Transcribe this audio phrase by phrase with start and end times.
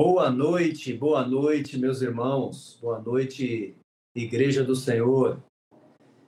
[0.00, 2.78] Boa noite, boa noite, meus irmãos.
[2.80, 3.74] Boa noite,
[4.14, 5.42] Igreja do Senhor.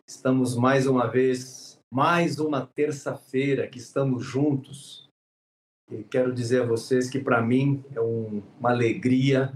[0.04, 5.08] Estamos mais uma vez, mais uma terça-feira que estamos juntos.
[5.88, 9.53] E quero dizer a vocês que para mim é um, uma alegria,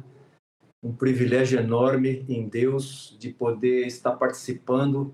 [0.80, 5.12] um privilégio enorme em Deus de poder estar participando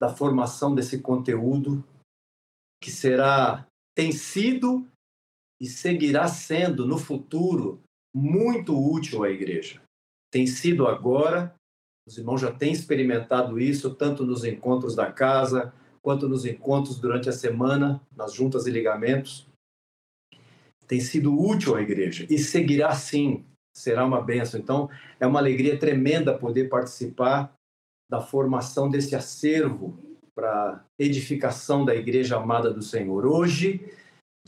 [0.00, 1.84] da formação desse conteúdo
[2.80, 3.66] que será
[3.96, 4.86] tem sido
[5.60, 7.82] e seguirá sendo no futuro
[8.18, 9.80] muito útil à igreja.
[10.30, 11.54] Tem sido agora,
[12.06, 15.72] os irmãos já têm experimentado isso, tanto nos encontros da casa,
[16.02, 19.46] quanto nos encontros durante a semana, nas juntas e ligamentos.
[20.86, 23.44] Tem sido útil à igreja e seguirá sim,
[23.76, 24.58] será uma benção.
[24.58, 27.52] Então, é uma alegria tremenda poder participar
[28.10, 29.98] da formação desse acervo
[30.34, 33.26] para edificação da igreja amada do Senhor.
[33.26, 33.84] Hoje,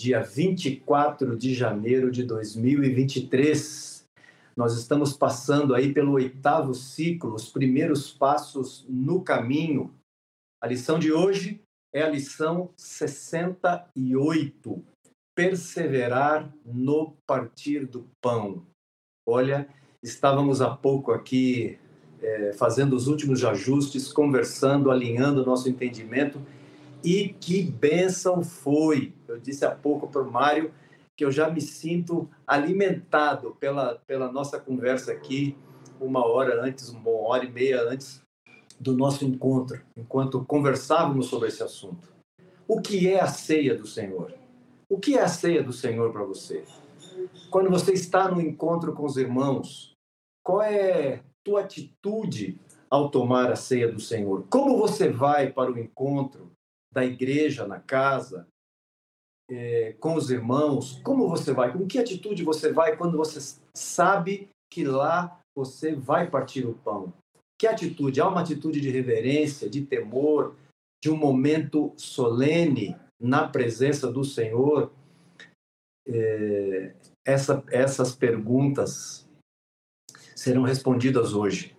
[0.00, 4.06] dia 24 de janeiro de 2023.
[4.56, 9.94] Nós estamos passando aí pelo oitavo ciclo, os primeiros passos no caminho.
[10.58, 11.60] A lição de hoje
[11.92, 14.82] é a lição 68,
[15.36, 18.64] perseverar no partir do pão.
[19.28, 19.68] Olha,
[20.02, 21.78] estávamos há pouco aqui
[22.22, 26.40] é, fazendo os últimos ajustes, conversando, alinhando o nosso entendimento
[27.04, 29.14] e que bênção foi!
[29.26, 30.72] Eu disse há pouco para o Mário
[31.16, 35.56] que eu já me sinto alimentado pela, pela nossa conversa aqui,
[36.00, 38.22] uma hora antes, uma hora e meia antes
[38.78, 42.08] do nosso encontro, enquanto conversávamos sobre esse assunto.
[42.66, 44.32] O que é a ceia do Senhor?
[44.88, 46.64] O que é a ceia do Senhor para você?
[47.50, 49.94] Quando você está no encontro com os irmãos,
[50.42, 54.46] qual é tua atitude ao tomar a ceia do Senhor?
[54.48, 56.50] Como você vai para o encontro
[56.92, 58.46] da igreja na casa,
[59.50, 61.00] é, com os irmãos?
[61.02, 61.72] Como você vai?
[61.72, 67.12] Com que atitude você vai quando você sabe que lá você vai partir o pão?
[67.58, 68.20] Que atitude?
[68.20, 70.56] Há uma atitude de reverência, de temor,
[71.02, 74.92] de um momento solene na presença do Senhor?
[76.08, 76.94] É,
[77.26, 79.28] essa, essas perguntas
[80.34, 81.76] serão respondidas hoje.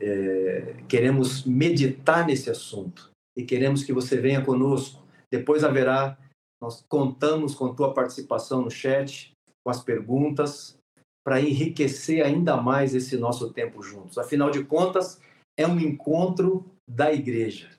[0.00, 5.04] É, queremos meditar nesse assunto e queremos que você venha conosco.
[5.30, 6.16] Depois haverá,
[6.62, 9.32] nós contamos com tua participação no chat,
[9.64, 10.78] com as perguntas,
[11.24, 14.18] para enriquecer ainda mais esse nosso tempo juntos.
[14.18, 15.20] Afinal de contas,
[15.58, 17.70] é um encontro da igreja.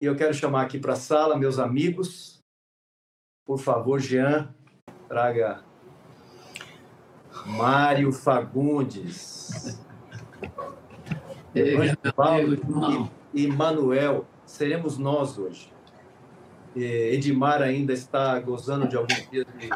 [0.00, 2.38] E eu quero chamar aqui para a sala meus amigos.
[3.46, 4.54] Por favor, Jean,
[5.08, 5.64] traga
[7.46, 9.80] Mário Fagundes.
[12.14, 15.70] Paulo e, e Manuel seremos nós hoje.
[16.74, 19.68] Edmar ainda está gozando de alguns dias de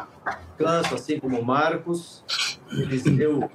[0.57, 2.23] canso, assim como Marcos.
[2.71, 3.49] Eliseu,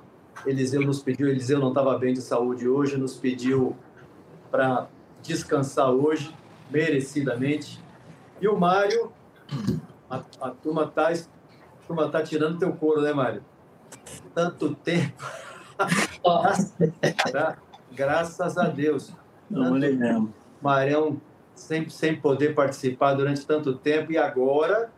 [0.45, 3.77] Eliseu nos pediu, Eliseu não estava bem de saúde hoje, nos pediu
[4.51, 4.89] para
[5.23, 6.35] descansar hoje,
[6.71, 7.83] merecidamente.
[8.41, 9.13] E o Mário,
[10.11, 11.13] a, a turma está
[11.87, 13.45] turma tá tirando teu couro, né, Mário?
[14.35, 15.25] Tanto tempo.
[17.93, 19.13] Graças a Deus.
[19.49, 20.35] Não, mesmo.
[20.61, 21.21] Marião
[21.55, 24.91] sempre sem poder participar durante tanto tempo e agora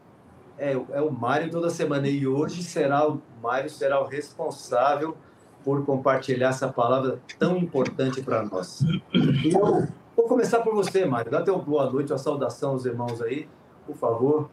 [0.58, 5.16] é, é o Mário toda semana e hoje será o Mário será o responsável
[5.64, 8.82] por compartilhar essa palavra tão importante para nós.
[9.44, 11.30] Eu vou começar por você, Mário.
[11.30, 13.48] Dá teu boa noite, uma saudação aos irmãos aí,
[13.86, 14.50] por favor.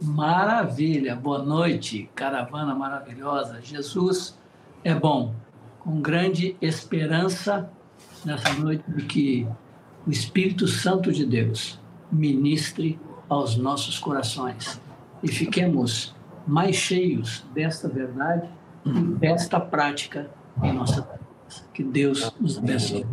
[0.00, 3.60] Maravilha, boa noite, caravana maravilhosa.
[3.62, 4.38] Jesus
[4.82, 5.34] é bom,
[5.78, 7.70] com grande esperança
[8.24, 9.48] nessa noite de que
[10.06, 12.98] o Espírito Santo de Deus ministre
[13.28, 14.80] aos nossos corações
[15.22, 16.14] e fiquemos
[16.46, 18.48] mais cheios desta verdade
[18.84, 20.30] e desta prática
[20.62, 21.20] em nossa vida.
[21.72, 23.06] Que Deus nos abençoe.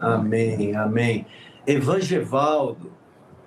[0.00, 1.26] Amém, amém.
[1.66, 2.92] Evangevaldo,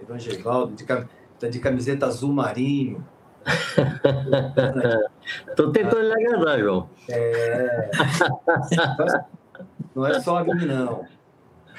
[0.01, 1.05] Evangevaldo, de, tá
[1.49, 3.05] de camiseta azul marinho.
[5.47, 6.89] Estou tentando lhe agradar, João.
[7.09, 7.89] É.
[9.95, 11.03] Não é só a mim, não.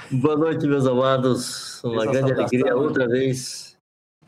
[0.09, 1.83] Boa noite, meus amados.
[1.85, 3.77] Uma Essa grande alegria outra vez.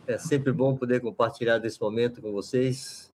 [0.07, 3.09] É sempre bom poder compartilhar desse momento com vocês.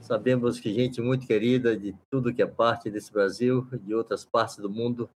[0.00, 4.24] Sabemos que gente muito querida de tudo que é parte desse Brasil e de outras
[4.24, 5.10] partes do mundo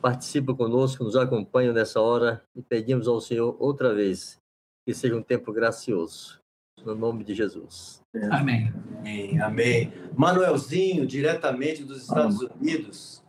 [0.00, 4.38] participa conosco, nos acompanha nessa hora e pedimos ao Senhor outra vez
[4.86, 6.40] que seja um tempo gracioso.
[6.84, 8.00] No nome de Jesus.
[8.30, 8.72] Amém.
[8.98, 9.40] Amém.
[9.40, 9.92] Amém.
[10.16, 13.22] Manuelzinho, diretamente dos Estados Unidos.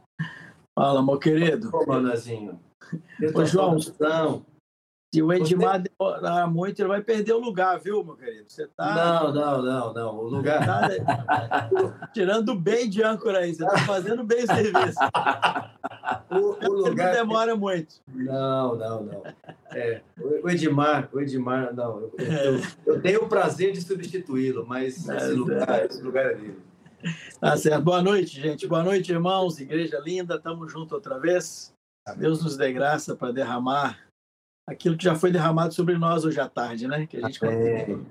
[0.77, 1.69] Fala, meu querido.
[1.71, 2.59] Ô, Manuelzinho.
[3.33, 5.89] Ô, João, Se o Edmar Você...
[5.89, 8.45] demorar muito, ele vai perder o lugar, viu, meu querido?
[8.47, 8.95] Você tá.
[8.95, 10.17] Não, não, não, não.
[10.17, 10.65] O lugar.
[10.65, 11.69] Tá
[12.13, 14.99] tirando bem de âncora aí, você está fazendo bem o serviço.
[16.29, 17.07] O, o lugar.
[17.07, 17.95] Não demora muito.
[18.07, 19.23] Não, não, não.
[19.71, 21.99] É, o Edmar, o Edmar, não.
[21.99, 26.57] Eu, eu, eu tenho o prazer de substituí-lo, mas esse lugar, esse lugar é dele.
[27.39, 27.83] Tá certo.
[27.83, 28.65] Boa noite, gente.
[28.67, 29.59] Boa noite, irmãos.
[29.59, 30.39] Igreja linda.
[30.39, 31.72] Tamo junto outra vez.
[32.11, 33.99] Deus nos dê graça para derramar
[34.67, 37.07] aquilo que já foi derramado sobre nós hoje à tarde, né?
[37.07, 38.05] Que a gente Amém.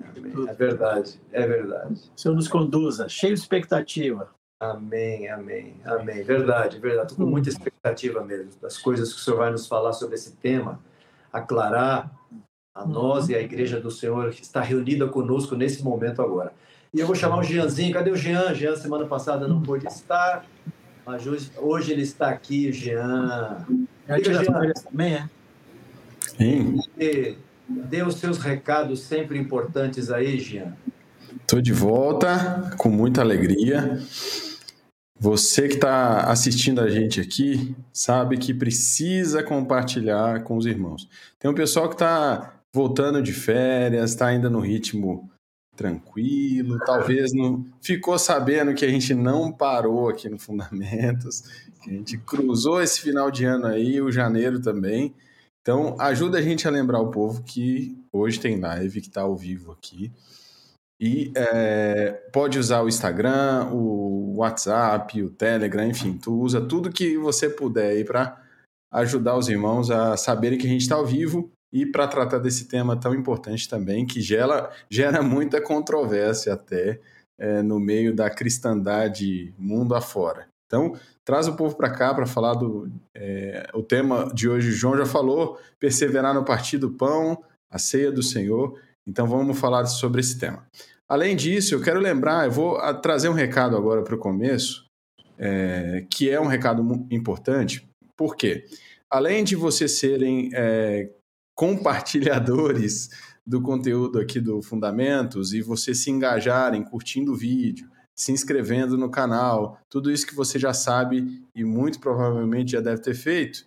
[0.48, 2.10] É verdade, é verdade.
[2.16, 4.30] O Senhor nos conduza, cheio de expectativa.
[4.60, 6.22] Amém, amém, amém.
[6.22, 7.12] Verdade, verdade.
[7.12, 10.36] Estou com muita expectativa mesmo das coisas que o Senhor vai nos falar sobre esse
[10.36, 10.78] tema,
[11.32, 12.10] aclarar
[12.74, 16.52] a nós e a igreja do Senhor que está reunida conosco nesse momento agora.
[16.94, 17.92] E eu vou chamar o Jeanzinho.
[17.92, 18.54] Cadê o Jean?
[18.54, 20.44] Jean, semana passada não pôde estar,
[21.06, 23.66] hoje, hoje ele está aqui, Jean.
[24.06, 24.72] Diga, Jean.
[24.90, 25.28] Também, é?
[26.20, 26.78] Sim.
[26.98, 27.36] E
[27.68, 30.76] dê os seus recados sempre importantes aí, Jean.
[31.40, 34.00] Estou de volta com muita alegria.
[35.18, 41.08] Você que está assistindo a gente aqui sabe que precisa compartilhar com os irmãos.
[41.38, 45.30] Tem um pessoal que está voltando de férias, está ainda no ritmo
[45.74, 51.42] tranquilo, talvez não ficou sabendo que a gente não parou aqui no Fundamentos,
[51.82, 55.14] que a gente cruzou esse final de ano aí, o janeiro também.
[55.60, 59.36] Então, ajuda a gente a lembrar o povo que hoje tem live, que está ao
[59.36, 60.12] vivo aqui.
[61.00, 67.16] E é, pode usar o Instagram, o WhatsApp, o Telegram, enfim, tu usa tudo que
[67.18, 68.40] você puder aí para
[68.92, 72.66] ajudar os irmãos a saberem que a gente está ao vivo e para tratar desse
[72.66, 77.00] tema tão importante também, que gera, gera muita controvérsia até
[77.38, 80.46] é, no meio da cristandade mundo afora.
[80.66, 82.90] Então, traz o povo para cá para falar do.
[83.14, 88.10] É, o tema de hoje, João já falou: perseverar no partir do pão, a ceia
[88.10, 88.78] do Senhor.
[89.06, 90.66] Então, vamos falar sobre esse tema.
[91.08, 94.86] Além disso, eu quero lembrar, eu vou ah, trazer um recado agora para o começo,
[95.36, 97.86] é, que é um recado importante,
[98.16, 98.64] por quê?
[99.10, 101.10] Além de vocês serem é,
[101.54, 103.10] compartilhadores
[103.46, 109.10] do conteúdo aqui do Fundamentos e vocês se engajarem curtindo o vídeo, se inscrevendo no
[109.10, 113.66] canal, tudo isso que você já sabe e muito provavelmente já deve ter feito.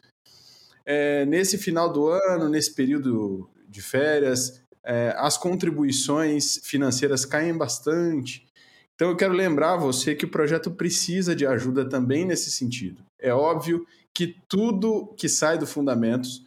[0.85, 8.45] É, nesse final do ano, nesse período de férias, é, as contribuições financeiras caem bastante.
[8.93, 13.03] Então eu quero lembrar você que o projeto precisa de ajuda também nesse sentido.
[13.19, 16.44] É óbvio que tudo que sai do Fundamentos,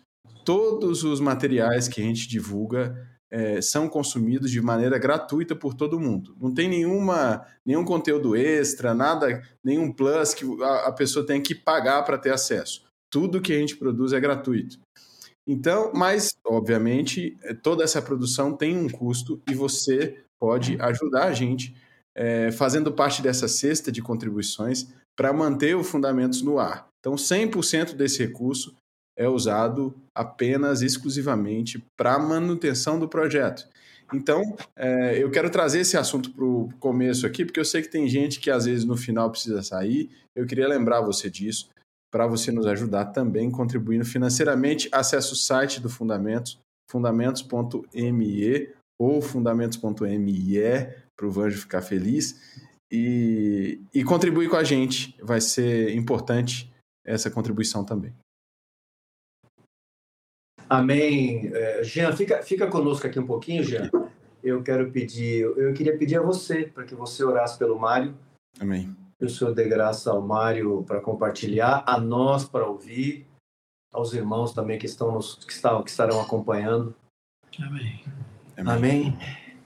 [0.49, 6.01] todos os materiais que a gente divulga, é, são consumidos de maneira gratuita por todo
[6.01, 6.35] mundo.
[6.41, 11.55] Não tem nenhuma, nenhum conteúdo extra, nada, nenhum plus que a, a pessoa tem que
[11.55, 12.83] pagar para ter acesso.
[13.13, 14.79] Tudo que a gente produz é gratuito.
[15.47, 21.35] Então, mas, obviamente, é, toda essa produção tem um custo e você pode ajudar a
[21.35, 21.77] gente
[22.17, 26.89] é, fazendo parte dessa cesta de contribuições para manter o Fundamentos no ar.
[27.01, 28.75] Então, 100% desse recurso
[29.19, 33.69] é usado apenas exclusivamente para manutenção do projeto.
[34.15, 37.91] Então, é, eu quero trazer esse assunto para o começo aqui, porque eu sei que
[37.91, 40.09] tem gente que às vezes no final precisa sair.
[40.35, 41.69] Eu queria lembrar você disso,
[42.11, 44.89] para você nos ajudar também contribuindo financeiramente.
[44.93, 46.59] Acesse o site do Fundamentos,
[46.91, 50.61] fundamentos.me ou fundamentos.me,
[51.17, 55.15] para o Vanjo ficar feliz, e, e contribuir com a gente.
[55.23, 56.73] Vai ser importante
[57.05, 58.13] essa contribuição também.
[60.69, 61.51] Amém.
[61.53, 63.91] É, Jean, fica, fica conosco aqui um pouquinho, Jean.
[64.43, 68.15] Eu quero pedir, eu queria pedir a você para que você orasse pelo Mário.
[68.61, 68.95] Amém.
[69.19, 73.27] Que o Senhor dê graça ao Mário para compartilhar, a nós para ouvir,
[73.93, 76.95] aos irmãos também que estão nos, que, estão, que estarão acompanhando.
[77.59, 78.05] Amém.
[78.57, 78.77] Amém.
[78.77, 79.19] Amém.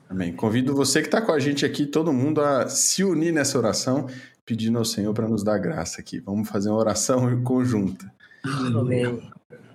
[0.08, 0.32] Amém.
[0.32, 4.06] Convido você que está com a gente aqui, todo mundo, a se unir nessa oração,
[4.44, 6.20] pedindo ao Senhor para nos dar graça aqui.
[6.20, 8.12] Vamos fazer uma oração conjunta.
[8.44, 9.22] Amém.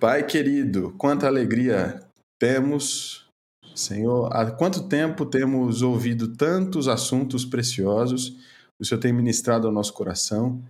[0.00, 2.00] Pai querido, quanta alegria
[2.38, 3.26] temos,
[3.74, 4.32] Senhor.
[4.32, 8.36] Há quanto tempo temos ouvido tantos assuntos preciosos,
[8.78, 10.62] o Senhor tem ministrado ao nosso coração.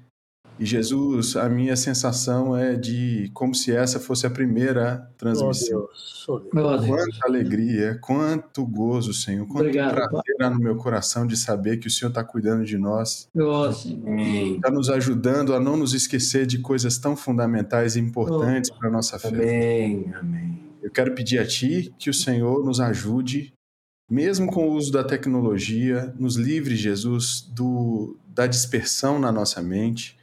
[0.59, 5.79] E Jesus, a minha sensação é de como se essa fosse a primeira transmissão.
[5.79, 6.87] Oh Deus, oh Deus.
[6.87, 9.47] Quanta alegria, quanto gozo, Senhor.
[9.47, 10.51] Quanto Obrigado, prazer pai.
[10.51, 13.29] no meu coração de saber que o Senhor está cuidando de nós.
[14.57, 18.79] Está nos ajudando a não nos esquecer de coisas tão fundamentais e importantes oh.
[18.79, 19.29] para a nossa fé.
[19.29, 20.59] Amém, amém.
[20.83, 23.53] Eu quero pedir a Ti que o Senhor nos ajude,
[24.11, 30.18] mesmo com o uso da tecnologia, nos livre, Jesus, do, da dispersão na nossa mente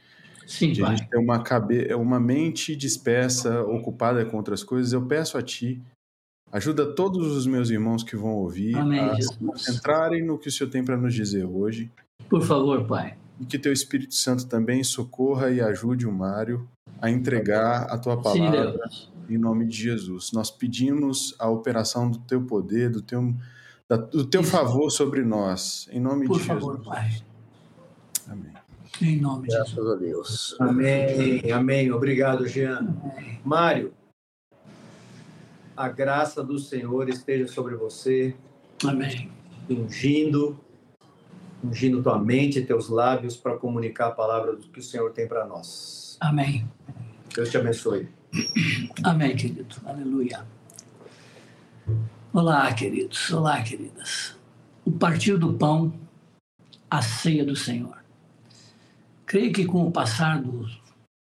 [0.46, 1.92] Sim, de a gente ter uma, cabe...
[1.94, 5.82] uma mente dispersa, ocupada com outras coisas, eu peço a Ti,
[6.52, 9.32] Ajuda todos os meus irmãos que vão ouvir Amém, a Jesus.
[9.34, 11.90] se concentrarem no que o Senhor tem para nos dizer hoje.
[12.30, 13.18] Por favor, Pai.
[13.40, 16.66] E que teu Espírito Santo também socorra e ajude o Mário
[17.02, 19.12] a entregar a tua Sim, palavra Deus.
[19.28, 20.30] em nome de Jesus.
[20.32, 23.34] Nós pedimos a operação do teu poder, do teu,
[23.88, 24.50] da- do teu Isso.
[24.50, 26.86] favor sobre nós, em nome Por de favor, Jesus.
[26.86, 27.10] Pai.
[29.00, 29.14] Amém.
[29.14, 29.74] Em nome de Jesus.
[29.74, 30.56] Graças a Deus.
[30.60, 31.92] Amém, amém.
[31.92, 32.94] Obrigado, Jean.
[33.44, 33.92] Mário,
[35.76, 38.34] a graça do Senhor esteja sobre você,
[38.84, 39.30] Amém.
[39.68, 40.58] ungindo,
[41.62, 45.28] ungindo tua mente e teus lábios para comunicar a palavra do que o Senhor tem
[45.28, 46.16] para nós.
[46.20, 46.66] Amém.
[47.34, 48.08] Deus te abençoe.
[49.02, 49.76] Amém, querido.
[49.84, 50.46] Aleluia.
[52.32, 53.30] Olá, queridos.
[53.32, 54.36] Olá, queridas.
[54.84, 55.92] O partir do pão,
[56.90, 58.05] a ceia do Senhor.
[59.26, 60.68] Creio que com o passar do-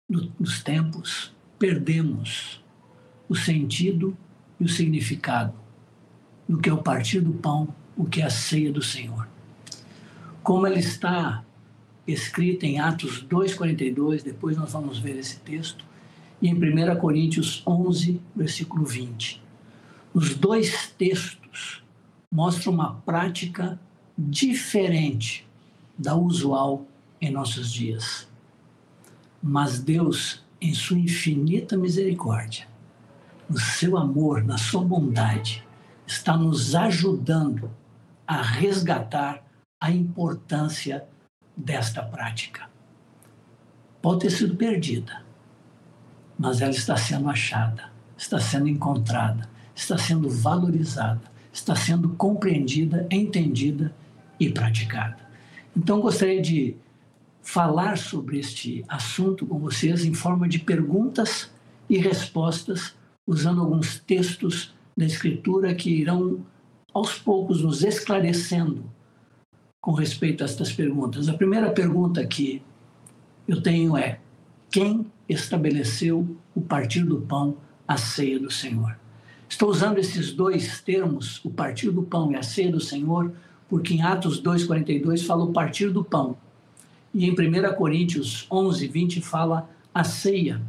[0.09, 2.61] do- dos tempos, perdemos
[3.29, 4.15] o sentido
[4.59, 5.53] e o significado
[6.47, 9.27] do que é o partir do pão, o que é a ceia do Senhor.
[10.43, 11.45] Como ela está
[12.05, 15.85] escrita em Atos 2,42, depois nós vamos ver esse texto,
[16.41, 19.41] e em 1 Coríntios 11, versículo 20.
[20.13, 21.81] Os dois textos
[22.29, 23.79] mostram uma prática
[24.17, 25.47] diferente
[25.97, 26.85] da usual
[27.23, 28.27] em nossos dias.
[29.41, 32.67] Mas Deus, em sua infinita misericórdia,
[33.49, 35.65] no seu amor, na sua bondade,
[36.05, 37.71] está nos ajudando
[38.27, 39.41] a resgatar
[39.79, 41.05] a importância
[41.55, 42.69] desta prática.
[44.01, 45.23] Pode ter sido perdida,
[46.37, 53.95] mas ela está sendo achada, está sendo encontrada, está sendo valorizada, está sendo compreendida, entendida
[54.37, 55.23] e praticada.
[55.75, 56.75] Então, gostaria de
[57.43, 61.51] falar sobre este assunto com vocês em forma de perguntas
[61.89, 62.95] e respostas,
[63.27, 66.43] usando alguns textos da Escritura que irão,
[66.93, 68.85] aos poucos, nos esclarecendo
[69.81, 71.27] com respeito a estas perguntas.
[71.27, 72.61] A primeira pergunta que
[73.47, 74.19] eu tenho é:
[74.71, 78.97] quem estabeleceu o partir do pão, a ceia do Senhor?
[79.49, 83.33] Estou usando esses dois termos, o partir do pão e a ceia do Senhor,
[83.67, 86.37] porque em Atos 2,42 fala o partir do pão.
[87.13, 90.61] E em 1 Coríntios 11, 20 fala a ceia.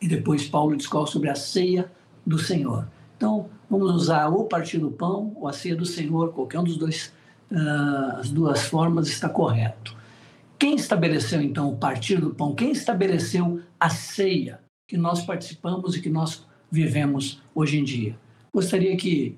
[0.00, 1.90] E depois Paulo discorre sobre a ceia
[2.24, 2.86] do Senhor.
[3.16, 6.64] Então, vamos usar ou o partir do pão ou a ceia do Senhor, qualquer um
[6.64, 7.12] dos dois,
[7.50, 9.96] ah, as duas formas está correto.
[10.58, 12.54] Quem estabeleceu então o partir do pão?
[12.54, 18.16] Quem estabeleceu a ceia que nós participamos e que nós vivemos hoje em dia?
[18.52, 19.36] Gostaria que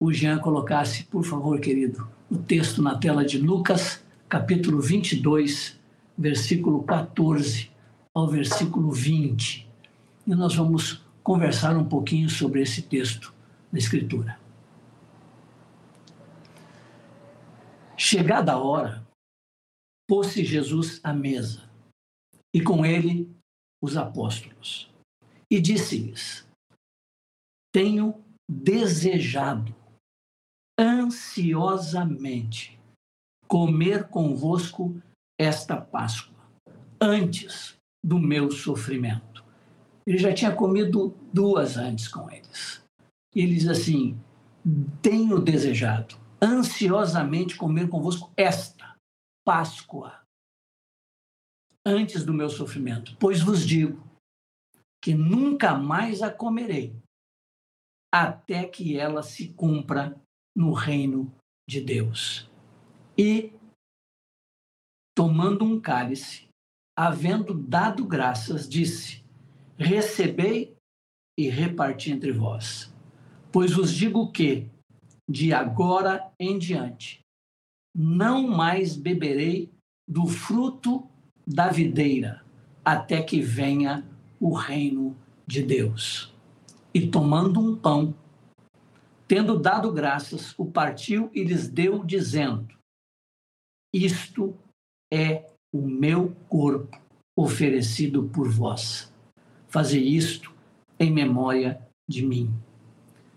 [0.00, 5.78] o Jean colocasse, por favor, querido, o texto na tela de Lucas, capítulo 22,
[6.16, 7.68] versículo 14
[8.14, 9.68] ao versículo 20.
[10.24, 13.34] E nós vamos conversar um pouquinho sobre esse texto
[13.72, 14.38] da Escritura.
[17.96, 19.04] Chegada a hora,
[20.08, 21.68] pôs-se Jesus à mesa,
[22.54, 23.28] e com ele
[23.82, 24.88] os apóstolos.
[25.50, 26.46] E disse-lhes:
[27.72, 28.14] Tenho
[28.48, 29.74] desejado
[30.78, 32.79] ansiosamente
[33.50, 35.02] comer convosco
[35.36, 36.48] esta Páscoa,
[37.00, 39.44] antes do meu sofrimento.
[40.06, 42.80] Ele já tinha comido duas antes com eles.
[43.34, 44.16] E ele diz assim:
[45.02, 48.94] Tenho desejado ansiosamente comer convosco esta
[49.44, 50.20] Páscoa,
[51.84, 54.00] antes do meu sofrimento, pois vos digo
[55.02, 56.94] que nunca mais a comerei,
[58.14, 60.14] até que ela se cumpra
[60.54, 61.34] no reino
[61.68, 62.49] de Deus.
[63.22, 63.52] E,
[65.14, 66.48] tomando um cálice,
[66.96, 69.22] havendo dado graças, disse:
[69.76, 70.74] Recebei
[71.38, 72.90] e reparti entre vós.
[73.52, 74.70] Pois vos digo que,
[75.28, 77.20] de agora em diante,
[77.94, 79.70] não mais beberei
[80.08, 81.06] do fruto
[81.46, 82.42] da videira,
[82.82, 84.02] até que venha
[84.40, 85.14] o reino
[85.46, 86.34] de Deus.
[86.94, 88.14] E tomando um pão,
[89.28, 92.79] tendo dado graças, o partiu e lhes deu, dizendo:
[93.92, 94.56] Isto
[95.12, 97.00] é o meu corpo
[97.36, 99.12] oferecido por vós.
[99.68, 100.54] Fazei isto
[100.98, 102.52] em memória de mim.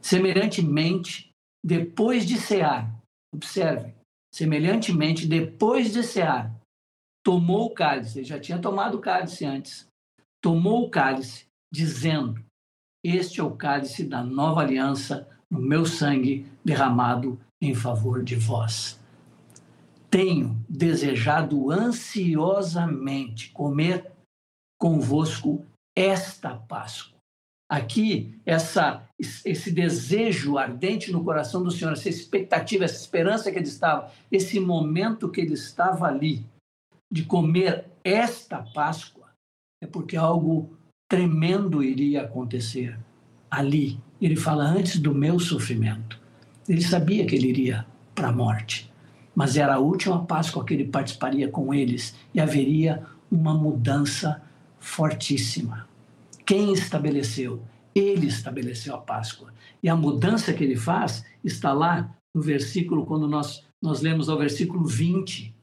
[0.02, 1.30] Semelhantemente,
[1.64, 2.94] depois de cear,
[3.34, 3.94] observe,
[4.34, 6.54] semelhantemente, depois de cear,
[7.24, 9.88] tomou o cálice, ele já tinha tomado o cálice antes,
[10.42, 12.44] tomou o cálice, dizendo:
[13.04, 19.00] Este é o cálice da nova aliança no meu sangue derramado em favor de vós.
[20.14, 24.12] Tenho desejado ansiosamente comer
[24.80, 25.66] convosco
[25.98, 27.18] esta Páscoa,
[27.68, 33.66] aqui essa, esse desejo ardente no coração do Senhor, essa expectativa, essa esperança que ele
[33.66, 36.46] estava, esse momento que ele estava ali
[37.12, 39.32] de comer esta Páscoa,
[39.82, 40.78] é porque algo
[41.10, 43.00] tremendo iria acontecer
[43.50, 44.00] ali.
[44.22, 46.22] Ele fala antes do meu sofrimento.
[46.70, 48.93] Ele sabia que ele iria para a morte,
[49.36, 54.42] mas era a última Páscoa que ele participaria com eles e haveria uma mudança
[54.80, 55.88] fortíssima.
[56.46, 57.62] Quem estabeleceu?
[57.96, 59.54] Ele estabeleceu a Páscoa.
[59.82, 64.38] E a mudança que ele faz está lá no versículo, quando nós, nós lemos ao
[64.38, 65.56] versículo 20,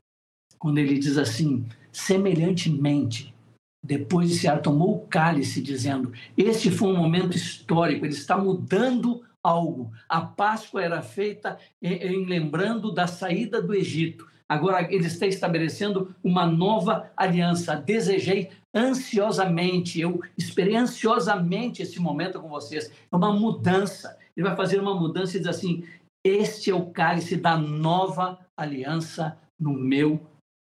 [0.59, 3.35] quando ele diz assim: semelhantemente,
[3.83, 9.23] depois de Sear tomou o cálice, dizendo: Este foi um momento histórico, ele está mudando
[9.43, 9.93] algo.
[10.09, 14.29] A Páscoa era feita em, em lembrando da saída do Egito.
[14.49, 17.77] Agora ele está estabelecendo uma nova aliança.
[17.77, 22.91] Desejei ansiosamente, eu esperei ansiosamente esse momento com vocês.
[23.13, 24.19] É uma mudança.
[24.37, 25.85] Ele vai fazer uma mudança e diz assim:
[26.25, 30.21] Este é o cálice da nova aliança no meu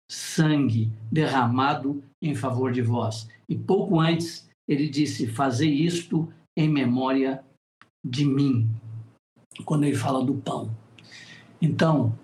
[0.09, 3.29] sangue derramado em favor de vós.
[3.49, 7.45] E pouco antes ele disse: Fazei isto em memória
[8.05, 8.69] de mim,
[9.65, 10.75] quando ele fala do pão.
[11.61, 12.19] Então,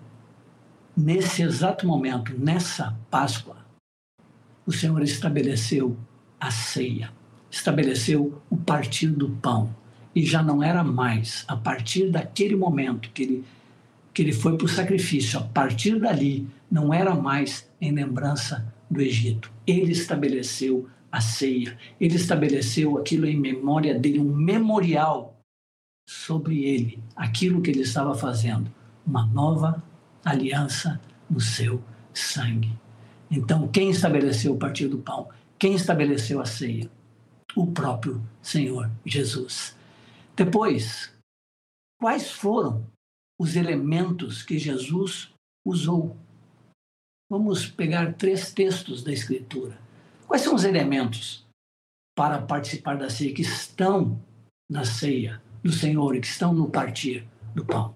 [0.95, 3.57] nesse exato momento, nessa Páscoa,
[4.65, 5.97] o Senhor estabeleceu
[6.39, 7.11] a ceia,
[7.49, 9.73] estabeleceu o partir do pão.
[10.13, 13.45] E já não era mais, a partir daquele momento que ele,
[14.13, 19.01] que ele foi para o sacrifício, a partir dali, não era mais em lembrança do
[19.01, 19.51] Egito.
[19.65, 25.38] Ele estabeleceu a ceia, ele estabeleceu aquilo em memória dele, um memorial
[26.09, 28.73] sobre ele, aquilo que ele estava fazendo,
[29.05, 29.83] uma nova
[30.25, 30.99] aliança
[31.29, 32.75] no seu sangue.
[33.29, 35.29] Então, quem estabeleceu o partir do pão?
[35.59, 36.89] Quem estabeleceu a ceia?
[37.55, 39.77] O próprio Senhor Jesus.
[40.35, 41.13] Depois,
[42.01, 42.87] quais foram
[43.39, 45.31] os elementos que Jesus
[45.63, 46.17] usou?
[47.29, 49.79] Vamos pegar três textos da Escritura.
[50.27, 51.45] Quais são os elementos
[52.17, 54.19] para participar da ceia que estão
[54.67, 57.95] na ceia do Senhor e que estão no partir do pão?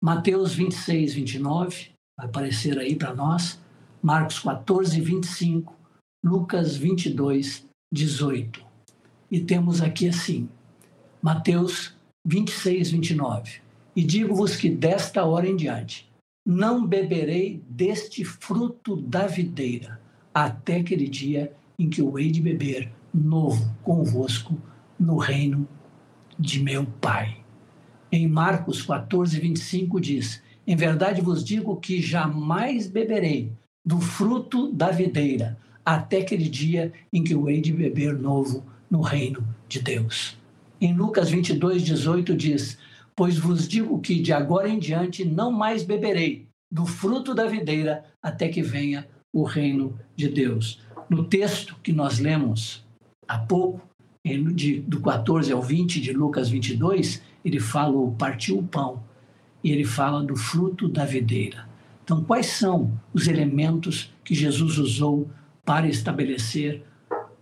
[0.00, 3.60] Mateus 26, 29, vai aparecer aí para nós.
[4.02, 5.74] Marcos 14, 25,
[6.24, 8.64] Lucas 22, 18.
[9.30, 10.48] E temos aqui assim,
[11.20, 13.60] Mateus 26, 29.
[13.96, 16.08] E digo-vos que desta hora em diante
[16.46, 20.00] não beberei deste fruto da videira,
[20.32, 24.56] até aquele dia em que eu hei de beber novo convosco
[24.98, 25.66] no reino
[26.38, 27.38] de meu Pai.
[28.10, 33.52] Em Marcos 14, 25 diz: Em verdade vos digo que jamais beberei
[33.84, 39.00] do fruto da videira, até aquele dia em que eu hei de beber novo no
[39.00, 40.36] reino de Deus.
[40.80, 42.78] Em Lucas 22, 18 diz:
[43.14, 48.04] Pois vos digo que de agora em diante não mais beberei do fruto da videira
[48.22, 50.80] até que venha o reino de Deus.
[51.08, 52.84] No texto que nós lemos
[53.28, 53.80] há pouco,
[54.54, 59.02] de, do 14 ao 20 de Lucas 22, ele fala o partiu o pão
[59.62, 61.68] e ele fala do fruto da videira.
[62.02, 65.28] Então, quais são os elementos que Jesus usou
[65.64, 66.82] para estabelecer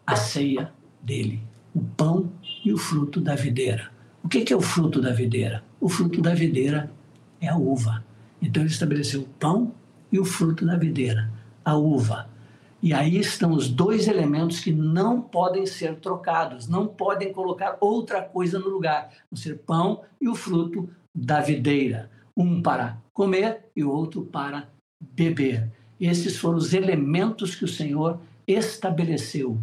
[0.07, 1.43] a ceia dele?
[1.75, 2.31] O pão
[2.65, 3.91] e o fruto da videira.
[4.23, 5.63] O que é o fruto da videira?
[5.81, 6.91] O fruto da videira
[7.41, 8.05] é a uva.
[8.41, 9.75] Então, ele estabeleceu o pão
[10.11, 11.31] e o fruto da videira,
[11.65, 12.29] a uva.
[12.85, 18.21] E aí estão os dois elementos que não podem ser trocados, não podem colocar outra
[18.21, 23.83] coisa no lugar, o ser pão e o fruto da videira um para comer e
[23.83, 24.69] o outro para
[25.01, 25.73] beber.
[25.99, 29.59] Esses foram os elementos que o Senhor estabeleceu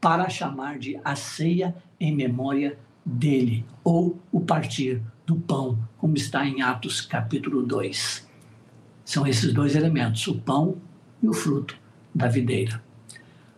[0.00, 6.44] para chamar de a ceia em memória dele, ou o partir do pão, como está
[6.44, 8.28] em Atos capítulo 2.
[9.04, 10.78] São esses dois elementos, o pão
[11.22, 11.83] e o fruto
[12.14, 12.82] da videira.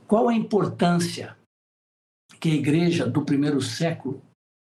[0.06, 1.36] Qual a importância
[2.40, 4.22] que a igreja do primeiro século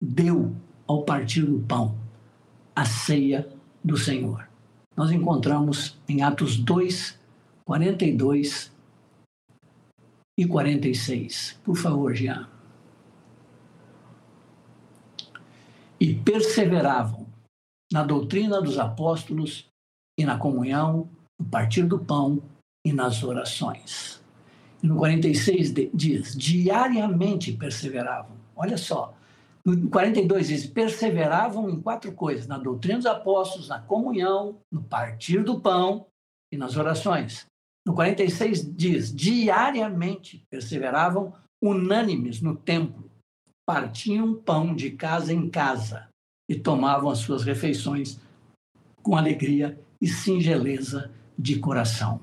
[0.02, 0.56] deu
[0.88, 1.98] ao partir do pão?
[2.76, 3.48] A ceia
[3.84, 4.48] do Senhor.
[4.96, 7.20] Nós encontramos em Atos 2,
[7.66, 8.72] 42
[10.38, 11.60] e 46.
[11.64, 12.48] Por favor, Jean.
[16.00, 17.28] E perseveravam
[17.92, 19.68] na doutrina dos apóstolos
[20.20, 22.42] e na comunhão, no partir do pão
[22.86, 24.22] e nas orações.
[24.82, 28.36] E no 46 diz: diariamente perseveravam.
[28.56, 29.16] Olha só,
[29.66, 35.44] no 42 diz: perseveravam em quatro coisas: na doutrina dos apóstolos, na comunhão, no partir
[35.44, 36.08] do pão
[36.52, 37.46] e nas orações.
[37.86, 43.10] No 46 diz: diariamente perseveravam unânimes no templo,
[43.66, 46.10] partiam pão de casa em casa
[46.50, 48.20] e tomavam as suas refeições
[49.02, 52.20] com alegria e singeleza de coração.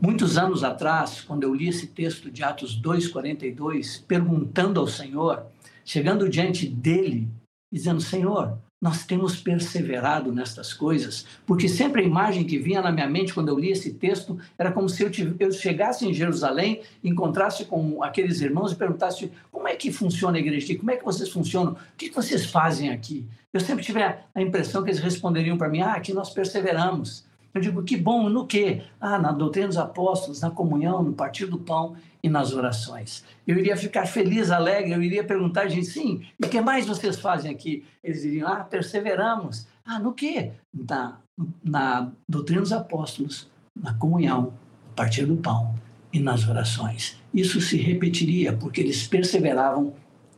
[0.00, 5.46] Muitos anos atrás, quando eu li esse texto de Atos 2:42, perguntando ao Senhor,
[5.86, 7.26] chegando diante dele,
[7.72, 13.08] dizendo: Senhor, nós temos perseverado nestas coisas, porque sempre a imagem que vinha na minha
[13.08, 17.64] mente quando eu li esse texto era como se eu, eu chegasse em Jerusalém, encontrasse
[17.64, 21.30] com aqueles irmãos e perguntasse como é que funciona a igreja como é que vocês
[21.30, 23.26] funcionam, o que vocês fazem aqui?
[23.50, 27.25] Eu sempre tive a impressão que eles responderiam para mim, ah, aqui nós perseveramos.
[27.56, 28.82] Eu digo, que bom, no quê?
[29.00, 33.24] Ah, na doutrina dos apóstolos, na comunhão, no partir do pão e nas orações.
[33.46, 37.18] Eu iria ficar feliz, alegre, eu iria perguntar, gente, sim, e o que mais vocês
[37.18, 37.84] fazem aqui?
[38.04, 39.66] Eles diriam, ah, perseveramos.
[39.86, 40.52] Ah, no quê?
[40.72, 41.18] Na,
[41.64, 45.74] na doutrina dos apóstolos, na comunhão, no partir do pão
[46.12, 47.18] e nas orações.
[47.32, 49.94] Isso se repetiria, porque eles perseveravam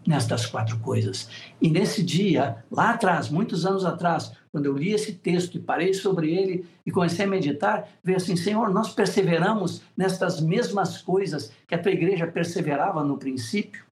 [0.06, 1.28] nestas quatro coisas.
[1.60, 5.94] E nesse dia, lá atrás, muitos anos atrás, quando eu li esse texto e parei
[5.94, 11.76] sobre ele e comecei a meditar, veio assim: Senhor, nós perseveramos nestas mesmas coisas que
[11.76, 13.84] a tua igreja perseverava no princípio?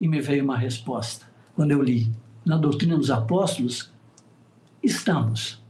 [0.00, 1.26] E me veio uma resposta.
[1.54, 2.12] Quando eu li
[2.44, 3.92] na doutrina dos apóstolos,
[4.82, 5.62] estamos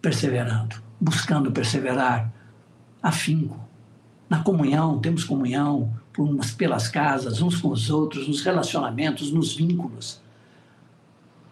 [0.00, 2.28] perseverando, buscando perseverar,
[3.00, 3.56] afinco.
[4.28, 5.94] Na comunhão, temos comunhão
[6.58, 10.20] pelas casas, uns com os outros, nos relacionamentos, nos vínculos.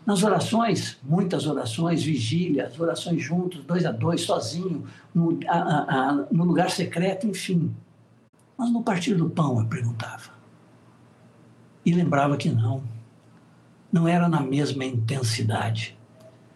[0.07, 6.45] Nas orações, muitas orações, vigílias, orações juntos, dois a dois, sozinho, no, a, a, no
[6.45, 7.75] lugar secreto, enfim.
[8.57, 10.31] Mas no partir do pão, eu perguntava.
[11.85, 12.83] E lembrava que não.
[13.93, 15.99] Não era na mesma intensidade,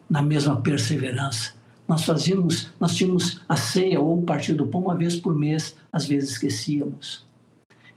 [0.09, 1.55] na mesma perseverança.
[1.87, 5.77] Nós fazíamos, nós tínhamos a ceia ou o partir do pão uma vez por mês,
[5.93, 7.27] às vezes esquecíamos.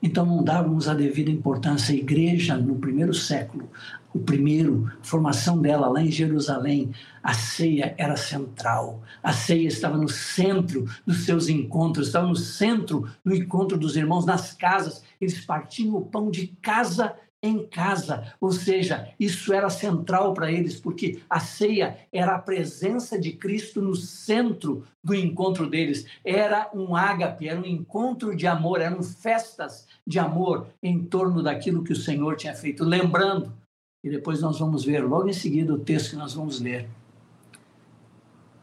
[0.01, 3.69] Então não dávamos a devida importância à igreja no primeiro século.
[4.13, 6.91] O primeiro, a formação dela lá em Jerusalém,
[7.21, 9.01] a ceia era central.
[9.21, 14.25] A ceia estava no centro dos seus encontros, estava no centro do encontro dos irmãos
[14.25, 15.03] nas casas.
[15.19, 20.79] Eles partiam o pão de casa em casa, ou seja, isso era central para eles,
[20.79, 26.05] porque a ceia era a presença de Cristo no centro do encontro deles.
[26.25, 31.83] Era um ágape, era um encontro de amor, eram festas de amor em torno daquilo
[31.83, 32.83] que o Senhor tinha feito.
[32.83, 33.53] Lembrando,
[34.07, 36.89] e depois nós vamos ver logo em seguida o texto que nós vamos ler,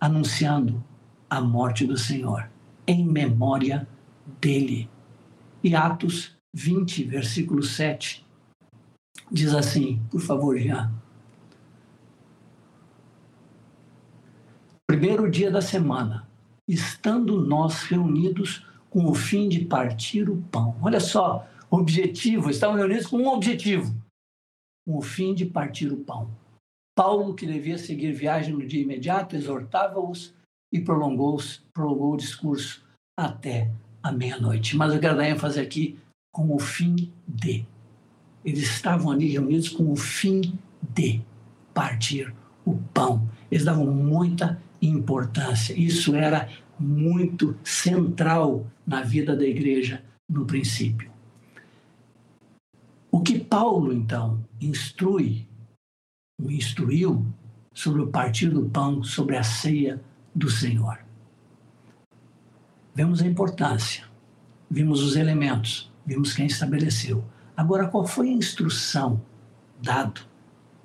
[0.00, 0.82] anunciando
[1.28, 2.48] a morte do Senhor
[2.86, 3.86] em memória
[4.40, 4.88] dele.
[5.62, 8.24] E Atos 20, versículo 7
[9.30, 10.90] diz assim, por favor, Jean.
[14.86, 16.26] Primeiro dia da semana,
[16.66, 20.74] estando nós reunidos com o fim de partir o pão.
[20.80, 23.94] Olha só, objetivo, estavam reunidos com um objetivo,
[24.86, 26.30] com o fim de partir o pão.
[26.96, 30.34] Paulo, que devia seguir viagem no dia imediato, exortava-os
[30.72, 31.38] e prolongou,
[31.72, 32.84] prolongou o discurso
[33.18, 33.70] até
[34.02, 34.76] a meia-noite.
[34.76, 35.98] Mas eu quero dar ênfase aqui
[36.32, 37.64] com o fim de.
[38.44, 40.58] Eles estavam ali reunidos com o fim
[40.94, 41.20] de
[41.72, 43.28] partir o pão.
[43.50, 45.72] Eles davam muita importância.
[45.74, 51.13] Isso era muito central na vida da igreja no princípio.
[53.14, 55.46] O que Paulo, então, instrui,
[56.36, 57.24] o instruiu
[57.72, 60.02] sobre o partir do pão, sobre a ceia
[60.34, 60.98] do Senhor.
[62.92, 64.02] Vemos a importância,
[64.68, 67.24] vimos os elementos, vimos quem estabeleceu.
[67.56, 69.22] Agora, qual foi a instrução
[69.80, 70.20] dada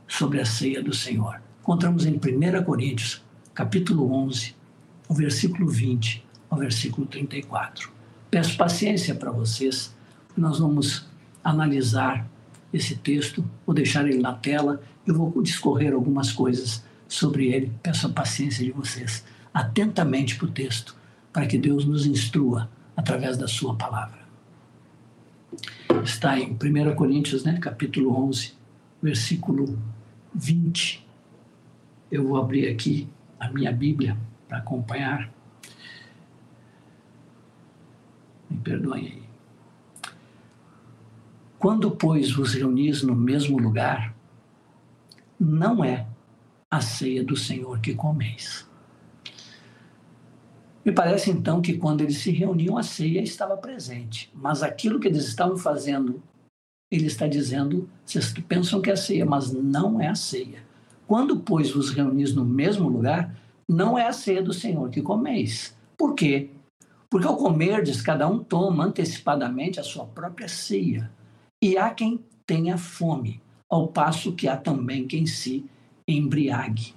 [0.08, 1.42] sobre a ceia do Senhor?
[1.62, 4.56] Encontramos em 1 Coríntios, capítulo 11,
[5.08, 7.92] o versículo 20 ao versículo 34.
[8.30, 9.98] Peço paciência para vocês,
[10.38, 11.09] nós vamos
[11.44, 12.28] analisar
[12.72, 17.72] esse texto, vou deixar ele na tela, eu vou discorrer algumas coisas sobre ele.
[17.82, 20.96] Peço a paciência de vocês, atentamente para o texto,
[21.34, 24.20] para que Deus nos instrua através da sua palavra
[26.04, 28.54] está em 1 Coríntios, né, capítulo 11,
[29.02, 29.78] versículo
[30.34, 31.06] 20.
[32.12, 33.08] Eu vou abrir aqui
[33.40, 35.32] a minha Bíblia para acompanhar.
[38.50, 39.29] Me perdoem aí.
[41.60, 44.16] Quando, pois, vos reunis no mesmo lugar,
[45.38, 46.08] não é
[46.72, 48.66] a ceia do Senhor que comeis.
[50.86, 54.32] Me parece então que quando eles se reuniam, a ceia estava presente.
[54.34, 56.24] Mas aquilo que eles estavam fazendo,
[56.90, 60.64] ele está dizendo: vocês pensam que é a ceia, mas não é a ceia.
[61.06, 63.36] Quando, pois, vos reunis no mesmo lugar,
[63.68, 65.78] não é a ceia do Senhor que comeis.
[65.98, 66.52] Por quê?
[67.10, 71.12] Porque ao comerdes, cada um toma antecipadamente a sua própria ceia.
[71.62, 75.70] E há quem tenha fome, ao passo que há também quem se
[76.08, 76.94] embriague.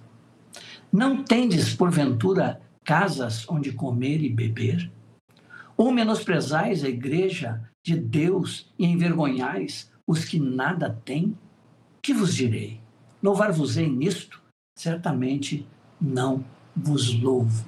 [0.92, 4.90] Não tendes, porventura, casas onde comer e beber?
[5.76, 11.36] Ou menosprezais a igreja de Deus e envergonhais os que nada têm?
[12.00, 12.80] Que vos direi?
[13.22, 14.40] Louvar-vos-ei nisto?
[14.78, 15.66] Certamente
[16.00, 16.44] não
[16.76, 17.66] vos louvo.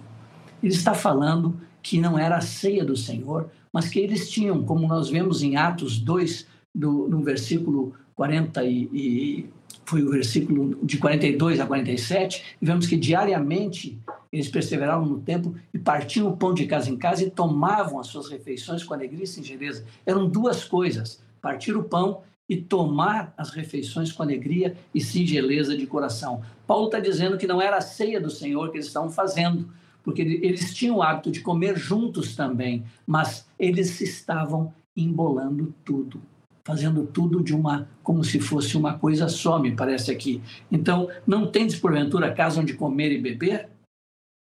[0.62, 4.86] Ele está falando que não era a ceia do Senhor, mas que eles tinham, como
[4.86, 9.50] nós vemos em Atos 2, no versículo 40 e, e
[9.84, 13.98] foi o versículo de 42 a 47, e vemos que diariamente
[14.32, 18.08] eles perseveravam no tempo e partiam o pão de casa em casa e tomavam as
[18.08, 19.84] suas refeições com alegria e singeleza.
[20.04, 25.86] Eram duas coisas: partir o pão e tomar as refeições com alegria e singeleza de
[25.86, 26.42] coração.
[26.66, 29.68] Paulo está dizendo que não era a ceia do Senhor que eles estavam fazendo,
[30.02, 36.20] porque eles tinham o hábito de comer juntos também, mas eles estavam embolando tudo
[36.66, 40.42] fazendo tudo de uma como se fosse uma coisa só, me parece aqui.
[40.72, 43.68] Então, não tendes porventura casa onde comer e beber?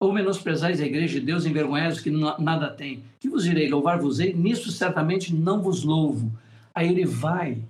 [0.00, 3.04] Ou menosprezais a igreja de Deus, envergonhados que nada tem?
[3.18, 4.32] Que vos direi, louvar-vos-ei?
[4.32, 6.30] Nisso certamente não vos louvo.
[6.74, 7.62] Aí ele vai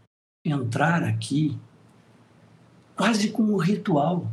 [0.44, 1.58] entrar aqui
[2.96, 4.26] quase com um ritual.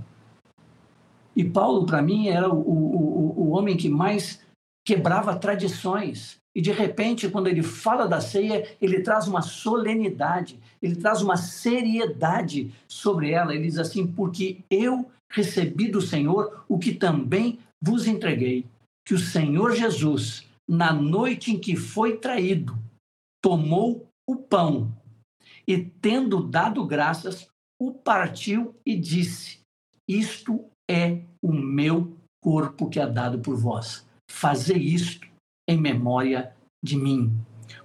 [1.35, 4.41] E Paulo, para mim, era o, o, o homem que mais
[4.85, 6.40] quebrava tradições.
[6.53, 11.37] E de repente, quando ele fala da ceia, ele traz uma solenidade, ele traz uma
[11.37, 13.53] seriedade sobre ela.
[13.53, 18.65] Ele diz assim: Porque eu recebi do Senhor o que também vos entreguei,
[19.05, 22.77] que o Senhor Jesus, na noite em que foi traído,
[23.41, 24.91] tomou o pão
[25.67, 27.47] e, tendo dado graças,
[27.79, 29.59] o partiu e disse:
[30.07, 34.05] Isto é o meu corpo que é dado por vós.
[34.29, 35.30] Fazei isto
[35.67, 37.31] em memória de mim.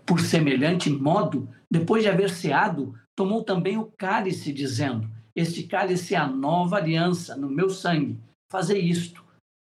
[0.04, 6.18] Por semelhante modo, depois de haver ceado, tomou também o cálice, dizendo: Este cálice é
[6.18, 8.18] a nova aliança no meu sangue.
[8.50, 9.24] Fazei isto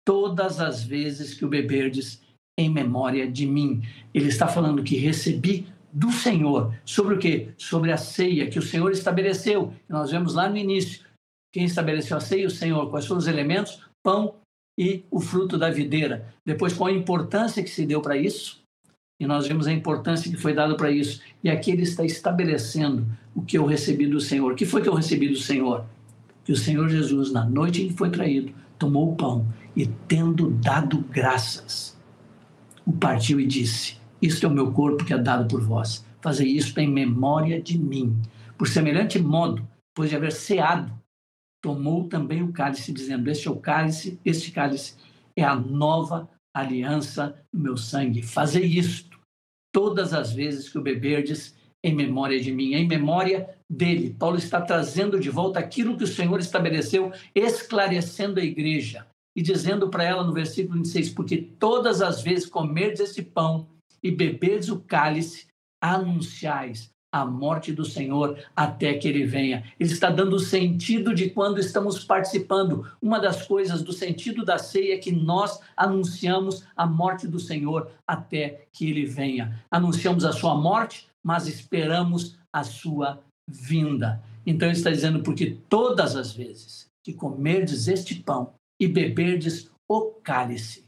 [0.07, 2.23] todas as vezes que o beberdes
[2.59, 3.83] em memória de mim.
[4.13, 6.75] Ele está falando que recebi do Senhor.
[6.85, 7.53] Sobre o quê?
[7.57, 9.75] Sobre a ceia que o Senhor estabeleceu.
[9.89, 11.05] Nós vemos lá no início.
[11.53, 12.47] Quem estabeleceu a ceia?
[12.47, 12.91] O Senhor.
[12.91, 13.83] Quais foram os elementos?
[14.03, 14.37] Pão
[14.81, 16.33] e o fruto da videira.
[16.43, 18.62] Depois, qual a importância que se deu para isso?
[19.21, 21.21] E nós vemos a importância que foi dada para isso.
[21.45, 24.53] E aqui ele está estabelecendo o que eu recebi do Senhor.
[24.53, 25.85] O que foi que eu recebi do Senhor?
[26.43, 30.49] Que o Senhor Jesus, na noite em que foi traído, tomou o pão e, tendo
[30.49, 31.95] dado graças,
[32.87, 36.07] o partiu e disse: Isto é o meu corpo que é dado por vós.
[36.23, 38.16] Fazei isto em memória de mim.
[38.57, 40.90] Por semelhante modo, depois de haver ceado,
[41.61, 44.94] tomou também o cálice, dizendo: Este é o cálice, este cálice
[45.37, 48.23] é a nova aliança no meu sangue.
[48.23, 49.18] Fazei isto
[49.73, 54.14] todas as vezes que o beberdes em memória de mim, em memória dele.
[54.18, 59.88] Paulo está trazendo de volta aquilo que o Senhor estabeleceu, esclarecendo a igreja e dizendo
[59.88, 63.68] para ela no versículo 26: Porque todas as vezes comerdes esse pão
[64.03, 65.46] e beberdes o cálice,
[65.83, 69.64] anunciais a morte do Senhor até que ele venha.
[69.79, 72.87] Ele está dando o sentido de quando estamos participando.
[73.03, 77.90] Uma das coisas do sentido da ceia é que nós anunciamos a morte do Senhor
[78.07, 79.61] até que ele venha.
[79.70, 84.23] Anunciamos a sua morte, mas esperamos a sua vinda.
[84.46, 90.12] Então ele está dizendo porque todas as vezes que comerdes este pão e beberdes o
[90.23, 90.85] cálice,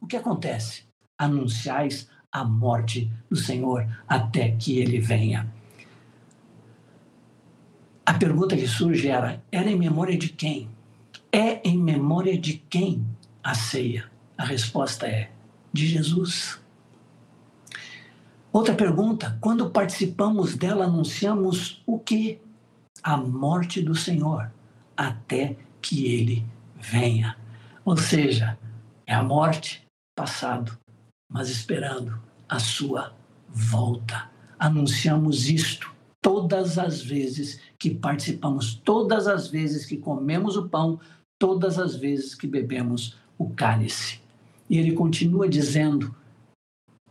[0.00, 0.84] o que acontece?
[1.18, 5.50] Anunciais a morte do Senhor até que ele venha.
[8.04, 10.68] A pergunta que surge era: era em memória de quem?
[11.30, 13.04] É em memória de quem
[13.42, 14.10] a ceia?
[14.36, 15.30] A resposta é:
[15.72, 16.60] de Jesus.
[18.52, 22.40] Outra pergunta: quando participamos dela, anunciamos o que?
[23.02, 24.50] A morte do Senhor,
[24.96, 26.44] até que ele
[26.76, 27.36] venha.
[27.84, 28.58] Ou seja,
[29.06, 30.76] é a morte passado,
[31.28, 33.12] mas esperando a sua
[33.48, 34.30] volta.
[34.58, 41.00] Anunciamos isto todas as vezes que participamos, todas as vezes que comemos o pão,
[41.38, 44.20] todas as vezes que bebemos o cálice.
[44.70, 46.14] E ele continua dizendo: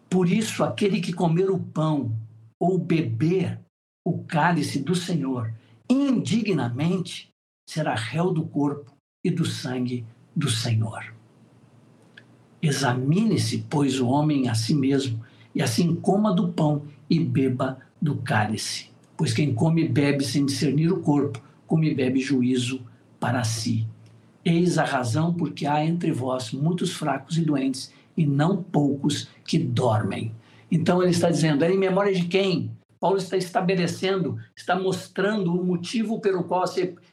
[0.10, 2.16] Por isso, aquele que comer o pão
[2.58, 3.60] ou beber
[4.06, 5.54] o cálice do Senhor
[5.90, 7.30] indignamente
[7.70, 11.14] será réu do corpo e do sangue do Senhor.
[12.62, 18.18] Examine-se, pois, o homem a si mesmo, e assim coma do pão e beba do
[18.18, 18.91] cálice.
[19.22, 22.82] Pois quem come e bebe sem discernir o corpo, come e bebe juízo
[23.20, 23.86] para si.
[24.44, 29.60] Eis a razão porque há entre vós muitos fracos e doentes, e não poucos que
[29.60, 30.34] dormem.
[30.72, 32.72] Então ele está dizendo: é em memória de quem?
[33.00, 36.66] Paulo está estabelecendo, está mostrando o motivo pelo qual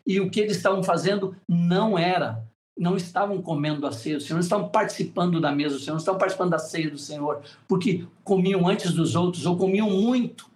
[0.07, 2.43] e o que eles estavam fazendo não era,
[2.75, 5.99] não estavam comendo a ceia do Senhor, não estavam participando da mesa do Senhor, não
[5.99, 10.49] estavam participando da ceia do Senhor, porque comiam antes dos outros ou comiam muito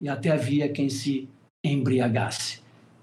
[0.00, 1.28] e até havia quem se
[1.62, 2.60] embriagasse.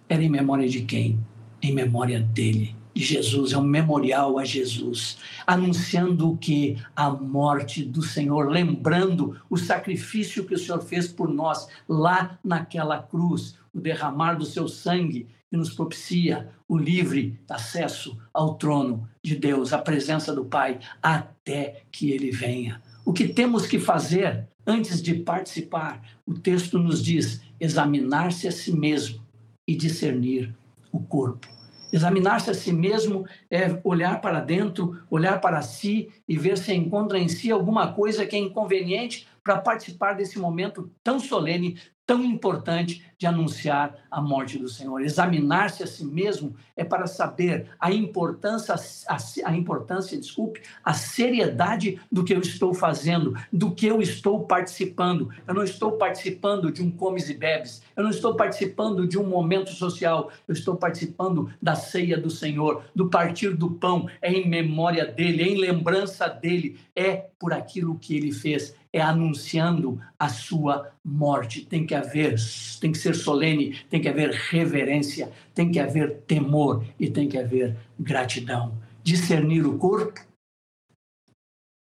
[0.08, 1.19] Era em memória de quem?
[1.62, 6.81] Em memória dele de Jesus, é um memorial a Jesus, anunciando o que?
[6.95, 13.03] A morte do Senhor, lembrando o sacrifício que o Senhor fez por nós lá naquela
[13.03, 19.36] cruz, o derramar do seu sangue que nos propicia o livre acesso ao trono de
[19.36, 22.81] Deus, à presença do Pai, até que ele venha.
[23.03, 26.01] O que temos que fazer antes de participar?
[26.25, 29.23] O texto nos diz: examinar-se a si mesmo
[29.67, 30.56] e discernir
[30.91, 31.56] o corpo
[31.95, 37.17] Examinar-se a si mesmo é olhar para dentro, olhar para si e ver se encontra
[37.17, 43.03] em si alguma coisa que é inconveniente para participar desse momento tão solene, tão importante
[43.17, 45.01] de anunciar a morte do Senhor.
[45.01, 48.75] Examinar-se a si mesmo é para saber a importância,
[49.07, 54.45] a, a, importância, desculpe, a seriedade do que eu estou fazendo, do que eu estou
[54.45, 55.29] participando.
[55.47, 59.27] Eu não estou participando de um comes e bebes, eu não estou participando de um
[59.27, 64.47] momento social, eu estou participando da ceia do Senhor, do partir do pão, é em
[64.47, 70.27] memória dele, é em lembrança dele, é por aquilo que ele fez é anunciando a
[70.27, 71.63] sua morte.
[71.63, 72.38] Tem que haver,
[72.81, 77.38] tem que ser solene, tem que haver reverência, tem que haver temor e tem que
[77.38, 78.75] haver gratidão.
[79.03, 80.19] Discernir o corpo.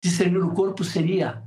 [0.05, 1.41] Discernir o corpo seria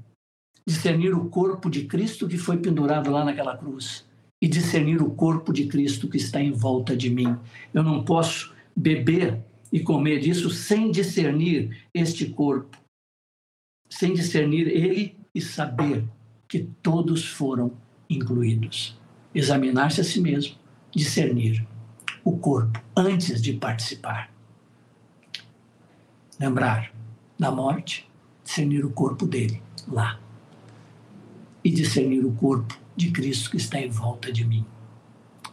[0.67, 4.05] discernir o corpo de Cristo que foi pendurado lá naquela cruz
[4.43, 7.39] e discernir o corpo de Cristo que está em volta de mim.
[7.73, 9.41] Eu não posso beber
[9.73, 12.82] e comer disso sem discernir este corpo,
[13.93, 16.09] sem discernir ele e saber
[16.49, 17.73] que todos foram
[18.09, 18.99] incluídos.
[19.35, 20.57] Examinar-se a si mesmo,
[20.91, 21.67] discernir
[22.25, 24.33] o corpo antes de participar.
[26.41, 26.91] Lembrar
[27.39, 28.11] da morte,
[28.43, 30.19] discernir o corpo dele lá.
[31.63, 34.65] E discernir o corpo de Cristo que está em volta de mim.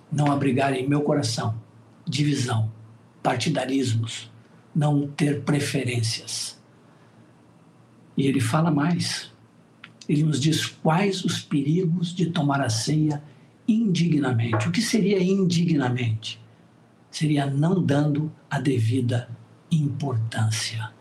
[0.09, 1.59] Não abrigar em meu coração
[2.07, 2.71] divisão,
[3.21, 4.31] partidarismos,
[4.73, 6.58] não ter preferências.
[8.19, 9.31] E ele fala mais
[10.09, 13.21] ele nos diz quais os perigos de tomar a ceia
[13.67, 14.67] indignamente.
[14.67, 16.41] O que seria indignamente?
[17.11, 19.29] Seria não dando a devida
[19.71, 20.91] importância.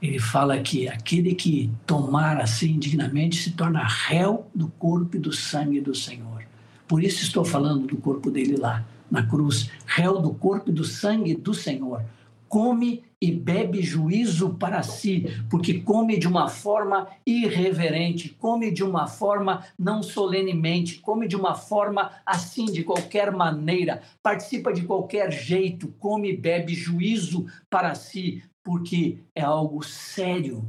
[0.00, 5.20] Ele fala que aquele que tomar a ceia indignamente se torna réu do corpo e
[5.20, 6.42] do sangue do Senhor.
[6.88, 10.84] Por isso estou falando do corpo dele lá, na cruz, réu do corpo e do
[10.84, 12.02] sangue do Senhor.
[12.48, 19.06] Come e bebe juízo para si, porque come de uma forma irreverente, come de uma
[19.06, 25.88] forma não solenemente, come de uma forma assim, de qualquer maneira, participa de qualquer jeito,
[25.98, 30.62] come e bebe juízo para si, porque é algo sério,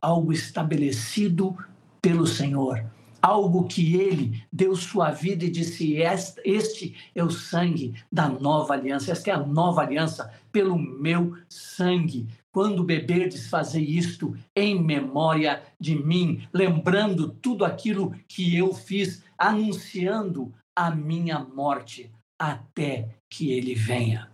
[0.00, 1.54] algo estabelecido
[2.00, 2.95] pelo Senhor
[3.26, 5.96] algo que ele deu sua vida e disse:
[6.44, 12.28] Este é o sangue da nova aliança, esta é a nova aliança pelo meu sangue.
[12.52, 20.54] Quando beberdes, fazei isto em memória de mim, lembrando tudo aquilo que eu fiz, anunciando
[20.74, 24.30] a minha morte até que ele venha.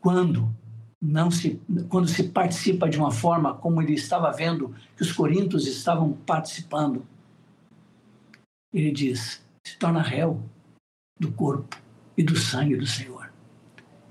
[0.00, 0.52] Quando
[1.00, 5.66] não se quando se participa de uma forma como ele estava vendo que os coríntios
[5.66, 7.04] estavam participando,
[8.72, 10.42] ele diz: se torna réu
[11.18, 11.76] do corpo
[12.16, 13.32] e do sangue do Senhor.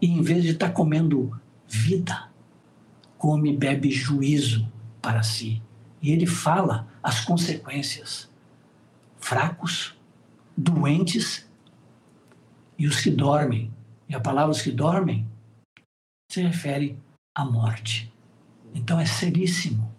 [0.02, 2.30] E em vez de estar tá comendo vida,
[3.18, 4.72] come e bebe juízo
[5.02, 5.62] para si.
[6.02, 8.30] E ele fala as consequências.
[9.18, 9.96] Fracos,
[10.58, 11.48] doentes
[12.78, 13.72] e os que dormem.
[14.10, 15.28] E a palavra os que dormem
[16.32, 16.98] se refere
[17.36, 18.12] à morte.
[18.74, 19.94] Então é seríssimo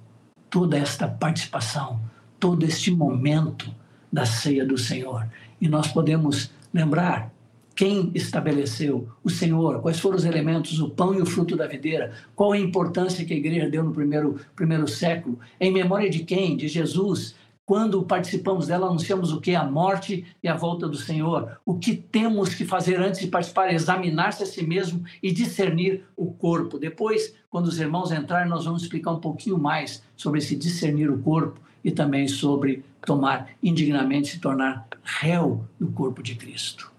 [0.51, 2.01] toda esta participação,
[2.39, 3.73] todo este momento
[4.13, 5.27] da ceia do Senhor.
[5.61, 7.33] E nós podemos lembrar
[7.75, 12.13] quem estabeleceu o Senhor, quais foram os elementos, o pão e o fruto da videira,
[12.35, 16.57] qual a importância que a igreja deu no primeiro, primeiro século, em memória de quem?
[16.57, 17.35] De Jesus.
[17.65, 19.55] Quando participamos dela, anunciamos o que?
[19.55, 21.59] A morte e a volta do Senhor.
[21.65, 23.73] O que temos que fazer antes de participar?
[23.73, 26.79] Examinar-se a si mesmo e discernir o corpo.
[26.79, 31.19] Depois, quando os irmãos entrarem, nós vamos explicar um pouquinho mais sobre esse discernir o
[31.21, 36.93] corpo e também sobre tomar indignamente, se tornar réu do corpo de Cristo.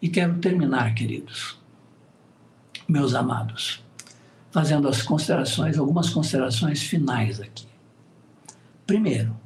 [0.00, 1.58] E quero terminar, queridos,
[2.88, 3.82] meus amados,
[4.50, 7.66] fazendo as considerações, algumas considerações finais aqui.
[8.86, 9.36] Primeiro,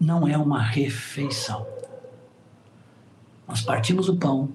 [0.00, 1.66] não é uma refeição.
[3.46, 4.50] Nós partimos o pão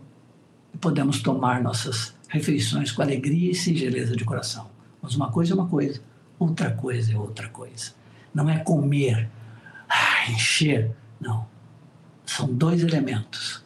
[0.74, 4.70] e podemos tomar nossas refeições com alegria e singeleza de coração.
[5.01, 6.01] Mas uma coisa é uma coisa,
[6.39, 7.93] outra coisa é outra coisa.
[8.34, 9.29] Não é comer,
[9.88, 11.47] ah, encher, não.
[12.25, 13.63] São dois elementos: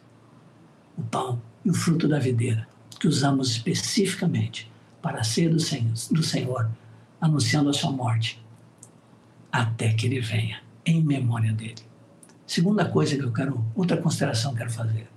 [0.96, 2.68] o pão e o fruto da videira,
[3.00, 6.70] que usamos especificamente para ceia do Senhor, do Senhor,
[7.20, 8.42] anunciando a sua morte,
[9.50, 11.82] até que ele venha, em memória dele.
[12.46, 15.08] Segunda coisa que eu quero, outra consideração que eu quero fazer: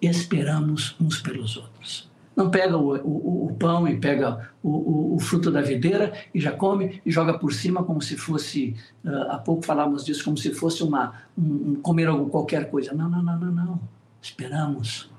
[0.00, 2.09] esperamos uns pelos outros.
[2.34, 6.52] Não pega o, o, o pão e pega o, o, fruto da videira e já
[6.52, 10.54] come e joga por cima como se fosse, uh, há pouco falávamos disso, como se
[10.54, 12.94] fosse uma, um, um comer algo, qualquer coisa.
[12.94, 13.80] Não, não, não, não, não.
[14.22, 15.10] Esperamos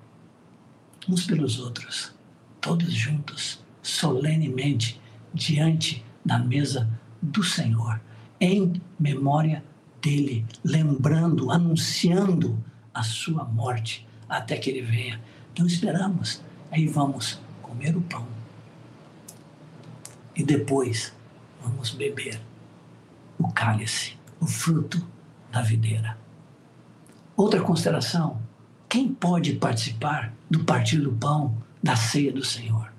[1.09, 2.13] uns pelos outros,
[2.59, 4.99] todos juntos, solenemente,
[5.33, 6.89] diante da mesa
[7.21, 7.99] do Senhor,
[8.39, 9.63] em memória
[10.01, 12.57] dele, lembrando, anunciando
[12.93, 15.21] a sua morte até que ele venha.
[15.53, 16.41] Então esperamos
[16.71, 18.25] Aí vamos comer o pão.
[20.33, 21.13] E depois
[21.61, 22.41] vamos beber
[23.37, 25.05] o cálice, o fruto
[25.51, 26.17] da videira.
[27.35, 28.41] Outra consideração:
[28.87, 32.91] quem pode participar do partir do pão da ceia do Senhor?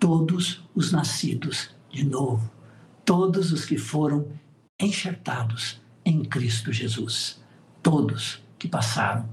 [0.00, 2.50] Todos os nascidos de novo,
[3.04, 4.26] todos os que foram
[4.80, 7.40] enxertados em Cristo Jesus,
[7.82, 9.28] todos que passaram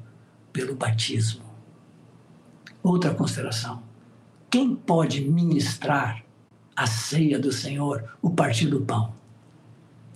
[0.53, 1.50] pelo batismo.
[2.83, 3.83] Outra consideração:
[4.49, 6.23] quem pode ministrar
[6.75, 9.13] a ceia do Senhor, o partir do pão?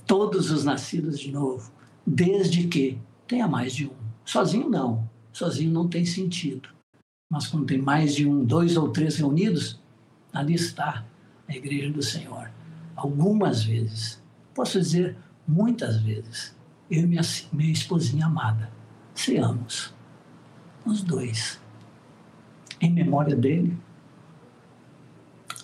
[0.06, 1.72] Todos os nascidos de novo,
[2.06, 3.94] desde que tenha mais de um.
[4.24, 6.70] Sozinho não, sozinho não tem sentido.
[7.30, 9.80] Mas quando tem mais de um, dois ou três reunidos,
[10.34, 11.06] ali está
[11.48, 12.52] a igreja do Senhor.
[12.96, 14.22] Algumas vezes,
[14.54, 16.56] posso dizer muitas vezes,
[16.90, 18.72] eu e minha, minha esposinha amada,
[19.14, 19.94] ceamos,
[20.86, 21.60] os dois
[22.80, 23.78] em memória dele,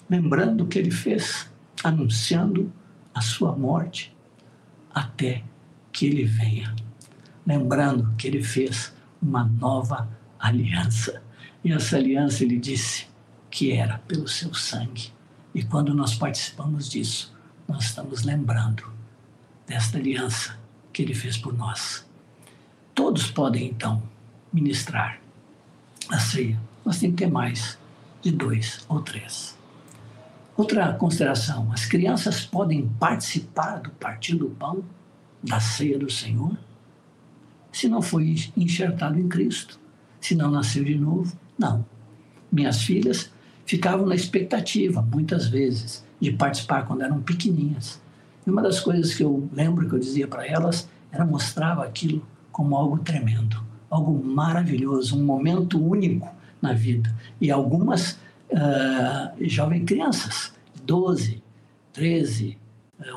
[0.09, 1.49] lembrando o que ele fez,
[1.83, 2.71] anunciando
[3.13, 4.15] a sua morte
[4.93, 5.43] até
[5.91, 6.73] que ele venha,
[7.45, 10.09] lembrando que ele fez uma nova
[10.39, 11.21] aliança.
[11.63, 13.07] E essa aliança ele disse
[13.49, 15.13] que era pelo seu sangue.
[15.53, 17.35] E quando nós participamos disso,
[17.67, 18.83] nós estamos lembrando
[19.67, 20.57] desta aliança
[20.91, 22.05] que ele fez por nós.
[22.95, 24.01] Todos podem então
[24.51, 25.21] ministrar
[26.09, 27.77] a ceia nós temos que ter mais
[28.21, 29.57] de dois ou três.
[30.55, 34.83] Outra consideração: as crianças podem participar do partir do pão,
[35.43, 36.57] da ceia do Senhor,
[37.71, 39.79] se não foi enxertado em Cristo,
[40.19, 41.35] se não nasceu de novo.
[41.57, 41.85] Não.
[42.51, 43.31] Minhas filhas
[43.65, 48.01] ficavam na expectativa, muitas vezes, de participar quando eram pequeninhas.
[48.45, 52.25] E uma das coisas que eu lembro que eu dizia para elas era mostrava aquilo
[52.51, 56.29] como algo tremendo, algo maravilhoso, um momento único
[56.61, 57.13] na vida.
[57.39, 58.19] E algumas
[58.51, 60.53] uh, jovens crianças,
[60.83, 61.41] 12,
[61.93, 62.57] 13,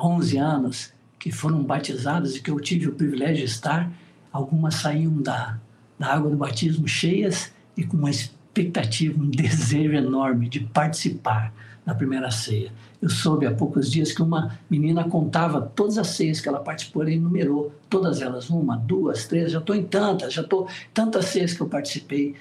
[0.01, 3.91] 11 anos, que foram batizadas e que eu tive o privilégio de estar,
[4.31, 5.57] algumas saíam da,
[5.97, 11.53] da água do batismo cheias e com uma expectativa, um desejo enorme de participar
[11.85, 12.71] da primeira ceia.
[13.01, 17.07] Eu soube há poucos dias que uma menina contava todas as ceias que ela participou,
[17.07, 21.53] e numerou todas elas, uma, duas, três, já estou em tantas, já estou tantas ceias
[21.53, 22.35] que eu participei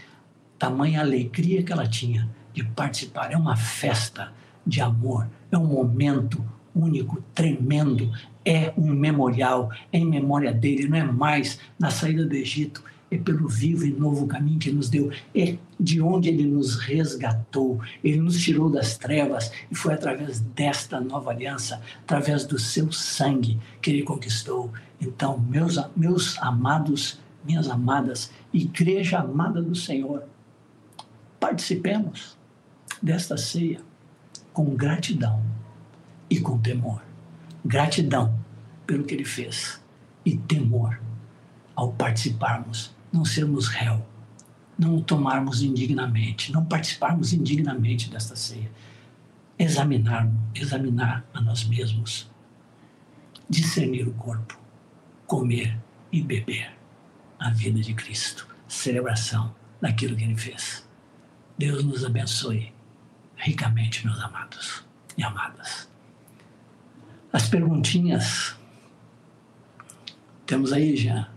[0.65, 3.31] tamanha alegria que ela tinha de participar.
[3.31, 4.33] É uma festa
[4.67, 6.43] de amor, é um momento
[6.75, 8.11] único, tremendo,
[8.47, 13.19] é um memorial, é em memória dele, não é mais na saída do Egito, é
[13.19, 18.17] pelo vivo e novo caminho que nos deu, é de onde ele nos resgatou, ele
[18.17, 23.91] nos tirou das trevas e foi através desta nova aliança, através do seu sangue que
[23.91, 24.73] ele conquistou.
[24.99, 30.25] Então, meus, meus amados, minhas amadas, igreja amada do Senhor,
[31.45, 32.39] participemos
[33.03, 33.79] desta ceia
[34.51, 35.45] com gratidão
[36.31, 37.03] e com temor.
[37.63, 38.43] Gratidão
[38.87, 39.79] pelo que ele fez
[40.25, 40.99] e temor
[41.77, 44.03] ao participarmos, não sermos réu,
[44.79, 48.71] não tomarmos indignamente, não participarmos indignamente desta ceia.
[49.59, 52.31] Examinar, examinar a nós mesmos,
[53.51, 54.59] discernir o corpo,
[55.27, 55.79] comer
[56.11, 56.73] e beber
[57.39, 60.84] a vida de Cristo, celebração daquilo que ele fez.
[61.57, 62.73] Deus nos abençoe
[63.37, 64.85] ricamente, meus amados
[65.17, 65.89] e amadas.
[67.33, 68.57] As perguntinhas
[70.47, 71.29] temos aí já.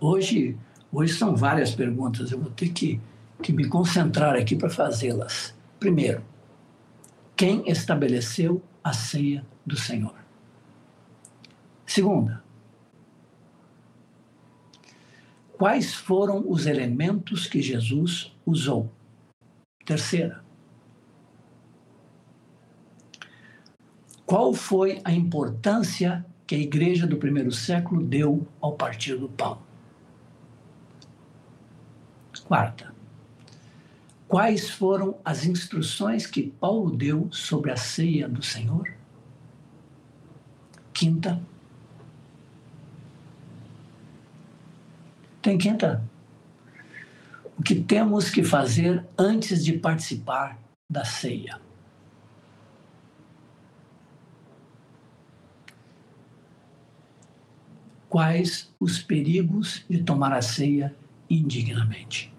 [0.00, 0.56] Hoje,
[0.92, 3.00] hoje são várias perguntas, eu vou ter que,
[3.42, 5.54] que me concentrar aqui para fazê-las.
[5.80, 6.22] Primeiro,
[7.36, 10.14] quem estabeleceu a ceia do Senhor?
[11.86, 12.42] Segunda,
[15.58, 18.88] Quais foram os elementos que Jesus usou?
[19.88, 20.44] Terceira,
[24.26, 29.62] qual foi a importância que a igreja do primeiro século deu ao partir do pão?
[32.44, 32.94] Quarta,
[34.28, 38.92] quais foram as instruções que Paulo deu sobre a ceia do Senhor?
[40.92, 41.40] Quinta,
[45.40, 46.06] tem quinta.
[47.58, 50.56] O que temos que fazer antes de participar
[50.88, 51.60] da ceia?
[58.08, 60.94] Quais os perigos de tomar a ceia
[61.28, 62.32] indignamente?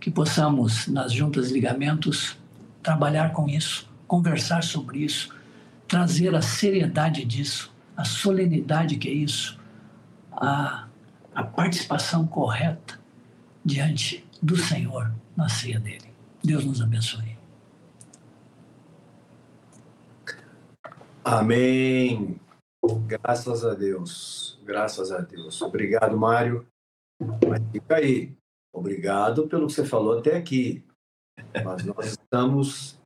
[0.00, 2.36] Que possamos, nas juntas ligamentos,
[2.82, 5.32] trabalhar com isso, conversar sobre isso,
[5.86, 9.58] trazer a seriedade disso, a solenidade que é isso,
[10.32, 10.88] a,
[11.32, 12.95] a participação correta
[13.66, 16.14] diante do Senhor na ceia dele.
[16.42, 17.36] Deus nos abençoe.
[21.24, 22.38] Amém.
[23.08, 24.60] Graças a Deus.
[24.64, 25.60] Graças a Deus.
[25.60, 26.64] Obrigado, Mário.
[27.20, 28.32] Mas fica aí.
[28.72, 30.84] Obrigado pelo que você falou até aqui.
[31.64, 33.00] Mas nós estamos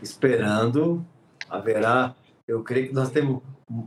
[0.00, 1.04] esperando.
[1.50, 3.42] Haverá, eu creio que nós temos,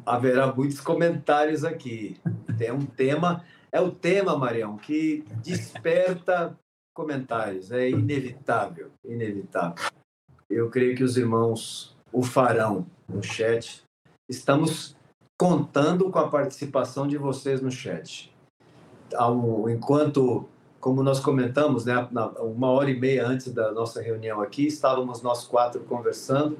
[0.06, 2.16] haverá muitos comentários aqui.
[2.60, 6.58] Tem um tema, é o tema, Marião, que desperta
[6.94, 7.72] comentários.
[7.72, 9.92] É inevitável, inevitável.
[10.50, 13.84] Eu creio que os irmãos o farão no chat.
[14.30, 14.96] Estamos
[15.40, 18.34] contando com a participação de vocês no chat.
[19.70, 20.48] Enquanto,
[20.80, 21.96] como nós comentamos, né,
[22.40, 26.58] uma hora e meia antes da nossa reunião aqui, estávamos nós quatro conversando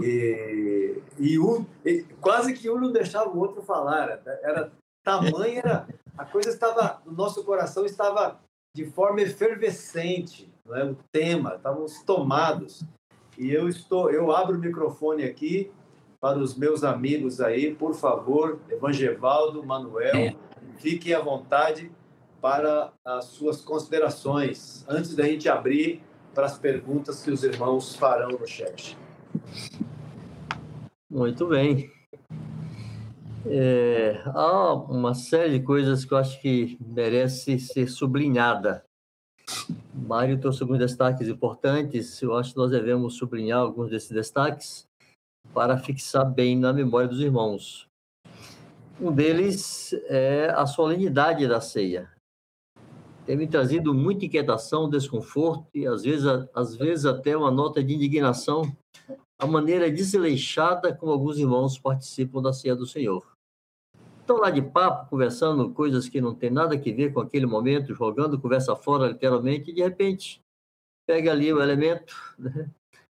[0.00, 4.20] e, e, um, e quase que um não deixava o outro falar.
[4.42, 4.72] Era
[5.04, 5.86] tamanha, era,
[6.16, 8.40] a coisa estava, o nosso coração estava
[8.74, 10.84] de forma efervescente, não é?
[10.84, 12.84] o tema, estávamos tomados.
[13.36, 15.70] E eu estou, eu abro o microfone aqui
[16.20, 20.36] para os meus amigos aí, por favor, Evangevaldo, Manuel, é.
[20.78, 21.90] fiquem à vontade
[22.40, 26.02] para as suas considerações, antes da gente abrir
[26.34, 28.96] para as perguntas que os irmãos farão no chat.
[31.10, 31.90] Muito bem.
[33.46, 38.84] É, há uma série de coisas que eu acho que merece ser sublinhada.
[39.94, 44.86] Mário trouxe alguns destaques importantes, eu acho que nós devemos sublinhar alguns desses destaques
[45.52, 47.86] para fixar bem na memória dos irmãos.
[48.98, 52.10] Um deles é a solenidade da ceia.
[53.26, 57.94] Tem me trazido muita inquietação, desconforto e às vezes, às vezes até uma nota de
[57.94, 58.74] indignação
[59.38, 63.33] a maneira desleixada como alguns irmãos participam da ceia do Senhor.
[64.24, 67.92] Estão lá de papo, conversando coisas que não tem nada a ver com aquele momento,
[67.92, 70.40] jogando conversa fora, literalmente, e de repente
[71.06, 72.70] pega ali o elemento, né?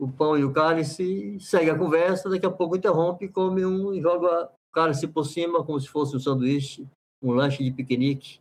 [0.01, 4.01] o pão e o cálice, segue a conversa, daqui a pouco interrompe, come um e
[4.01, 6.89] joga o cálice por cima como se fosse um sanduíche,
[7.23, 8.39] um lanche de piquenique.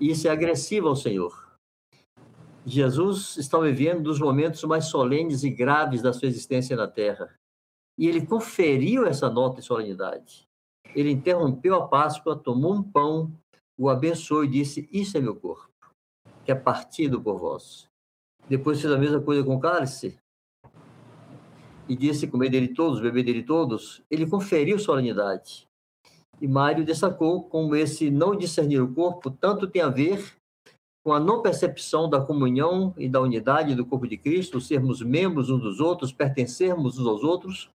[0.00, 1.56] Isso é agressivo ao Senhor.
[2.66, 7.32] Jesus está vivendo dos momentos mais solenes e graves da sua existência na Terra.
[7.96, 10.48] E ele conferiu essa nota de solenidade.
[10.94, 13.32] Ele interrompeu a Páscoa, tomou um pão,
[13.78, 15.70] o abençoou e disse: Isso é meu corpo,
[16.44, 17.88] que é partido por vós.
[18.48, 20.18] Depois fez a mesma coisa com o cálice,
[21.88, 25.66] e disse comer dele todos, beber dele todos, ele conferiu solenidade.
[26.40, 30.34] E Mário destacou como esse não discernir o corpo tanto tem a ver
[31.04, 35.50] com a não percepção da comunhão e da unidade do corpo de Cristo, sermos membros
[35.50, 37.68] uns dos outros, pertencermos uns aos outros,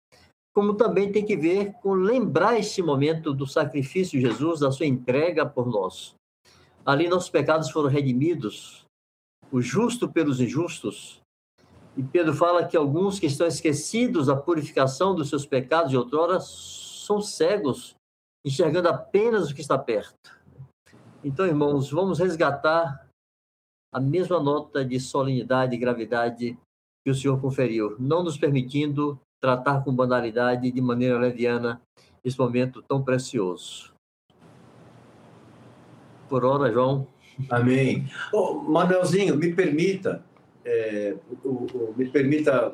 [0.56, 4.86] como também tem que ver com lembrar este momento do sacrifício de Jesus, da sua
[4.86, 6.16] entrega por nós.
[6.86, 8.86] Ali nossos pecados foram redimidos,
[9.52, 11.22] o justo pelos injustos,
[11.98, 16.40] e Pedro fala que alguns que estão esquecidos da purificação dos seus pecados de outrora
[16.40, 17.96] são cegos,
[18.46, 20.38] enxergando apenas o que está perto.
[21.24, 23.08] Então, irmãos, vamos resgatar
[23.94, 26.58] a mesma nota de solenidade e gravidade
[27.04, 31.82] que o Senhor conferiu, não nos permitindo tratar com banalidade de maneira leviana
[32.24, 33.94] esse momento tão precioso.
[36.28, 37.08] Por hora, João.
[37.50, 38.08] Amém.
[38.34, 40.24] Oh, Manuelzinho, me permita
[40.66, 42.74] é, o, o, me permita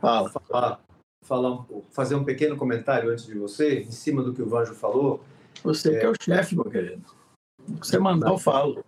[0.00, 0.30] Fala.
[0.30, 0.80] falar,
[1.22, 5.22] falar, fazer um pequeno comentário antes de você, em cima do que o Vanjo falou.
[5.62, 6.00] Você é...
[6.00, 7.04] que é o chefe, meu querido.
[7.78, 8.82] Você mandar, eu falo.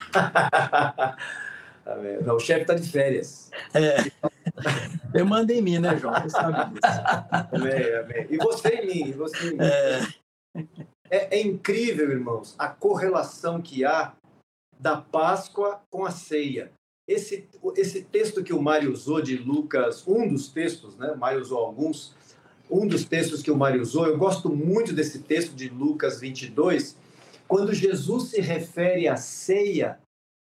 [2.22, 3.50] Não, o chefe está de férias.
[3.72, 4.10] É.
[5.14, 6.14] Eu mando em mim, né, João?
[6.14, 6.80] Você sabe disso.
[7.52, 8.26] Amém, amém.
[8.30, 9.58] E você em mim, você em mim.
[9.60, 10.18] É.
[11.10, 14.12] É, é incrível, irmãos, a correlação que há
[14.78, 16.72] da Páscoa com a ceia.
[17.06, 21.10] Esse, esse texto que o Mário usou de Lucas, um dos textos, né?
[21.10, 22.14] O Mário usou alguns,
[22.70, 26.96] um dos textos que o Mário usou, eu gosto muito desse texto de Lucas 22,
[27.46, 29.98] quando Jesus se refere à ceia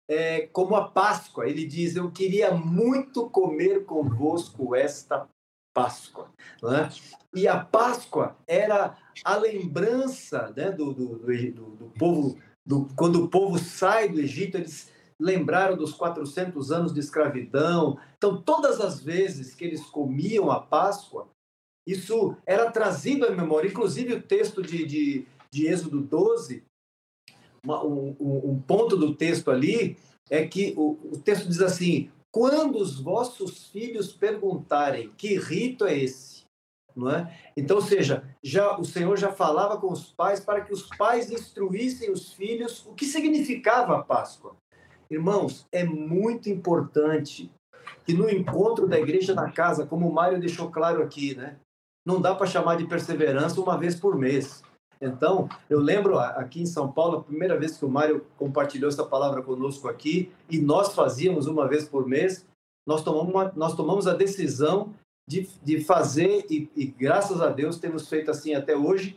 [0.09, 1.49] é, como a Páscoa.
[1.49, 5.29] Ele diz: Eu queria muito comer convosco esta
[5.75, 6.31] Páscoa.
[6.63, 6.91] Né?
[7.35, 13.29] E a Páscoa era a lembrança né, do, do, do, do povo, do, quando o
[13.29, 14.91] povo sai do Egito, eles
[15.21, 17.99] lembraram dos 400 anos de escravidão.
[18.17, 21.29] Então, todas as vezes que eles comiam a Páscoa,
[21.87, 23.69] isso era trazido à memória.
[23.69, 26.65] Inclusive, o texto de, de, de Êxodo 12,
[27.65, 29.97] uma, um, um, ponto do texto ali
[30.31, 35.97] é que o, o texto diz assim: quando os vossos filhos perguntarem que rito é
[35.97, 36.45] esse,
[36.95, 37.33] não é?
[37.57, 41.31] Então, ou seja, já o Senhor já falava com os pais para que os pais
[41.31, 44.57] instruíssem os filhos o que significava a Páscoa.
[45.11, 47.51] Irmãos, é muito importante
[48.05, 51.57] que no encontro da igreja na casa, como o Mário deixou claro aqui, né?
[52.07, 54.63] Não dá para chamar de perseverança uma vez por mês.
[55.01, 59.05] Então, eu lembro aqui em São Paulo, a primeira vez que o Mário compartilhou essa
[59.05, 62.47] palavra conosco aqui, e nós fazíamos uma vez por mês,
[62.87, 64.95] nós tomamos, uma, nós tomamos a decisão
[65.29, 69.17] de, de fazer, e, e graças a Deus temos feito assim até hoje,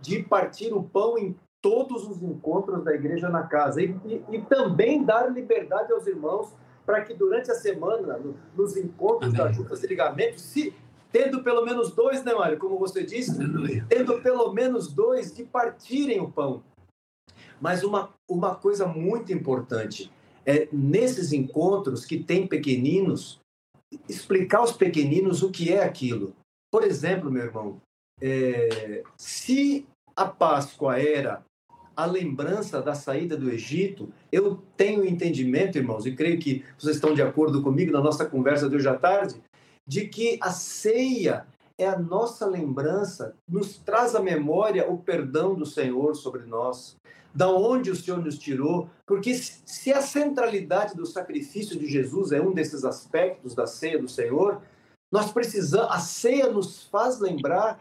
[0.00, 4.40] de partir o pão em todos os encontros da igreja na casa e, e, e
[4.42, 6.52] também dar liberdade aos irmãos
[6.84, 9.36] para que durante a semana, no, nos encontros Amém.
[9.38, 10.74] da Junta de Ligamento, se,
[11.14, 12.58] tendo pelo menos dois, né, Mário?
[12.58, 13.38] Como você disse,
[13.88, 16.64] tendo pelo menos dois de partirem o pão.
[17.60, 20.10] Mas uma, uma coisa muito importante
[20.44, 23.38] é nesses encontros que tem pequeninos,
[24.08, 26.34] explicar aos pequeninos o que é aquilo.
[26.72, 27.80] Por exemplo, meu irmão,
[28.20, 29.86] é, se
[30.16, 31.44] a Páscoa era
[31.96, 37.14] a lembrança da saída do Egito, eu tenho entendimento, irmãos, e creio que vocês estão
[37.14, 39.36] de acordo comigo na nossa conversa de hoje à tarde,
[39.86, 45.66] de que a ceia é a nossa lembrança, nos traz à memória o perdão do
[45.66, 46.96] Senhor sobre nós,
[47.34, 52.40] da onde o Senhor nos tirou, porque se a centralidade do sacrifício de Jesus é
[52.40, 54.62] um desses aspectos da ceia do Senhor,
[55.12, 57.80] nós precisamos, a ceia nos faz lembrar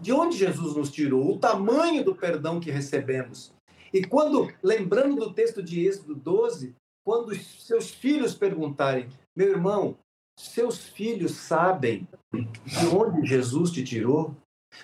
[0.00, 3.52] de onde Jesus nos tirou, o tamanho do perdão que recebemos.
[3.92, 9.96] E quando, lembrando do texto de Êxodo 12, quando seus filhos perguntarem, meu irmão,
[10.38, 14.36] seus filhos sabem de onde Jesus te tirou?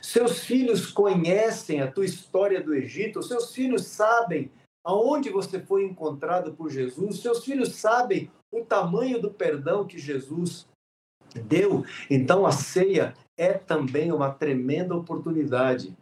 [0.02, 3.22] Seus filhos conhecem a tua história do Egito?
[3.22, 4.50] Seus filhos sabem
[4.84, 7.20] aonde você foi encontrado por Jesus?
[7.20, 10.66] Seus filhos sabem o tamanho do perdão que Jesus
[11.46, 11.84] deu?
[12.10, 15.96] Então a ceia é também uma tremenda oportunidade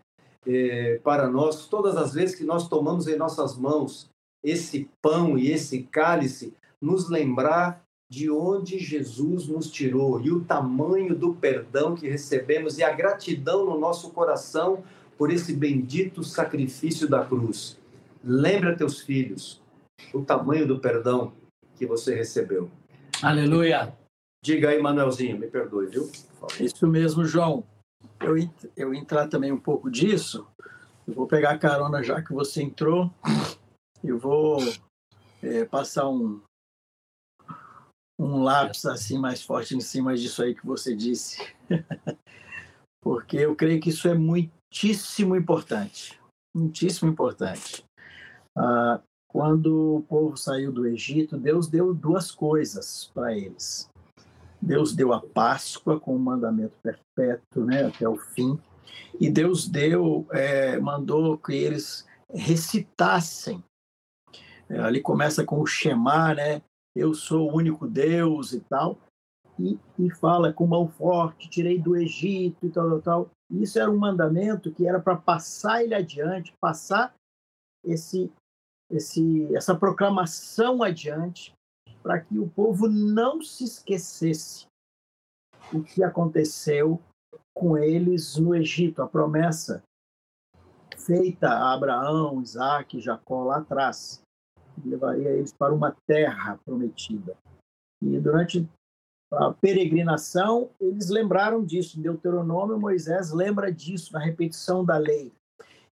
[0.47, 4.11] é, para nós, todas as vezes que nós tomamos em nossas mãos
[4.43, 11.15] esse pão e esse cálice, nos lembrar de onde Jesus nos tirou e o tamanho
[11.15, 14.85] do perdão que recebemos e a gratidão no nosso coração
[15.17, 17.81] por esse bendito sacrifício da cruz.
[18.23, 19.63] Lembra teus filhos
[20.13, 21.33] o tamanho do perdão
[21.75, 22.71] que você recebeu.
[23.23, 23.97] Aleluia.
[24.45, 26.13] Diga aí, Manuelzinho, me perdoe, viu?
[26.61, 27.65] Isso mesmo, João.
[28.21, 28.35] Eu,
[28.77, 30.47] eu entrar também um pouco disso.
[31.09, 33.11] Eu vou pegar a carona já que você entrou.
[34.05, 34.59] Eu vou
[35.43, 36.43] é, passar um,
[38.23, 41.43] um lápis assim mais forte em cima disso aí que você disse.
[43.03, 46.21] Porque eu creio que isso é muitíssimo importante.
[46.55, 47.85] Muitíssimo importante.
[48.57, 53.89] Ah, quando o povo saiu do Egito, Deus deu duas coisas para eles.
[54.61, 58.57] Deus deu a Páscoa com o mandamento perpétuo, né, até o fim.
[59.19, 63.65] E Deus deu, é, mandou que eles recitassem.
[64.69, 66.63] É, ali começa com o Shema, né?
[66.95, 68.99] Eu sou o único Deus e tal.
[69.59, 73.31] E, e fala com mão forte, tirei do Egito e tal, tal, tal.
[73.51, 77.15] Isso era um mandamento que era para passar ele adiante, passar
[77.85, 78.33] esse,
[78.91, 81.53] esse, essa proclamação adiante
[82.03, 84.67] para que o povo não se esquecesse
[85.73, 87.01] o que aconteceu
[87.55, 89.83] com eles no Egito, a promessa
[90.99, 94.23] feita a Abraão, Isaac Jacó lá atrás,
[94.85, 97.37] levaria eles para uma terra prometida.
[98.03, 98.69] E durante
[99.33, 101.99] a peregrinação, eles lembraram disso.
[101.99, 105.33] Em Deuteronômio, Moisés lembra disso na repetição da lei.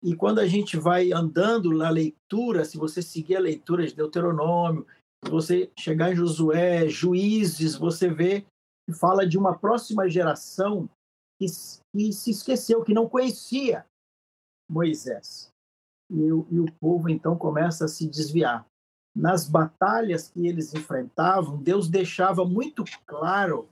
[0.02, 4.86] E quando a gente vai andando na leitura, se você seguir a leitura de Deuteronômio,
[5.26, 8.46] você chegar em Josué, Juízes, você vê
[8.88, 10.90] que fala de uma próxima geração
[11.40, 11.48] que,
[11.94, 13.86] que se esqueceu, que não conhecia
[14.70, 15.50] Moisés.
[16.10, 18.66] E, e o povo então começa a se desviar.
[19.16, 23.68] Nas batalhas que eles enfrentavam, Deus deixava muito claro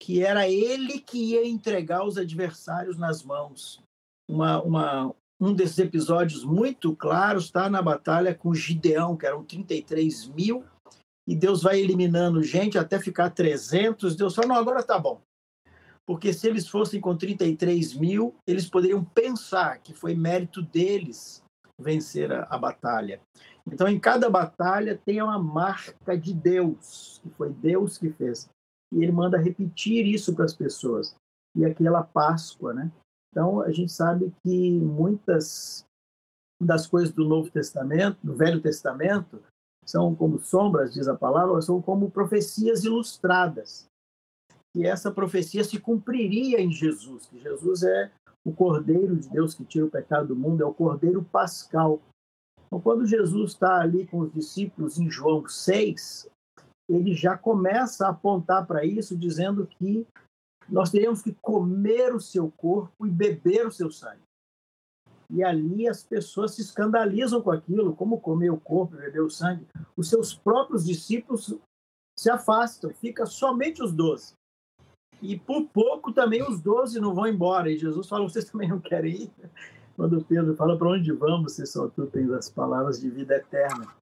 [0.00, 3.82] que era ele que ia entregar os adversários nas mãos.
[4.28, 10.28] Uma, uma, um desses episódios muito claros está na batalha com Gideão, que eram 33
[10.28, 10.64] mil,
[11.28, 14.16] e Deus vai eliminando gente até ficar 300.
[14.16, 15.20] Deus fala: não, agora tá bom.
[16.06, 21.42] Porque se eles fossem com 33 mil, eles poderiam pensar que foi mérito deles
[21.80, 23.20] vencer a, a batalha.
[23.66, 28.48] Então, em cada batalha tem uma marca de Deus, que foi Deus que fez.
[28.92, 31.14] E ele manda repetir isso para as pessoas.
[31.56, 32.90] E aquela Páscoa, né?
[33.30, 35.84] Então, a gente sabe que muitas
[36.60, 39.42] das coisas do Novo Testamento, do Velho Testamento,
[39.86, 43.88] são como sombras, diz a palavra, são como profecias ilustradas.
[44.74, 48.12] E essa profecia se cumpriria em Jesus, que Jesus é
[48.44, 52.00] o Cordeiro de Deus que tira o pecado do mundo, é o Cordeiro Pascal.
[52.66, 56.28] Então, quando Jesus está ali com os discípulos em João 6,
[56.88, 60.06] ele já começa a apontar para isso, dizendo que
[60.68, 64.22] nós teríamos que comer o seu corpo e beber o seu sangue.
[65.28, 69.30] E ali as pessoas se escandalizam com aquilo, como comer o corpo e beber o
[69.30, 69.66] sangue.
[69.96, 71.54] Os seus próprios discípulos
[72.18, 74.34] se afastam, fica somente os doze.
[75.22, 77.70] E por pouco também os doze não vão embora.
[77.70, 79.30] E Jesus fala: vocês também não querem ir?
[79.96, 83.94] Quando Pedro fala: para onde vamos se só tu tens as palavras de vida eterna?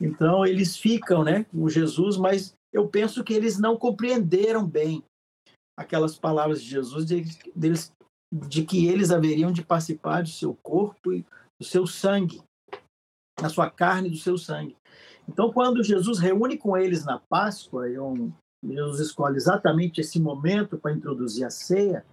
[0.00, 5.02] Então eles ficam né, com Jesus, mas eu penso que eles não compreenderam bem
[5.76, 7.72] aquelas palavras de Jesus de, de,
[8.48, 11.24] de que eles haveriam de participar do seu corpo e
[11.60, 12.42] do seu sangue,
[13.40, 14.76] da sua carne e do seu sangue.
[15.28, 18.32] Então, quando Jesus reúne com eles na Páscoa, e um,
[18.64, 22.06] Jesus escolhe exatamente esse momento para introduzir a ceia,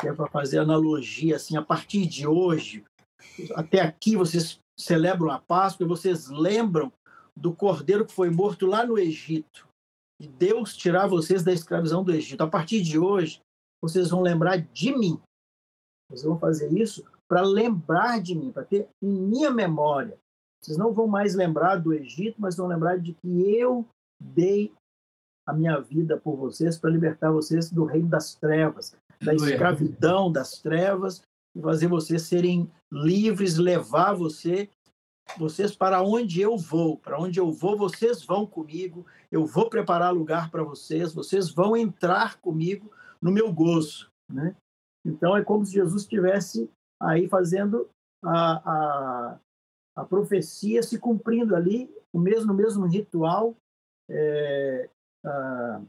[0.00, 2.84] que é para fazer analogia assim, a partir de hoje,
[3.54, 6.92] até aqui vocês celebram a Páscoa e vocês lembram
[7.36, 9.68] do cordeiro que foi morto lá no Egito
[10.20, 12.42] de Deus tirar vocês da escravidão do Egito.
[12.42, 13.40] A partir de hoje,
[13.82, 15.20] vocês vão lembrar de mim.
[16.08, 20.18] Vocês vão fazer isso para lembrar de mim, para ter em minha memória.
[20.62, 23.86] Vocês não vão mais lembrar do Egito, mas vão lembrar de que eu
[24.20, 24.72] dei
[25.46, 30.58] a minha vida por vocês para libertar vocês do reino das trevas, da escravidão das
[30.60, 31.22] trevas
[31.54, 34.68] e fazer vocês serem livres, levar você
[35.38, 40.12] vocês para onde eu vou, para onde eu vou, vocês vão comigo, eu vou preparar
[40.12, 44.54] lugar para vocês, vocês vão entrar comigo no meu gozo, né?
[45.04, 46.70] Então é como se Jesus estivesse
[47.00, 47.88] aí fazendo
[48.22, 49.38] a, a,
[49.96, 53.56] a profecia se cumprindo ali, o mesmo mesmo ritual,
[54.08, 54.90] é,
[55.24, 55.82] a,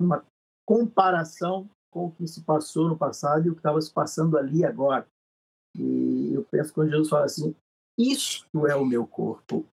[0.00, 0.24] uma
[0.66, 4.64] comparação com o que se passou no passado e o que estava se passando ali
[4.64, 5.06] agora.
[5.76, 7.54] E eu penso quando Jesus fala assim,
[7.98, 9.66] isto é o meu corpo,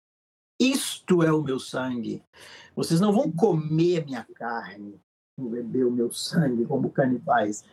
[0.59, 2.23] isto é o meu sangue.
[2.75, 4.99] Vocês não vão comer minha carne,
[5.37, 7.63] beber o meu sangue como canibais.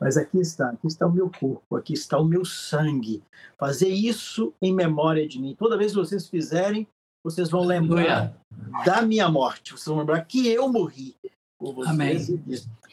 [0.00, 3.22] Mas aqui está, aqui está o meu corpo, aqui está o meu sangue.
[3.56, 5.54] Fazer isso em memória de mim.
[5.54, 6.88] Toda vez que vocês fizerem,
[7.24, 8.36] vocês vão lembrar
[8.84, 9.72] da minha morte.
[9.72, 11.16] Vocês vão lembrar que eu morri
[11.58, 12.30] por vocês.
[12.30, 12.44] Amém.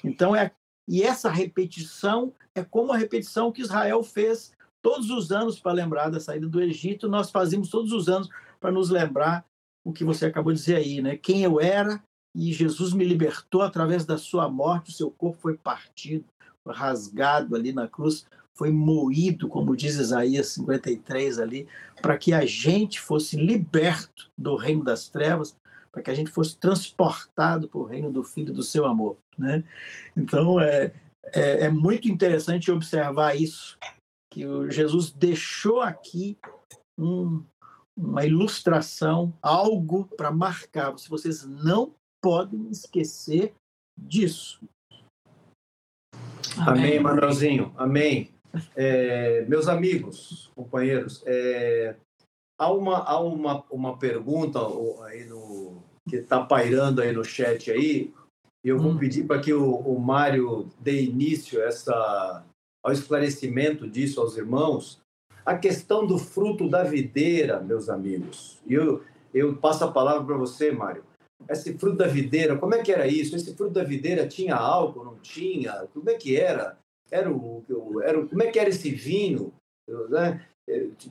[0.03, 0.51] Então é
[0.87, 4.51] e essa repetição é como a repetição que Israel fez
[4.81, 8.27] todos os anos para lembrar da saída do Egito, nós fazemos todos os anos
[8.59, 9.45] para nos lembrar
[9.85, 11.15] o que você acabou de dizer aí, né?
[11.15, 12.01] Quem eu era
[12.35, 16.25] e Jesus me libertou através da sua morte, o seu corpo foi partido,
[16.63, 18.25] foi rasgado ali na cruz,
[18.59, 21.65] foi moído, como diz Isaías 53 ali,
[22.01, 25.55] para que a gente fosse liberto do reino das trevas,
[25.89, 29.63] para que a gente fosse transportado para o reino do Filho do seu amor, né?
[30.15, 30.91] Então é,
[31.33, 33.77] é, é muito interessante observar isso
[34.29, 36.37] que o Jesus deixou aqui
[36.99, 37.41] um,
[37.97, 40.97] uma ilustração, algo para marcar.
[40.99, 43.53] Se vocês não podem esquecer
[43.97, 44.59] disso.
[46.57, 47.73] Amém, Manuelzinho.
[47.77, 48.37] Amém.
[48.75, 51.95] É, meus amigos, companheiros, é,
[52.57, 54.59] há, uma, há uma, uma pergunta
[55.05, 58.13] aí no, que está pairando aí no chat aí.
[58.63, 58.97] E eu vou hum.
[58.97, 62.45] pedir para que o, o Mário dê início a essa,
[62.83, 64.99] ao esclarecimento disso aos irmãos,
[65.45, 68.59] a questão do fruto da videira, meus amigos.
[68.67, 71.03] E eu, eu passo a palavra para você, Mário.
[71.47, 73.35] Esse fruto da videira, como é que era isso?
[73.35, 75.87] Esse fruto da videira tinha álcool, não tinha?
[75.93, 76.77] Como é que era?
[77.11, 77.63] Era o,
[78.03, 79.53] era o, como é que era esse vinho?
[80.09, 80.45] Né?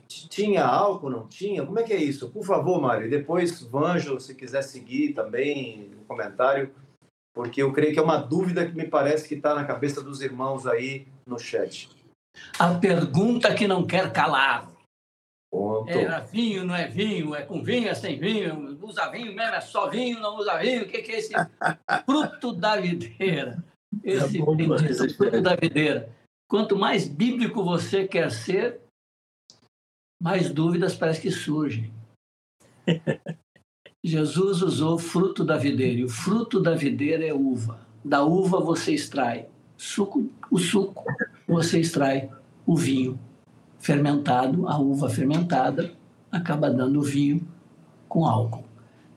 [0.07, 1.65] Tinha álcool, não tinha?
[1.65, 2.29] Como é que é isso?
[2.29, 3.09] Por favor, Mário.
[3.09, 6.73] Depois, Vanjo, se quiser seguir também no comentário,
[7.33, 10.21] porque eu creio que é uma dúvida que me parece que está na cabeça dos
[10.21, 11.89] irmãos aí no chat.
[12.57, 14.71] A pergunta que não quer calar.
[15.51, 15.89] Ponto.
[15.89, 17.33] Era vinho, não é vinho?
[17.33, 18.77] É com vinho, é sem vinho?
[18.81, 19.55] Usa vinho mesmo?
[19.55, 20.83] É só vinho, não usa vinho?
[20.83, 21.33] O que, que é esse
[22.05, 23.63] fruto da videira?
[24.03, 26.09] Esse É bendito fruto da videira.
[26.47, 28.81] Quanto mais bíblico você quer ser,
[30.21, 31.91] mais dúvidas parece que surgem.
[34.03, 37.87] Jesus usou fruto da videira, e o fruto da videira é uva.
[38.03, 41.05] Da uva você extrai suco, o suco,
[41.47, 42.29] você extrai
[42.65, 43.19] o vinho
[43.79, 45.93] fermentado, a uva fermentada
[46.31, 47.47] acaba dando vinho
[48.07, 48.65] com álcool.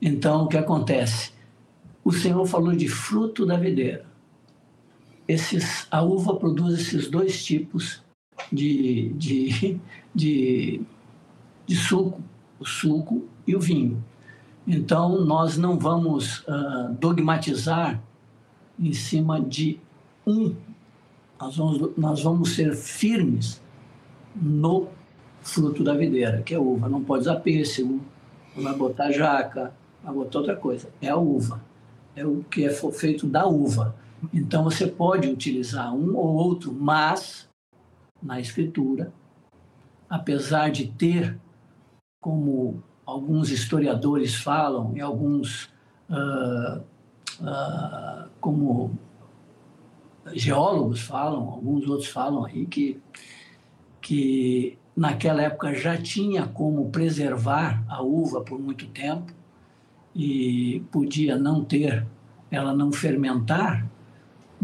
[0.00, 1.32] Então, o que acontece?
[2.04, 4.04] O Senhor falou de fruto da videira.
[5.32, 8.02] Esses, a uva produz esses dois tipos
[8.52, 9.80] de, de,
[10.14, 10.82] de,
[11.66, 12.20] de suco,
[12.60, 14.04] o suco e o vinho.
[14.66, 18.02] Então, nós não vamos ah, dogmatizar
[18.78, 19.80] em cima de
[20.26, 20.54] um.
[21.40, 23.58] Nós vamos, nós vamos ser firmes
[24.36, 24.88] no
[25.40, 26.90] fruto da videira, que é uva.
[26.90, 28.02] Não pode usar pêssego,
[28.54, 29.72] não vai botar jaca,
[30.04, 30.90] vai botar outra coisa.
[31.00, 31.64] É a uva.
[32.14, 34.01] É o que é feito da uva.
[34.32, 37.48] Então, você pode utilizar um ou outro, mas,
[38.22, 39.12] na escritura,
[40.08, 41.38] apesar de ter,
[42.20, 45.70] como alguns historiadores falam, e alguns,
[46.10, 46.80] ah,
[47.42, 48.96] ah, como
[50.34, 53.00] geólogos falam, alguns outros falam aí, que,
[54.00, 59.32] que naquela época já tinha como preservar a uva por muito tempo
[60.14, 62.06] e podia não ter,
[62.50, 63.90] ela não fermentar,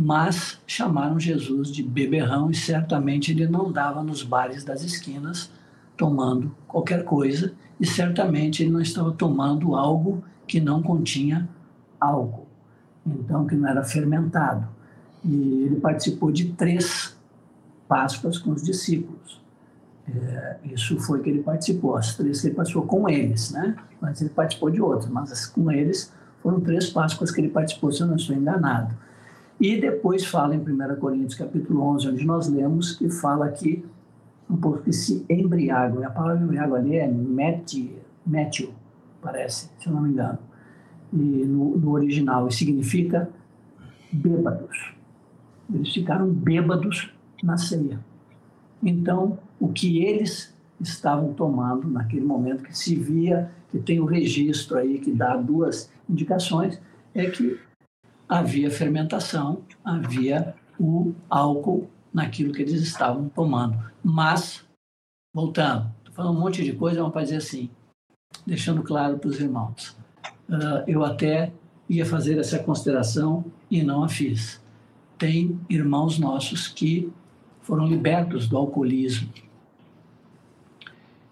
[0.00, 5.50] mas chamaram Jesus de beberrão e certamente ele não dava nos bares das esquinas
[5.96, 11.48] tomando qualquer coisa e certamente ele não estava tomando algo que não continha
[12.00, 12.46] álcool,
[13.04, 14.68] então que não era fermentado.
[15.24, 17.18] E ele participou de três
[17.88, 19.40] Páscoas com os discípulos.
[20.08, 23.74] É, isso foi que ele participou, as três que ele participou com eles, né?
[24.00, 27.90] Mas ele participou de outras, mas as com eles foram três Páscoas que ele participou,
[27.90, 28.94] se eu não estou enganado.
[29.60, 33.84] E depois fala em 1 Coríntios capítulo 11, onde nós lemos, que fala que
[34.48, 36.00] um povo que se embriagam.
[36.00, 38.72] E a palavra embriago ali é metio,
[39.20, 40.38] parece, se eu não me engano,
[41.12, 43.28] e no, no original, e significa
[44.12, 44.94] bêbados.
[45.72, 47.98] Eles ficaram bêbados na ceia.
[48.82, 54.78] Então, o que eles estavam tomando naquele momento, que se via, que tem o registro
[54.78, 56.80] aí, que dá duas indicações,
[57.12, 57.58] é que
[58.28, 63.78] havia fermentação, havia o álcool naquilo que eles estavam tomando.
[64.02, 64.64] Mas,
[65.34, 67.70] voltando, estou falando um monte de coisa, mas para dizer assim,
[68.46, 69.96] deixando claro para os irmãos,
[70.48, 71.52] uh, eu até
[71.88, 74.60] ia fazer essa consideração e não a fiz.
[75.16, 77.10] Tem irmãos nossos que
[77.62, 79.28] foram libertos do alcoolismo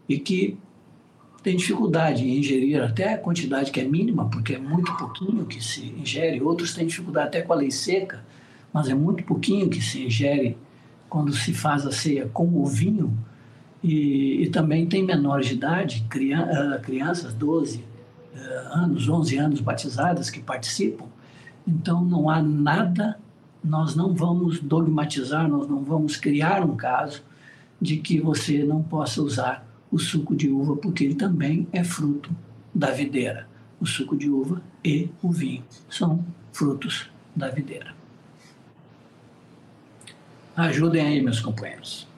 [0.08, 0.58] e que
[1.46, 5.62] têm dificuldade em ingerir até a quantidade que é mínima, porque é muito pouquinho que
[5.62, 6.42] se ingere.
[6.42, 8.24] Outros têm dificuldade até com a lei seca,
[8.72, 10.58] mas é muito pouquinho que se ingere
[11.08, 13.16] quando se faz a ceia com o vinho.
[13.80, 17.84] E, e também tem menores de idade, criança, crianças, 12
[18.72, 21.06] anos, 11 anos batizadas que participam.
[21.64, 23.20] Então não há nada,
[23.62, 27.22] nós não vamos dogmatizar, nós não vamos criar um caso
[27.80, 32.30] de que você não possa usar o suco de uva, porque ele também é fruto
[32.74, 33.48] da videira.
[33.80, 37.94] O suco de uva e o vinho são frutos da videira.
[40.56, 42.08] Ajudem aí, meus companheiros.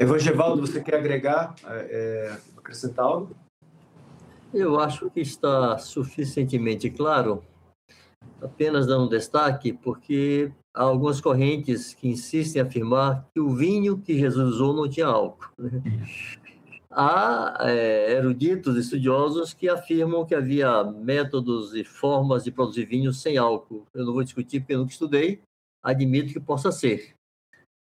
[0.00, 3.36] Evangevaldo, você quer agregar, é, acrescentar algo?
[4.52, 7.44] Eu acho que está suficientemente claro,
[8.40, 13.98] apenas dando um destaque, porque há algumas correntes que insistem em afirmar que o vinho
[13.98, 15.50] que Jesus usou não tinha álcool.
[15.58, 15.70] Né?
[16.90, 23.38] Há é, eruditos estudiosos que afirmam que havia métodos e formas de produzir vinho sem
[23.38, 23.86] álcool.
[23.94, 25.40] Eu não vou discutir porque eu nunca estudei,
[25.82, 27.14] admito que possa ser.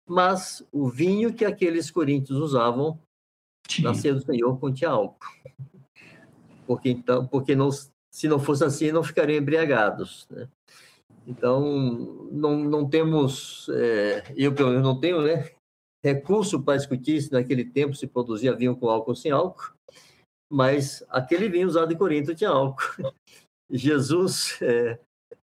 [0.07, 2.97] Mas o vinho que aqueles coríntios usavam
[3.81, 5.19] na ceia do Senhor continha álcool
[6.71, 10.47] porque então porque não se não fosse assim não ficariam embriagados né?
[11.25, 11.61] Então
[12.31, 15.51] não, não temos é, eu pelo menos não tenho né
[16.03, 19.73] recurso para discutir se naquele tempo se produzia vinho com álcool ou sem álcool
[20.51, 22.83] mas aquele vinho usado em Corinto tinha álcool.
[23.71, 24.99] Jesus é,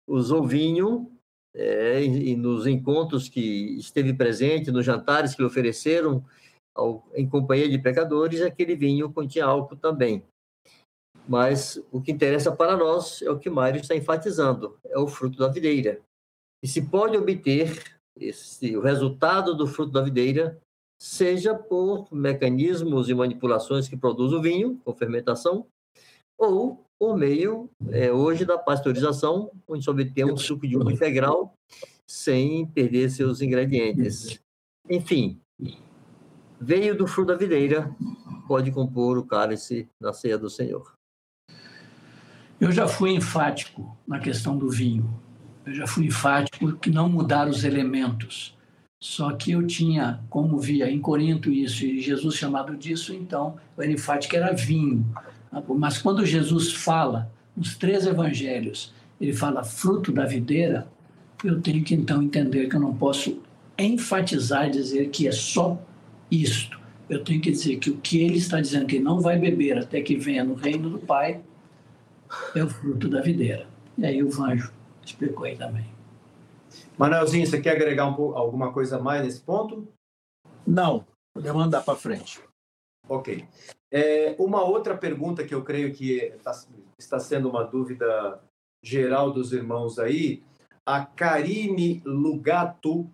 [0.07, 1.11] usou vinho
[1.55, 6.23] é, e nos encontros que esteve presente nos jantares que lhe ofereceram
[6.75, 10.23] ao, em companhia de pecadores aquele vinho continha álcool também
[11.29, 15.39] mas o que interessa para nós é o que Mário está enfatizando, é o fruto
[15.39, 16.01] da videira.
[16.63, 20.59] E se pode obter esse, o resultado do fruto da videira,
[20.99, 25.67] seja por mecanismos e manipulações que produz o vinho, com fermentação,
[26.39, 31.53] ou por meio, é, hoje, da pasteurização, onde se obtém um suco de uva integral
[32.07, 34.41] sem perder seus ingredientes.
[34.89, 35.39] Enfim,
[36.59, 37.95] veio do fruto da videira,
[38.49, 40.98] pode compor o cálice na ceia do Senhor.
[42.61, 45.09] Eu já fui enfático na questão do vinho.
[45.65, 48.57] Eu já fui enfático que não mudar os elementos.
[49.01, 53.83] Só que eu tinha, como via em Corinto isso, e Jesus chamado disso, então o
[53.85, 55.07] enfático era vinho.
[55.77, 60.89] Mas quando Jesus fala, nos três evangelhos, ele fala fruto da videira,
[61.45, 63.41] eu tenho que então entender que eu não posso
[63.79, 65.81] enfatizar e dizer que é só
[66.29, 66.77] isto.
[67.09, 70.01] Eu tenho que dizer que o que ele está dizendo que não vai beber até
[70.01, 71.41] que venha no reino do Pai
[72.55, 73.67] é o fruto da videira.
[73.97, 74.73] E aí o Vanjo
[75.05, 75.87] explicou aí também.
[76.97, 79.87] Manuelzinho, você quer agregar um pouco, alguma coisa mais nesse ponto?
[80.67, 81.05] Não,
[81.35, 82.41] podemos andar para frente.
[83.09, 83.47] Ok.
[83.91, 86.53] É, uma outra pergunta que eu creio que tá,
[86.99, 88.41] está sendo uma dúvida
[88.85, 90.43] geral dos irmãos aí,
[90.87, 93.11] a Karine Lugato,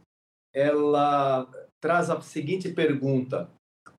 [0.53, 1.49] ela
[1.81, 3.51] traz a seguinte pergunta: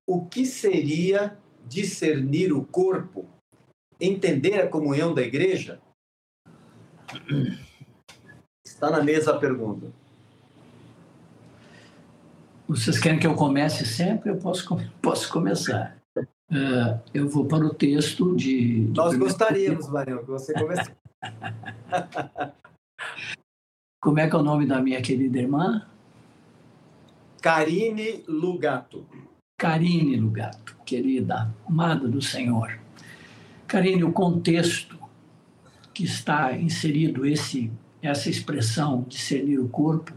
[0.06, 3.26] O que seria discernir o corpo?
[4.00, 5.80] Entender a comunhão da igreja?
[8.64, 9.90] Está na mesa a pergunta.
[12.68, 14.30] Vocês querem que eu comece sempre?
[14.30, 14.66] Eu posso,
[15.00, 15.96] posso começar.
[16.18, 18.86] Uh, eu vou para o texto de.
[18.86, 20.90] de Nós gostaríamos, Marião, que você comece.
[24.02, 25.86] Como é que é o nome da minha querida irmã?
[27.42, 29.06] Karine Lugato.
[29.58, 32.78] Karine Lugato, querida, amada do Senhor.
[33.76, 34.98] Karine, o contexto
[35.92, 37.70] que está inserido esse
[38.00, 40.14] essa expressão discernir o corpo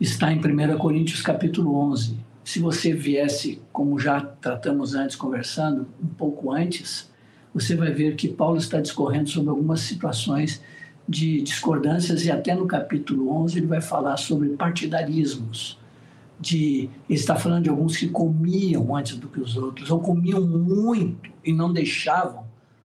[0.00, 2.18] está em 1 Coríntios capítulo 11.
[2.42, 7.08] Se você viesse, como já tratamos antes, conversando um pouco antes,
[7.54, 10.60] você vai ver que Paulo está discorrendo sobre algumas situações
[11.08, 15.78] de discordâncias e até no capítulo 11 ele vai falar sobre partidarismos.
[16.40, 20.40] De, ele está falando de alguns que comiam antes do que os outros, ou comiam
[20.40, 22.47] muito e não deixavam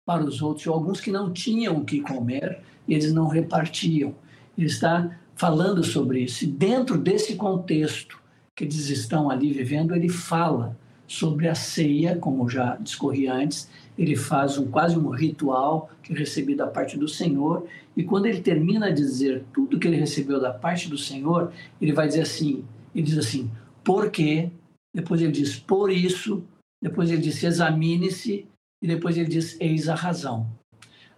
[0.05, 4.15] para os outros, ou alguns que não tinham o que comer eles não repartiam.
[4.57, 6.45] Ele está falando sobre isso.
[6.45, 8.21] E dentro desse contexto
[8.55, 10.77] que eles estão ali vivendo, ele fala
[11.07, 16.55] sobre a ceia, como já discorri antes, ele faz um, quase um ritual que recebi
[16.55, 20.53] da parte do Senhor, e quando ele termina de dizer tudo que ele recebeu da
[20.53, 23.51] parte do Senhor, ele vai dizer assim, ele diz assim,
[23.83, 24.51] porque,
[24.93, 26.43] depois ele diz por isso,
[26.83, 28.47] depois ele diz examine-se,
[28.83, 30.51] e depois ele diz eis a razão.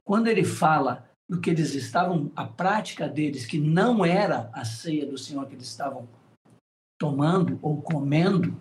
[0.05, 5.07] Quando ele fala do que eles estavam, a prática deles, que não era a ceia
[5.07, 6.09] do Senhor que eles estavam
[6.99, 8.57] tomando ou comendo,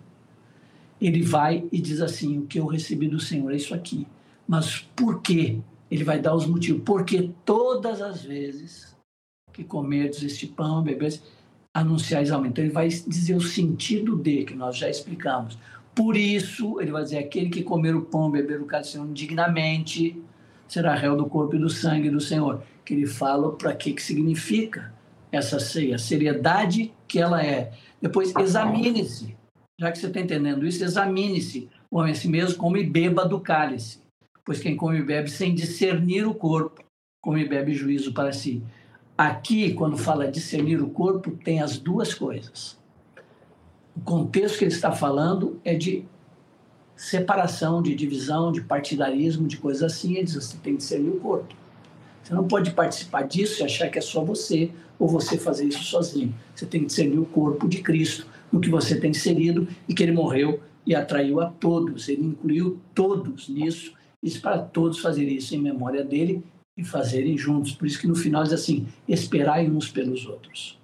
[1.00, 4.06] ele vai e diz assim: O que eu recebi do Senhor é isso aqui.
[4.48, 5.60] Mas por quê?
[5.90, 6.82] Ele vai dar os motivos.
[6.84, 8.96] Porque todas as vezes
[9.56, 11.22] que comerdes este pão, beberes,
[11.72, 12.52] anunciais aumento.
[12.52, 15.58] Então, ele vai dizer o sentido de, que nós já explicamos.
[15.96, 20.22] Por isso, ele vai dizer: aquele que comer o pão, beber o cálice indignamente,
[20.68, 22.62] será réu do corpo e do sangue do Senhor.
[22.84, 24.92] Que ele fala para que, que significa
[25.32, 27.72] essa ceia, a seriedade que ela é.
[28.00, 29.34] Depois, examine-se.
[29.80, 31.68] Já que você está entendendo isso, examine-se.
[31.90, 33.98] O homem a si mesmo come e beba do cálice.
[34.44, 36.84] Pois quem come e bebe sem discernir o corpo,
[37.22, 38.62] come e bebe juízo para si.
[39.16, 42.78] Aqui, quando fala discernir o corpo, tem as duas coisas.
[43.96, 46.04] O contexto que ele está falando é de
[46.94, 51.20] separação, de divisão, de partidarismo, de coisas assim, ele diz, você tem que discernir o
[51.20, 51.54] corpo.
[52.22, 55.84] Você não pode participar disso e achar que é só você ou você fazer isso
[55.84, 56.34] sozinho.
[56.54, 60.02] Você tem que discernir o corpo de Cristo, no que você tem inserido e que
[60.02, 62.08] ele morreu e atraiu a todos.
[62.08, 63.92] Ele incluiu todos nisso,
[64.22, 66.42] isso para todos fazerem isso em memória dele
[66.76, 67.72] e fazerem juntos.
[67.72, 70.78] Por isso que no final diz assim: esperai uns pelos outros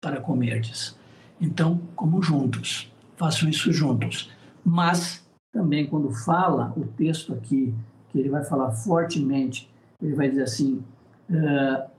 [0.00, 0.95] para comerdes.
[1.40, 4.30] Então, como juntos, façam isso juntos.
[4.64, 7.74] Mas também quando fala o texto aqui,
[8.10, 9.70] que ele vai falar fortemente,
[10.02, 10.84] ele vai dizer assim,
[11.30, 11.90] uh,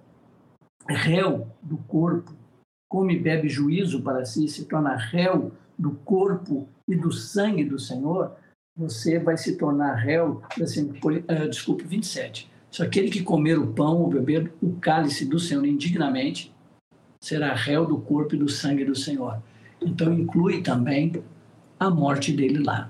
[0.88, 2.34] réu do corpo,
[2.90, 8.36] come bebe juízo para si, se torna réu do corpo e do sangue do Senhor,
[8.76, 12.50] você vai se tornar réu, assim, uh, desculpe, 27.
[12.72, 16.54] Se aquele que comer o pão ou beber o cálice do Senhor indignamente,
[17.20, 19.41] será réu do corpo e do sangue do Senhor.
[19.82, 21.13] Então inclui também
[21.80, 22.89] a morte dele lá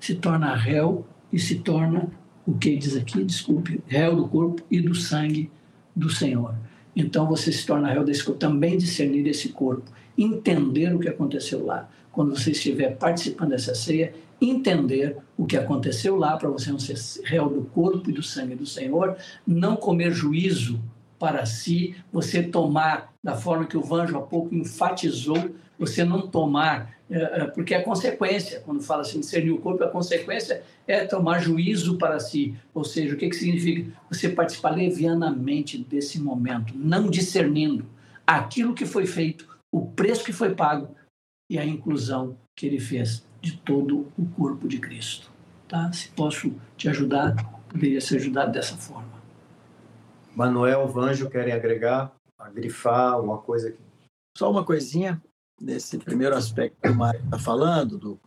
[0.00, 2.10] se torna réu e se torna
[2.46, 5.50] o que diz aqui, desculpe, réu do corpo e do sangue
[5.94, 6.54] do Senhor.
[6.96, 9.84] Então você se torna réu desse corpo, também discernir esse corpo.
[10.18, 11.88] entender o que aconteceu lá.
[12.12, 16.96] Quando você estiver participando dessa ceia, entender o que aconteceu lá, para você não ser
[17.24, 20.80] réu do corpo e do sangue do Senhor, não comer juízo
[21.18, 26.94] para si, você tomar da forma que o Vanjo há pouco enfatizou, você não tomar,
[27.10, 31.38] eh, eh, porque é consequência, quando fala assim, discernir o corpo, a consequência é tomar
[31.38, 32.54] juízo para si.
[32.72, 33.90] Ou seja, o que, que significa?
[34.10, 37.86] Você participar levianamente desse momento, não discernindo
[38.26, 40.94] aquilo que foi feito, o preço que foi pago
[41.50, 45.30] e a inclusão que ele fez de todo o corpo de Cristo.
[45.68, 45.90] Tá?
[45.92, 47.34] Se posso te ajudar,
[47.68, 49.20] poderia ser ajudado dessa forma.
[50.34, 53.78] Manuel, Vanjo, querem agregar, agrifar uma coisa aqui?
[54.36, 55.22] Só uma coisinha
[55.60, 58.20] nesse primeiro aspecto que o Mário está falando, do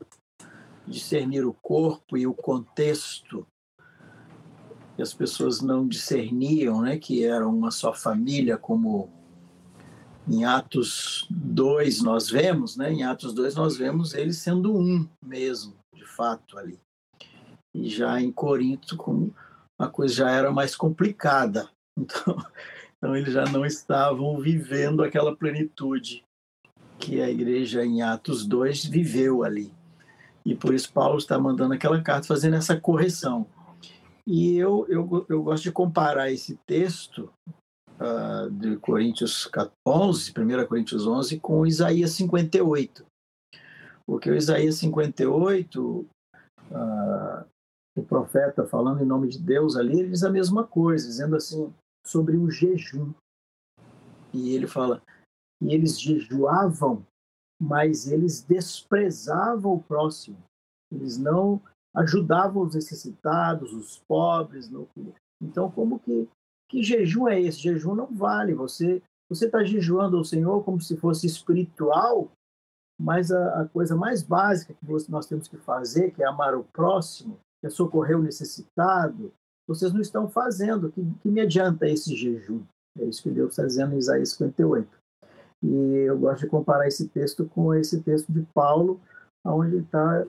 [0.88, 3.47] discernir o corpo e o contexto
[4.95, 9.09] que as pessoas não discerniam, né, que eram uma só família, como
[10.28, 15.76] em Atos 2 nós vemos, né, em Atos 2 nós vemos eles sendo um mesmo,
[15.93, 16.80] de fato, ali.
[17.74, 19.34] E já em Corinto, como
[19.80, 21.70] a coisa já era mais complicada.
[21.95, 22.36] Então,
[23.04, 26.24] então eles já não estavam vivendo aquela plenitude
[26.97, 29.74] que a igreja em Atos 2 viveu ali.
[30.45, 33.45] E por isso Paulo está mandando aquela carta fazendo essa correção.
[34.26, 37.30] E eu, eu, eu gosto de comparar esse texto
[37.99, 39.51] uh, de Coríntios
[39.86, 43.06] 11, 1 Coríntios 11, com Isaías 58.
[44.08, 46.08] Porque o Isaías 58, uh,
[46.74, 47.45] ah,
[47.97, 51.70] o profeta falando em nome de Deus ali, ele diz a mesma coisa, dizendo assim,
[52.06, 53.14] sobre o jejum.
[54.34, 55.01] E ele fala,
[55.62, 57.06] e eles jejuavam,
[57.62, 60.38] mas eles desprezavam o próximo.
[60.91, 61.62] Eles não
[61.95, 64.70] ajudavam os necessitados, os pobres.
[64.70, 64.88] Não...
[65.41, 66.28] Então, como que
[66.70, 67.60] que jejum é esse?
[67.60, 68.56] Jejum não vale.
[68.56, 72.32] Você você está jejuando ao Senhor como se fosse espiritual,
[72.99, 76.64] mas a, a coisa mais básica que nós temos que fazer, que é amar o
[76.66, 79.34] próximo, é socorrer o necessitado,
[79.68, 80.91] vocês não estão fazendo.
[80.91, 82.64] Que, que me adianta esse jejum?
[82.99, 84.88] É isso que Deus está dizendo em Isaías 58.
[85.64, 85.76] E
[86.07, 88.99] eu gosto de comparar esse texto com esse texto de Paulo,
[89.45, 90.26] onde ele está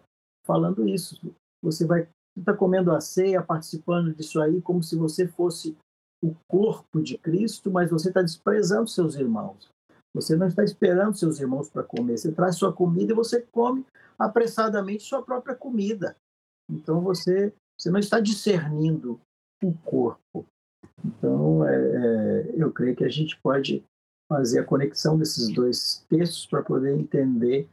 [0.47, 1.20] falando isso.
[1.62, 5.76] Você vai está comendo a ceia, participando disso aí, como se você fosse
[6.22, 9.68] o corpo de Cristo, mas você está desprezando seus irmãos.
[10.14, 12.18] Você não está esperando seus irmãos para comer.
[12.18, 13.85] Você traz sua comida e você come
[14.18, 16.16] apressadamente sua própria comida.
[16.70, 19.20] Então você, você não está discernindo
[19.62, 20.47] o corpo.
[21.05, 23.85] Então é, é, eu creio que a gente pode
[24.29, 27.68] fazer a conexão desses dois textos para poder entender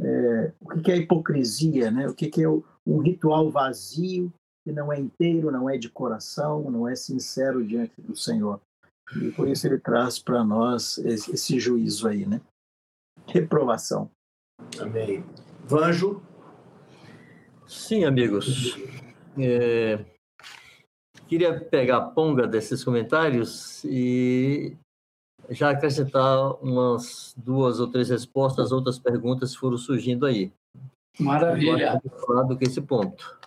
[0.00, 2.06] é, o que é hipocrisia, né?
[2.08, 4.32] o que é um ritual vazio
[4.66, 8.60] que não é inteiro, não é de coração, não é sincero diante do Senhor.
[9.22, 12.40] E por isso ele traz para nós esse, esse, juízo aí, né?
[13.28, 14.10] Reprovação.
[14.80, 15.24] Amém.
[15.64, 16.20] Vanjo?
[17.64, 18.76] Sim, amigos.
[19.38, 20.04] É,
[21.28, 24.76] queria pegar a ponga desses comentários e
[25.50, 30.52] já acrescentar umas duas ou três respostas, outras perguntas foram surgindo aí.
[31.18, 32.00] Maravilha.
[32.26, 33.38] Falar do que esse ponto.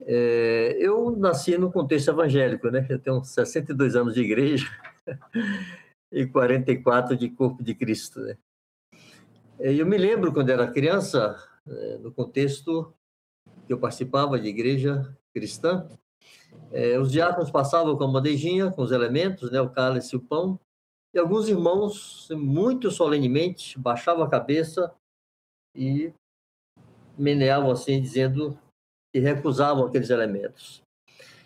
[0.00, 2.86] É, eu nasci no contexto evangélico, né?
[2.88, 4.66] Eu tenho 62 anos de igreja
[6.10, 8.36] e 44 de corpo de Cristo, né?
[9.60, 11.36] E eu me lembro quando era criança,
[11.68, 12.92] é, no contexto
[13.66, 15.88] que eu participava de igreja cristã,
[16.70, 20.22] é, os diáconos passavam com a bandejinha, com os elementos, né, o cálice e o
[20.22, 20.58] pão,
[21.14, 24.92] e alguns irmãos, muito solenemente, baixavam a cabeça
[25.74, 26.12] e
[27.18, 28.58] meneavam assim, dizendo
[29.14, 30.82] e recusavam aqueles elementos.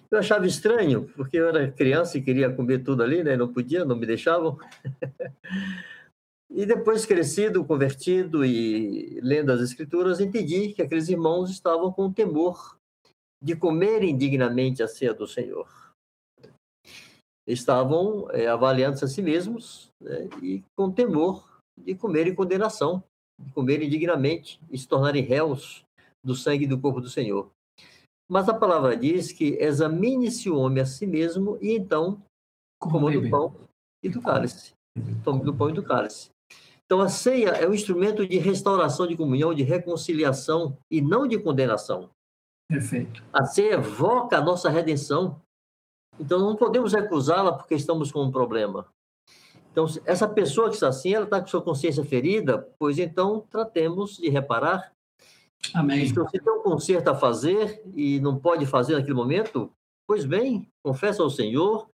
[0.08, 3.36] Eu achava estranho, porque eu era criança e queria comer tudo ali, né?
[3.36, 4.56] Não podia, não me deixavam.
[6.50, 12.76] e depois, crescido, convertido e lendo as Escrituras, entendi que aqueles irmãos estavam com temor
[13.42, 15.68] de comerem dignamente a ceia do Senhor.
[17.46, 20.28] Estavam é, avaliando-se a si mesmos né?
[20.42, 23.02] e com temor de comerem condenação,
[23.40, 25.84] de comerem dignamente e se tornarem réus
[26.24, 27.50] do sangue do corpo do Senhor.
[28.28, 32.20] Mas a palavra diz que examine-se o homem a si mesmo e então
[32.80, 33.54] coma do pão
[34.02, 34.72] e do cálice.
[35.22, 36.30] Tome do pão e do cálice.
[36.86, 41.38] Então a ceia é um instrumento de restauração de comunhão, de reconciliação e não de
[41.38, 42.10] condenação.
[42.68, 43.22] Perfeito.
[43.32, 45.40] A ceia evoca a nossa redenção.
[46.18, 48.86] Então não podemos recusá-la porque estamos com um problema.
[49.70, 54.16] Então, essa pessoa que está assim, ela está com sua consciência ferida, pois então tratemos
[54.16, 54.90] de reparar
[55.74, 56.06] Amém.
[56.06, 59.70] Se você tem um conserto a fazer e não pode fazer naquele momento,
[60.06, 61.90] Pois bem, confessa ao Senhor,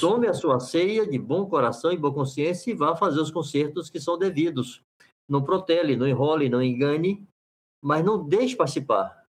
[0.00, 3.90] tome a sua ceia de bom coração e boa consciência e vá fazer os concertos
[3.90, 4.82] que são devidos.
[5.28, 7.26] Não protele, não enrole, não engane,
[7.82, 9.26] mas não deixe participar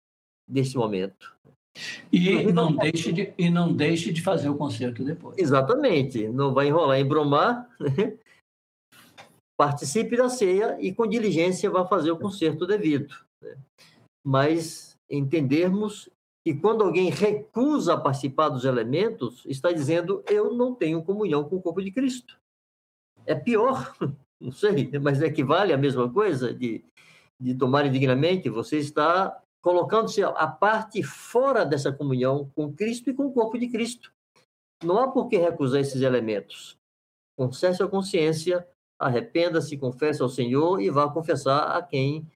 [0.48, 1.34] desse momento.
[2.12, 5.38] E não, deixe de, e não deixe de fazer o concerto depois.
[5.38, 6.28] Exatamente.
[6.28, 7.70] Não vai enrolar, embromar.
[7.80, 8.18] Né?
[9.58, 13.16] Participe da ceia e, com diligência, vá fazer o concerto devido.
[13.42, 13.58] Né?
[14.26, 16.10] Mas entendermos
[16.46, 21.62] que quando alguém recusa participar dos elementos, está dizendo eu não tenho comunhão com o
[21.62, 22.40] corpo de Cristo.
[23.26, 23.96] É pior,
[24.40, 26.86] não sei, mas equivale à mesma coisa de,
[27.42, 28.48] de tomar indignamente.
[28.48, 33.68] Você está colocando-se a parte fora dessa comunhão com Cristo e com o corpo de
[33.68, 34.14] Cristo.
[34.84, 36.78] Não há por que recusar esses elementos.
[37.36, 38.68] Conserte a consciência,
[39.00, 42.28] arrependa-se, confesse ao Senhor e vá confessar a quem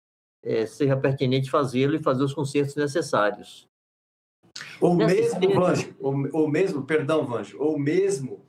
[0.43, 3.68] é, seja pertinente fazê-lo e fazer os consertos necessários.
[4.81, 8.45] Ou mesmo, Vanjo, ou, ou, mesmo, perdão, Vanjo, ou mesmo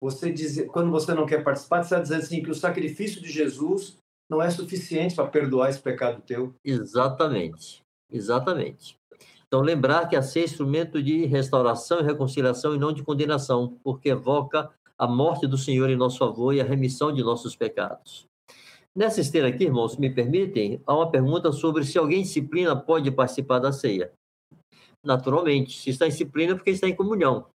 [0.00, 3.30] você dizer, quando você não quer participar, você está dizendo assim que o sacrifício de
[3.30, 3.98] Jesus
[4.30, 6.54] não é suficiente para perdoar esse pecado teu.
[6.64, 8.96] Exatamente, exatamente.
[9.46, 14.10] Então, lembrar que a ser instrumento de restauração e reconciliação e não de condenação, porque
[14.10, 18.26] evoca a morte do Senhor em nosso favor e a remissão de nossos pecados.
[18.94, 23.10] Nessa esteira aqui, irmãos, se me permitem, há uma pergunta sobre se alguém disciplina pode
[23.10, 24.12] participar da ceia
[25.08, 25.80] naturalmente.
[25.80, 27.46] Se está em disciplina, é porque está em comunhão.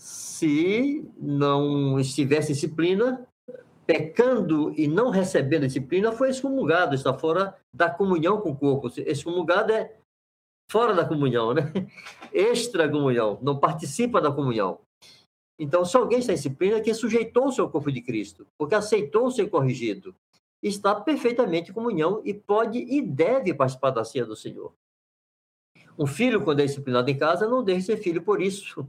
[0.00, 3.26] Se não estivesse disciplina,
[3.86, 8.92] pecando e não recebendo disciplina, foi excomungado, está fora da comunhão com o corpo.
[8.98, 9.96] Excomungado é
[10.70, 11.72] fora da comunhão, né?
[12.30, 14.78] Extra comunhão, não participa da comunhão.
[15.58, 19.28] Então, se alguém está em disciplina, é que sujeitou-se ao corpo de Cristo, porque aceitou
[19.30, 20.14] ser corrigido,
[20.62, 24.72] está perfeitamente em comunhão e pode e deve participar da ceia do Senhor.
[25.98, 28.88] Um filho, quando é disciplinado em casa, não deixa de ser filho por isso.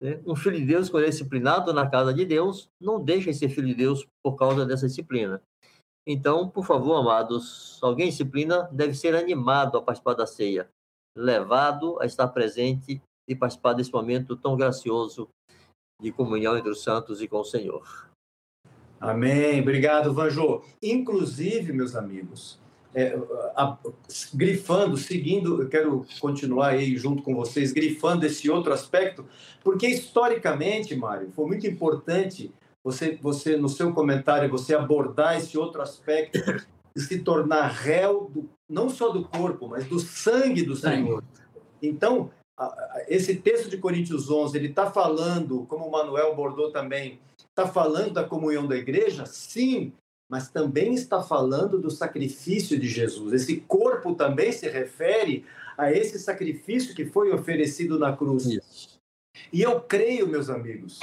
[0.00, 0.20] Né?
[0.24, 3.50] Um filho de Deus, quando é disciplinado na casa de Deus, não deixa de ser
[3.50, 5.42] filho de Deus por causa dessa disciplina.
[6.06, 10.68] Então, por favor, amados, alguém disciplina deve ser animado a participar da ceia,
[11.16, 15.28] levado a estar presente e participar desse momento tão gracioso
[16.00, 18.08] de comunhão entre os santos e com o Senhor.
[18.98, 19.60] Amém.
[19.60, 20.64] Obrigado, Vanjô.
[20.82, 22.58] Inclusive, meus amigos,
[22.94, 23.16] é,
[23.56, 23.76] a,
[24.34, 29.24] grifando, seguindo, eu quero continuar aí junto com vocês, grifando esse outro aspecto,
[29.62, 32.52] porque historicamente, Mário, foi muito importante
[32.82, 36.38] você, você no seu comentário, você abordar esse outro aspecto
[36.96, 41.22] de se tornar réu, do, não só do corpo, mas do sangue do Senhor.
[41.82, 42.30] Então,
[43.08, 48.14] esse texto de Coríntios 11, ele está falando, como o Manuel abordou também, está falando
[48.14, 49.24] da comunhão da igreja?
[49.26, 49.92] Sim,
[50.30, 53.32] mas também está falando do sacrifício de Jesus.
[53.32, 55.44] Esse corpo também se refere
[55.76, 58.46] a esse sacrifício que foi oferecido na cruz.
[58.46, 59.00] Isso.
[59.52, 61.00] E eu creio, meus amigos,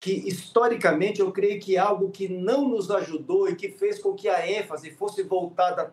[0.00, 4.28] que historicamente eu creio que algo que não nos ajudou e que fez com que
[4.28, 5.92] a ênfase fosse voltada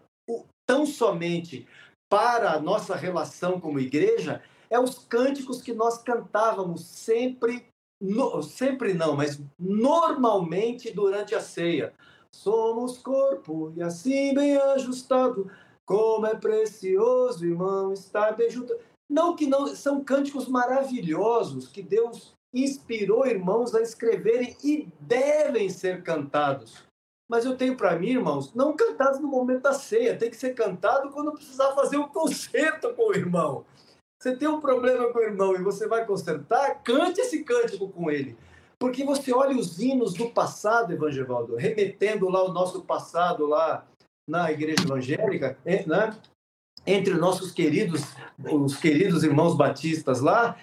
[0.67, 1.67] tão somente
[2.09, 7.65] para a nossa relação como igreja é os cânticos que nós cantávamos sempre,
[8.01, 11.93] no, sempre não, mas normalmente durante a ceia.
[12.35, 15.49] Somos corpo e assim bem ajustado,
[15.85, 18.77] como é precioso, irmão, estar bem junto.
[19.09, 26.03] Não que não, são cânticos maravilhosos que Deus inspirou irmãos a escreverem e devem ser
[26.03, 26.83] cantados.
[27.27, 30.53] Mas eu tenho para mim, irmãos, não cantados no momento da ceia, tem que ser
[30.53, 33.65] cantado quando precisar fazer um concerto com o irmão.
[34.21, 38.11] Você tem um problema com o irmão e você vai consertar, cante esse cântico com
[38.11, 38.37] ele.
[38.85, 43.83] Porque você olha os hinos do passado, Evangelvaldo, remetendo lá o nosso passado lá
[44.29, 46.15] na igreja evangélica, né?
[46.85, 48.03] entre nossos queridos,
[48.37, 50.55] os queridos irmãos batistas lá,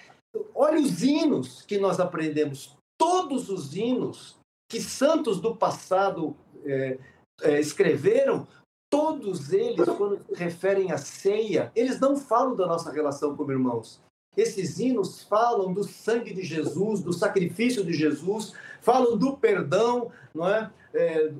[0.55, 4.37] olha os hinos que nós aprendemos, todos os hinos
[4.71, 6.33] que santos do passado
[6.63, 6.97] é,
[7.41, 8.47] é, escreveram,
[8.89, 14.01] todos eles, quando se referem à ceia, eles não falam da nossa relação como irmãos.
[14.35, 20.47] Esses hinos falam do sangue de Jesus, do sacrifício de Jesus, falam do perdão, não
[20.47, 20.71] é?
[20.93, 21.31] é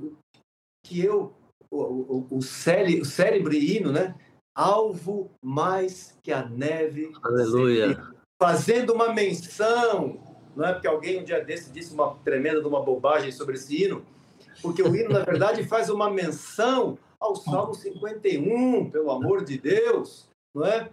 [0.86, 1.34] que eu,
[1.72, 4.16] o, o, o, o cérebro hino, né?
[4.56, 7.12] Alvo mais que a neve.
[7.24, 8.14] Aleluia.
[8.40, 10.20] Fazendo uma menção,
[10.56, 10.74] não é?
[10.74, 14.06] Porque alguém um dia desse disse uma tremenda de uma bobagem sobre esse hino,
[14.62, 20.28] porque o hino, na verdade, faz uma menção ao Salmo 51, pelo amor de Deus,
[20.54, 20.92] não é?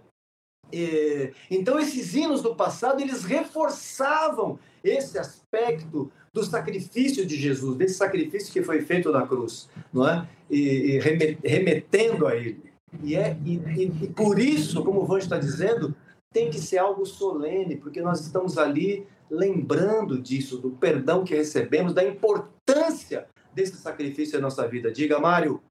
[1.49, 8.53] Então, esses hinos do passado, eles reforçavam esse aspecto do sacrifício de Jesus, desse sacrifício
[8.53, 10.27] que foi feito na cruz, não é?
[10.49, 10.99] E,
[11.43, 12.71] remetendo a ele.
[13.03, 13.55] E, é, e,
[14.03, 15.95] e, por isso, como o Vanjo está dizendo,
[16.31, 21.93] tem que ser algo solene, porque nós estamos ali lembrando disso, do perdão que recebemos,
[21.93, 24.91] da importância desse sacrifício na nossa vida.
[24.91, 25.61] Diga, Mário.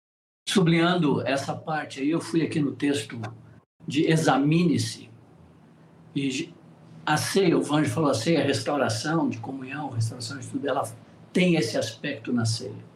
[0.49, 3.21] Sublinhando essa parte aí, eu fui aqui no texto
[3.87, 5.11] de examine-se.
[6.15, 6.53] E
[7.05, 10.89] a ceia, o Vange falou, a ceia, a restauração de comunhão, restauração de tudo, ela
[11.33, 12.91] tem esse aspecto na ceia.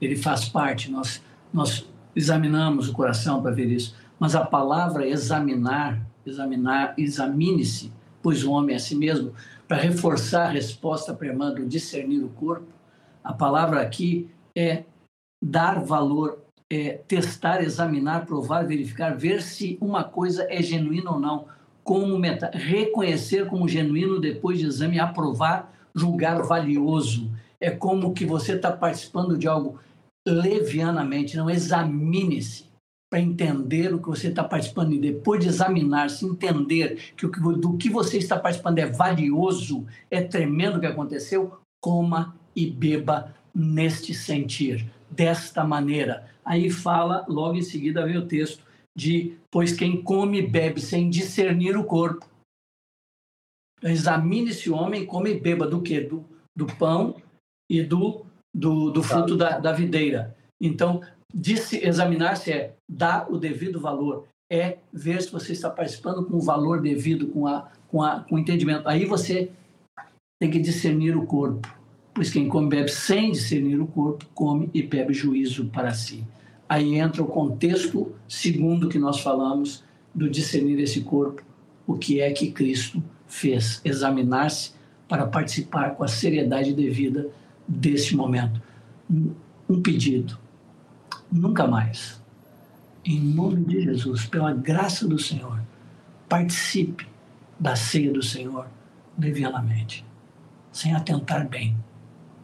[0.00, 1.22] Ele faz parte, nós,
[1.52, 3.94] nós examinamos o coração para ver isso.
[4.18, 7.92] Mas a palavra examinar, examinar, examine-se,
[8.22, 9.32] pois o homem é a si mesmo,
[9.66, 12.66] para reforçar a resposta pré-irmã do discernir o corpo,
[13.22, 14.84] a palavra aqui é
[15.42, 21.46] dar valor, é testar, examinar, provar, verificar, ver se uma coisa é genuína ou não,
[21.82, 27.30] como meta, reconhecer como genuíno depois de exame, aprovar, julgar valioso.
[27.60, 29.80] É como que você está participando de algo
[30.26, 32.70] levianamente, não examine-se
[33.10, 37.40] para entender o que você está participando e depois de examinar-se, entender que o que,
[37.40, 43.34] do que você está participando é valioso, é tremendo o que aconteceu, coma e beba
[43.52, 46.29] neste sentir, desta maneira.
[46.50, 48.64] Aí fala, logo em seguida vem o texto
[48.98, 52.28] de pois quem come e bebe sem discernir o corpo.
[53.80, 56.00] Examine-se o homem, come e beba do que?
[56.00, 56.24] Do,
[56.58, 57.22] do pão
[57.70, 60.36] e do, do, do fruto da, da videira.
[60.60, 61.00] Então,
[61.80, 66.82] examinar-se é dar o devido valor, é ver se você está participando com o valor
[66.82, 68.88] devido, com, a, com, a, com o entendimento.
[68.88, 69.52] Aí você
[70.40, 71.72] tem que discernir o corpo,
[72.12, 76.26] pois quem come bebe sem discernir o corpo, come e bebe juízo para si.
[76.70, 79.82] Aí entra o contexto segundo que nós falamos
[80.14, 81.42] do discernir esse corpo,
[81.84, 84.70] o que é que Cristo fez, examinar-se
[85.08, 87.28] para participar com a seriedade devida
[87.66, 88.62] desse momento.
[89.68, 90.38] Um pedido,
[91.32, 92.22] nunca mais.
[93.04, 95.60] Em nome de Jesus, pela graça do Senhor,
[96.28, 97.08] participe
[97.58, 98.68] da ceia do Senhor
[99.18, 100.06] levianamente,
[100.70, 101.76] sem atentar bem,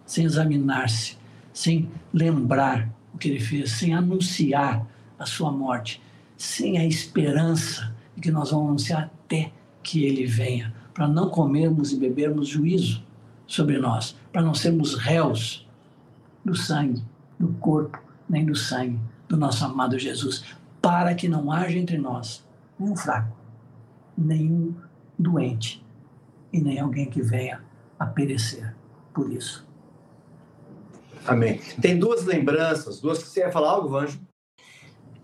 [0.05, 1.17] sem examinar-se,
[1.53, 4.87] sem lembrar o que ele fez, sem anunciar
[5.19, 6.03] a sua morte,
[6.37, 9.51] sem a esperança de que nós vamos anunciar até
[9.83, 13.03] que ele venha, para não comermos e bebermos juízo
[13.47, 15.67] sobre nós, para não sermos réus
[16.45, 17.03] do sangue,
[17.41, 17.99] do corpo
[18.29, 20.45] nem do sangue do nosso amado Jesus,
[20.83, 22.45] para que não haja entre nós
[22.79, 23.35] nenhum fraco,
[24.17, 24.75] nenhum
[25.19, 25.83] doente
[26.53, 27.63] e nem alguém que venha
[27.99, 28.75] a perecer
[29.15, 29.66] por isso.
[31.27, 31.61] Amém.
[31.81, 33.19] Tem duas lembranças, duas.
[33.19, 34.21] Você ia falar algo, Vanjo?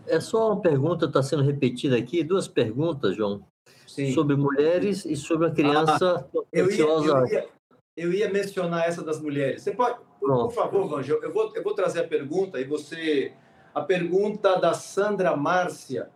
[0.07, 3.47] É só uma pergunta, está sendo repetida aqui, duas perguntas, João,
[3.87, 4.13] Sim.
[4.13, 7.49] sobre mulheres e sobre a criança ah, eu, ia, eu, ia,
[7.97, 9.63] eu ia mencionar essa das mulheres.
[9.63, 13.33] Você pode, por, por favor, Vanjo, eu vou, eu vou trazer a pergunta e você.
[13.75, 16.11] A pergunta da Sandra Márcia.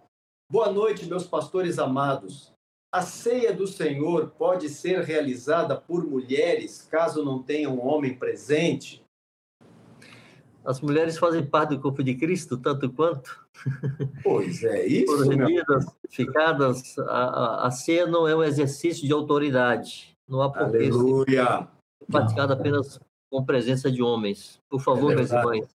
[0.50, 2.52] Boa noite, meus pastores amados.
[2.92, 9.05] A ceia do Senhor pode ser realizada por mulheres, caso não tenha um homem presente?
[10.66, 13.46] As mulheres fazem parte do corpo de Cristo, tanto quanto.
[14.22, 15.16] Pois é, isso.
[15.16, 16.98] Foram remidas, ficadas.
[16.98, 20.16] A, a, a ceia não é um exercício de autoridade.
[20.28, 21.68] Não há por que ser
[22.10, 22.98] praticada apenas
[23.30, 24.60] com presença de homens.
[24.68, 25.68] Por favor, é meus irmãos,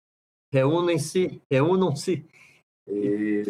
[0.54, 2.26] reúnem-se, reúnam-se,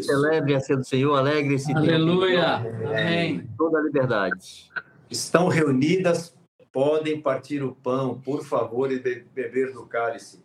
[0.03, 1.73] celebrem a ceia do Senhor, alegrem-se.
[1.75, 2.57] Aleluia!
[2.57, 3.49] Amém.
[3.57, 4.69] Toda a liberdade.
[5.09, 6.35] Estão reunidas,
[6.71, 10.39] podem partir o pão, por favor, e beber do cálice.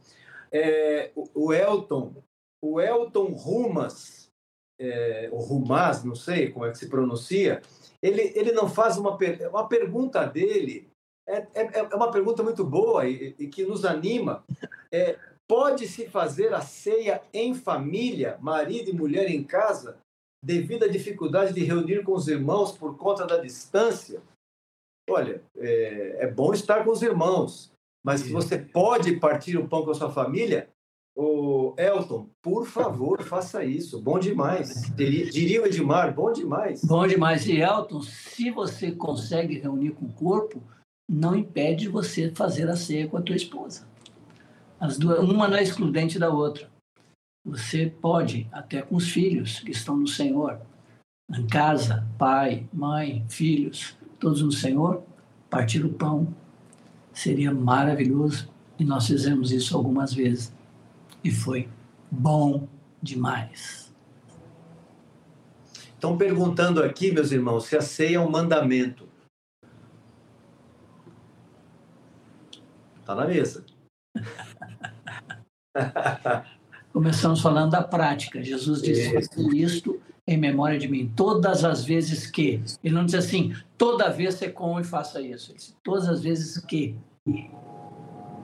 [0.53, 2.23] É, o Elton,
[2.63, 4.31] o Elton Rumas,
[4.81, 7.63] é, o Rumas, não sei como é que se pronuncia,
[8.03, 9.19] ele, ele não faz uma,
[9.51, 10.89] uma pergunta dele
[11.29, 14.45] é, é, é uma pergunta muito boa e, e que nos anima.
[14.93, 15.19] É,
[15.49, 19.97] Pode-se fazer a ceia em família, marido e mulher em casa,
[20.45, 24.21] devido à dificuldade de reunir com os irmãos por conta da distância?
[25.09, 27.71] Olha, é, é bom estar com os irmãos,
[28.07, 30.71] mas se você pode partir o pão com a sua família,
[31.13, 34.01] o Elton, por favor, faça isso.
[34.01, 34.89] Bom demais.
[34.95, 36.85] Diria, diria o Edmar, bom demais.
[36.85, 37.49] Bom demais.
[37.49, 40.63] E Elton, se você consegue reunir com o corpo,
[41.11, 43.89] não impede você fazer a ceia com a tua esposa.
[44.79, 46.71] As duas, uma não é excludente da outra.
[47.45, 50.61] Você pode, até com os filhos que estão no Senhor,
[51.29, 55.03] em casa, pai, mãe, filhos, todos no Senhor,
[55.51, 56.33] partir o pão.
[57.17, 58.53] Seria maravilhoso.
[58.79, 60.55] E nós fizemos isso algumas vezes.
[61.25, 61.67] E foi
[62.11, 62.69] bom
[63.03, 63.91] demais.
[65.95, 69.09] Estão perguntando aqui, meus irmãos, se a ceia é um mandamento.
[73.01, 73.65] Está na mesa.
[76.93, 78.45] Começamos falando da prática.
[78.45, 79.55] Jesus disse: Isso.
[79.55, 81.13] isto em memória de mim.
[81.15, 82.63] Todas as vezes que.
[82.83, 85.53] Ele não diz assim, toda vez você come e faça isso.
[85.53, 86.97] Ele diz, todas as vezes que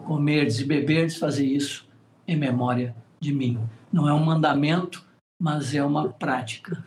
[0.07, 1.89] comerdes e beberdes, fazer isso
[2.27, 3.59] em memória de mim.
[3.93, 5.05] Não é um mandamento,
[5.41, 6.85] mas é uma prática.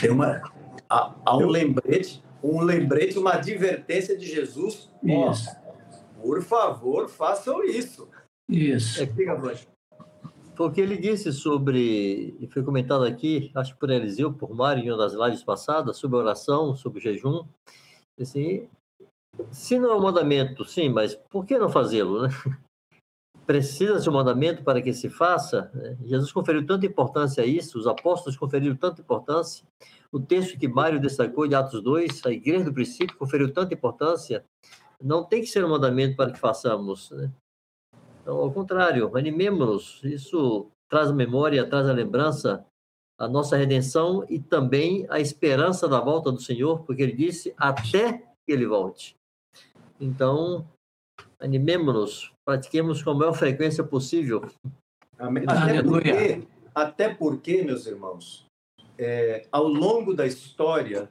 [0.00, 0.42] Tem uma,
[0.88, 4.90] há, há um lembrete, um lembrete, uma advertência de Jesus.
[5.02, 5.50] Isso.
[6.20, 8.08] por favor, façam isso.
[8.48, 9.02] Isso.
[9.02, 9.06] É,
[10.56, 14.90] porque ele disse sobre, e foi comentado aqui, acho que por Eliseu, por Mário, em
[14.90, 17.44] uma das lives passadas, sobre oração, sobre jejum.
[18.18, 18.66] Assim,
[19.50, 22.28] se não é um mandamento, sim, mas por que não fazê-lo, né?
[23.46, 25.70] Precisa de um mandamento para que se faça?
[25.72, 25.96] Né?
[26.04, 29.64] Jesus conferiu tanta importância a isso, os apóstolos conferiram tanta importância.
[30.10, 34.44] O texto que Mário destacou de Atos 2, a igreja do princípio conferiu tanta importância.
[35.00, 37.30] Não tem que ser um mandamento para que façamos, né?
[38.26, 40.02] Então, ao contrário, animemos-nos.
[40.02, 42.66] Isso traz a memória, traz a lembrança,
[43.16, 48.18] a nossa redenção e também a esperança da volta do Senhor, porque ele disse até
[48.44, 49.14] que ele volte.
[50.00, 50.68] Então,
[51.38, 54.42] animemos-nos, pratiquemos com a maior frequência possível.
[55.16, 55.44] Amém.
[55.46, 58.44] Até porque, até porque, meus irmãos,
[58.98, 61.08] é, ao longo da história,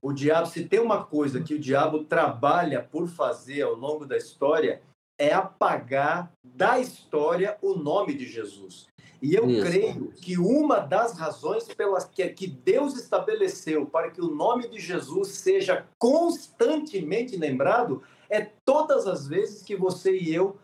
[0.00, 4.16] o diabo, se tem uma coisa que o diabo trabalha por fazer ao longo da
[4.16, 4.80] história,
[5.18, 8.86] é apagar da história o nome de Jesus.
[9.20, 9.66] E eu Isso.
[9.66, 14.78] creio que uma das razões pelas que, que Deus estabeleceu para que o nome de
[14.78, 20.58] Jesus seja constantemente lembrado é todas as vezes que você e eu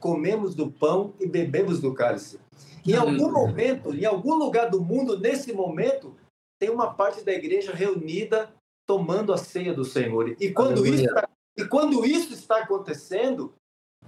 [0.00, 2.38] comemos do pão e bebemos do cálice.
[2.86, 6.14] Em algum momento, em algum lugar do mundo, nesse momento,
[6.60, 8.52] tem uma parte da igreja reunida
[8.86, 10.36] tomando a ceia do Senhor.
[10.38, 13.54] E quando, isso está, e quando isso está acontecendo,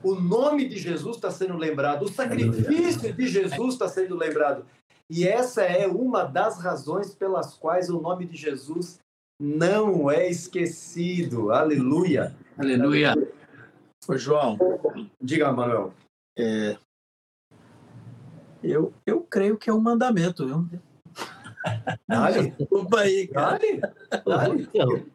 [0.02, 4.64] o nome de Jesus está sendo lembrado, o sacrifício de Jesus está sendo lembrado.
[5.08, 8.98] E essa é uma das razões pelas quais o nome de Jesus
[9.40, 11.52] não é esquecido.
[11.52, 12.34] Aleluia.
[12.58, 13.14] Aleluia.
[14.08, 14.58] Ô, João.
[15.20, 15.92] Diga, Manuel.
[16.38, 16.76] É,
[18.62, 20.68] eu, eu creio que é um mandamento, viu?
[22.08, 22.50] Dale.
[22.50, 23.58] Desculpa aí, cara.
[24.24, 24.68] Dale.
[24.74, 25.12] Dale.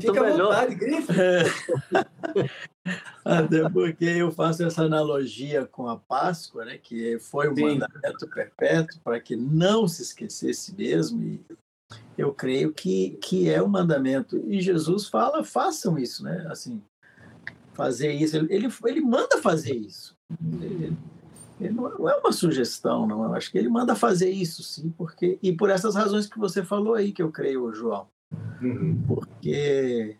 [0.00, 1.12] Fica à vontade, grife.
[3.24, 7.62] Até porque eu faço essa analogia com a Páscoa, né, que foi um Sim.
[7.62, 11.22] mandamento perpétuo para que não se esquecesse mesmo.
[11.22, 11.40] E
[12.18, 14.42] eu creio que, que é um mandamento.
[14.48, 16.46] E Jesus fala, façam isso, né?
[16.50, 16.82] Assim,
[17.74, 18.36] fazer isso.
[18.36, 20.16] Ele, ele, ele manda fazer isso.
[20.60, 20.96] Ele,
[21.60, 23.24] ele não é uma sugestão, não.
[23.24, 26.62] Eu acho que ele manda fazer isso, sim, porque e por essas razões que você
[26.62, 28.08] falou aí, que eu creio, João.
[28.60, 29.02] Uhum.
[29.06, 30.16] Porque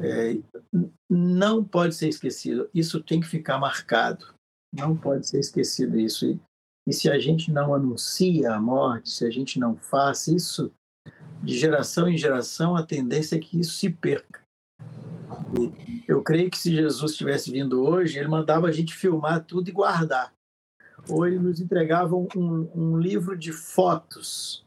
[0.00, 0.38] é,
[1.10, 2.68] não pode ser esquecido.
[2.74, 4.34] Isso tem que ficar marcado.
[4.72, 6.26] Não pode ser esquecido isso.
[6.26, 6.40] E,
[6.86, 10.72] e se a gente não anuncia a morte, se a gente não faz isso,
[11.42, 14.42] de geração em geração, a tendência é que isso se perca.
[15.58, 19.68] E eu creio que se Jesus tivesse vindo hoje, ele mandava a gente filmar tudo
[19.68, 20.32] e guardar.
[21.08, 22.28] Ou ele nos entregava um,
[22.74, 24.64] um livro de fotos.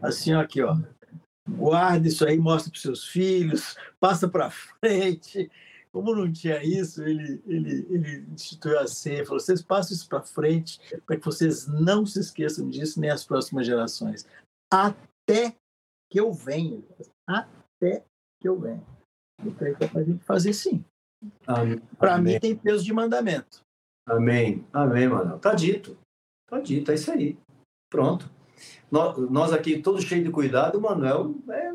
[0.00, 0.76] Assim, aqui, ó
[1.48, 5.50] guarda isso aí, mostra para os seus filhos, passa para frente.
[5.92, 10.20] Como não tinha isso, ele, ele, ele instituiu a ceia, falou: vocês passam isso para
[10.22, 14.26] frente, para que vocês não se esqueçam disso, nem as próximas gerações.
[14.70, 15.56] Até
[16.10, 16.82] que eu venha.
[17.26, 18.04] Até
[18.40, 18.84] que eu venha.
[19.44, 20.84] Eu creio que é para a gente fazer sim.
[21.98, 23.60] Para mim tem peso de mandamento.
[24.06, 24.66] Amém.
[24.72, 25.38] Amém, mano.
[25.38, 25.98] Tá dito.
[26.48, 27.38] Tá dito, é isso aí.
[27.90, 28.30] Pronto.
[28.90, 31.72] Nós, nós aqui, todos cheios de cuidado, o Manuel é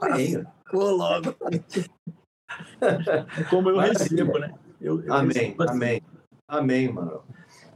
[0.00, 0.44] amém.
[0.64, 1.34] Ficou logo.
[3.50, 4.52] Como eu Mas, recebo, né?
[4.80, 5.72] Eu, eu amém, recebo assim.
[5.72, 6.02] amém.
[6.48, 7.24] Amém, Manuel.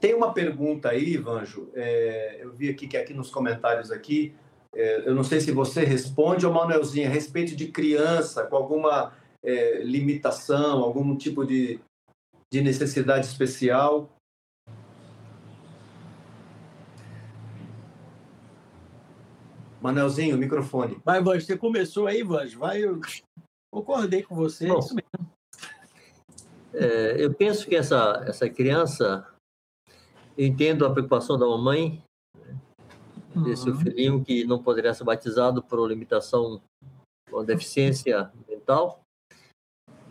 [0.01, 1.71] Tem uma pergunta aí, Vanjo.
[1.75, 4.35] É, eu vi aqui que aqui nos comentários aqui,
[4.75, 9.13] é, eu não sei se você responde ou Manuelzinho, a respeito de criança com alguma
[9.45, 11.79] é, limitação, algum tipo de,
[12.53, 14.09] de necessidade especial.
[19.83, 21.01] Manelzinho, microfone.
[21.05, 22.57] Vai, Vange, você começou aí, Vange.
[22.57, 23.01] Vai, eu
[23.73, 25.33] concordei com você, Bom, é isso mesmo.
[26.73, 29.27] É, eu penso que essa, essa criança,
[30.39, 32.03] eu entendo a preocupação da mamãe,
[32.35, 32.59] né,
[33.35, 33.43] uhum.
[33.43, 36.63] desse filhinho que não poderia ser batizado por limitação,
[37.31, 39.03] uma deficiência mental,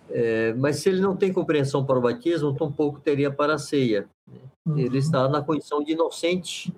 [0.10, 4.10] é, mas se ele não tem compreensão para o batismo, tampouco teria para a ceia.
[4.28, 4.40] Né?
[4.68, 4.78] Uhum.
[4.78, 6.74] Ele está na condição de inocente,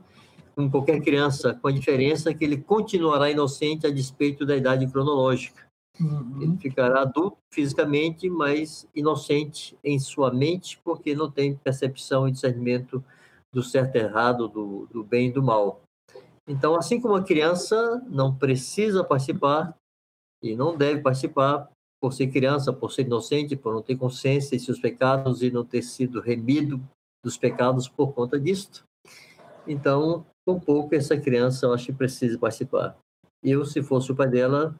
[0.55, 5.63] como qualquer criança, com a diferença que ele continuará inocente a despeito da idade cronológica.
[5.99, 6.41] Uhum.
[6.41, 13.03] Ele ficará adulto fisicamente, mas inocente em sua mente, porque não tem percepção e discernimento
[13.51, 15.81] do certo e errado, do, do bem e do mal.
[16.47, 19.75] Então, assim como a criança não precisa participar
[20.41, 21.69] e não deve participar
[22.01, 25.63] por ser criança, por ser inocente, por não ter consciência de seus pecados e não
[25.63, 26.81] ter sido remido
[27.23, 28.83] dos pecados por conta disto.
[29.65, 32.97] Então, com pouco essa criança eu acho que precisa participar.
[33.43, 34.75] Eu, se fosse o pai dela,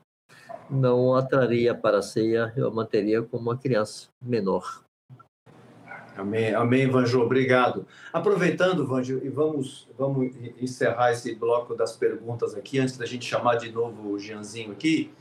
[0.69, 4.84] não a traria para a ceia, eu a manteria como uma criança menor.
[6.15, 7.88] Amém, amém, Vanjo, obrigado.
[8.11, 10.31] Aproveitando, Vanjo, e vamos, vamos
[10.61, 15.11] encerrar esse bloco das perguntas aqui, antes da gente chamar de novo o Jeanzinho aqui.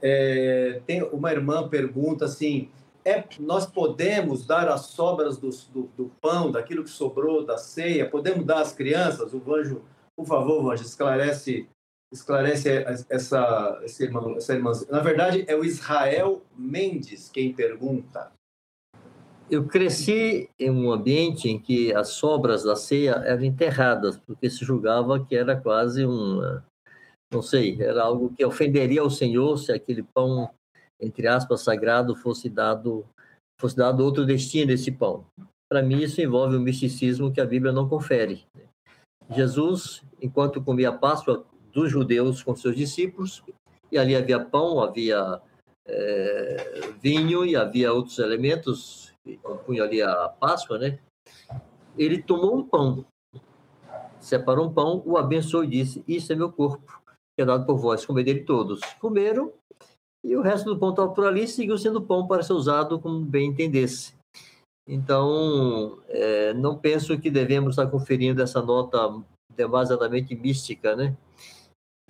[0.00, 2.70] É, tem uma irmã pergunta assim:
[3.08, 8.08] é, nós podemos dar as sobras do, do, do, pão, daquilo que sobrou da ceia,
[8.08, 9.32] podemos dar às crianças?
[9.32, 9.82] O Vanjo,
[10.16, 11.68] por favor, Vanjo, esclarece,
[12.12, 14.90] esclarece essa, essa, irmã, essa irmãzinha.
[14.90, 18.32] Na verdade, é o Israel Mendes quem pergunta
[19.50, 24.62] eu cresci em um ambiente em que as sobras da ceia eram enterradas, porque se
[24.62, 26.40] julgava que era quase um,
[27.32, 30.50] não sei, era algo que ofenderia ao Senhor se aquele pão,
[31.00, 33.06] entre aspas, sagrado fosse dado,
[33.60, 35.24] fosse dado outro destino esse pão.
[35.70, 38.46] Para mim, isso envolve um misticismo que a Bíblia não confere.
[39.30, 43.42] Jesus, enquanto comia a Páscoa dos judeus com seus discípulos,
[43.92, 45.40] e ali havia pão, havia
[45.86, 50.98] é, vinho e havia outros elementos que compunha ali a Páscoa, né?
[51.96, 53.04] Ele tomou um pão,
[54.20, 57.00] separou um pão, o abençoou e disse: Isso é meu corpo,
[57.36, 58.80] que é dado por vós, comer dele todos.
[59.00, 59.52] Comeram,
[60.24, 63.24] e o resto do pão estava por ali, seguiu sendo pão para ser usado como
[63.24, 64.14] bem entendesse.
[64.86, 68.98] Então, é, não penso que devemos estar conferindo essa nota
[69.54, 71.16] demasiadamente mística, né?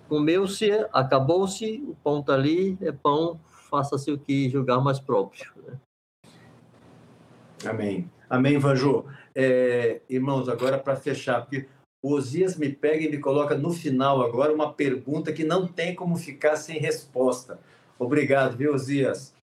[0.07, 5.51] Comeu-se, acabou-se, o pão está ali, é pão, faça-se o que julgar mais próprio.
[5.67, 5.79] Né?
[7.65, 8.09] Amém.
[8.29, 9.05] Amém, Vanjô.
[9.35, 11.67] É, irmãos, agora para fechar, porque
[12.01, 15.93] o Osias me pega e me coloca no final agora uma pergunta que não tem
[15.93, 17.59] como ficar sem resposta.
[17.99, 19.35] Obrigado, viu, Osias?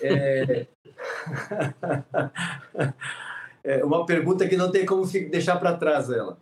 [0.00, 0.66] É...
[3.62, 6.38] é uma pergunta que não tem como deixar para trás ela.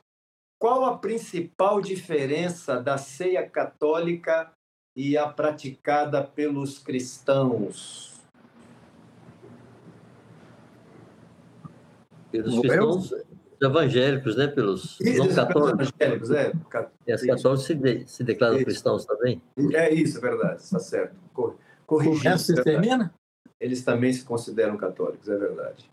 [0.60, 4.52] Qual a principal diferença da ceia católica
[4.96, 8.14] e a praticada pelos cristãos?
[12.34, 13.14] pelos cristãos
[13.60, 14.46] evangélicos, né?
[14.46, 15.90] Pelos isso, não católicos.
[15.98, 16.52] evangélicos, é.
[17.06, 18.64] E os católicos se, de, se declaram isso.
[18.64, 19.42] cristãos também?
[19.72, 21.16] É isso, é verdade, está certo.
[21.86, 22.38] Corrigindo.
[22.38, 23.12] Você termina?
[23.60, 25.90] Eles também se consideram católicos, é verdade.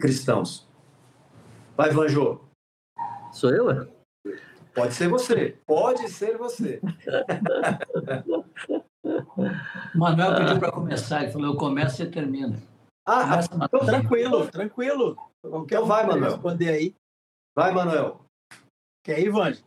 [0.00, 0.66] Cristãos.
[1.76, 2.40] Vai, Vanjô.
[3.32, 3.86] Sou eu, é?
[4.74, 5.56] Pode ser você.
[5.66, 6.80] Pode ser você.
[9.94, 11.22] Manuel pediu para começar.
[11.22, 12.56] Ele falou: eu começo e você termina.
[13.06, 15.16] Ah, então, tranquilo, tranquilo.
[15.42, 16.32] Qualquer então vai, Manuel.
[16.32, 16.96] responder aí.
[17.54, 18.24] Vai, Manuel.
[19.04, 19.62] Quer ir, Vande?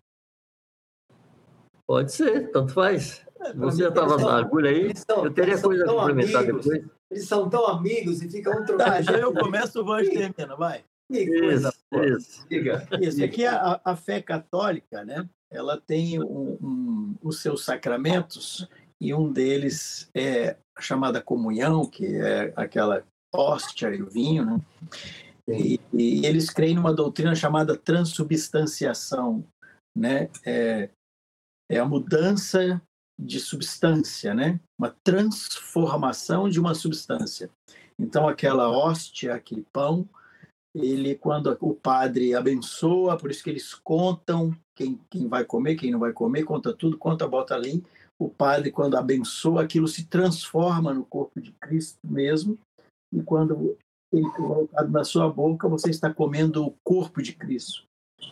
[1.86, 3.26] Pode ser, tanto faz.
[3.40, 6.92] É, Você já estava na agulha aí, são, eu teria coisa a complementar amigos, depois.
[7.12, 8.92] Eles são tão amigos e ficam um trocando.
[8.92, 10.84] Tá, já eu começo, o Vande termina, vai.
[11.10, 12.94] Que coisa isso, isso.
[13.00, 15.30] Isso, aqui a, a fé católica, né?
[15.50, 18.68] Ela tem um, um, os seus sacramentos
[19.00, 24.62] e um deles é a chamada comunhão, que é aquela hóstia e o vinho, né?
[25.48, 29.46] E, e, eles creem numa doutrina chamada transubstanciação,
[29.96, 30.30] né?
[30.46, 30.90] É,
[31.70, 32.82] é a mudança
[33.20, 34.60] de substância, né?
[34.78, 37.50] Uma transformação de uma substância.
[37.98, 40.08] Então, aquela hóstia, aquele pão,
[40.76, 45.92] ele, quando o padre abençoa, por isso que eles contam quem, quem vai comer, quem
[45.92, 47.84] não vai comer, conta tudo, conta, bota ali.
[48.20, 52.58] O padre, quando abençoa, aquilo se transforma no corpo de Cristo mesmo,
[53.12, 53.78] e quando
[54.12, 57.84] ele é colocado na sua boca, você está comendo o corpo de Cristo.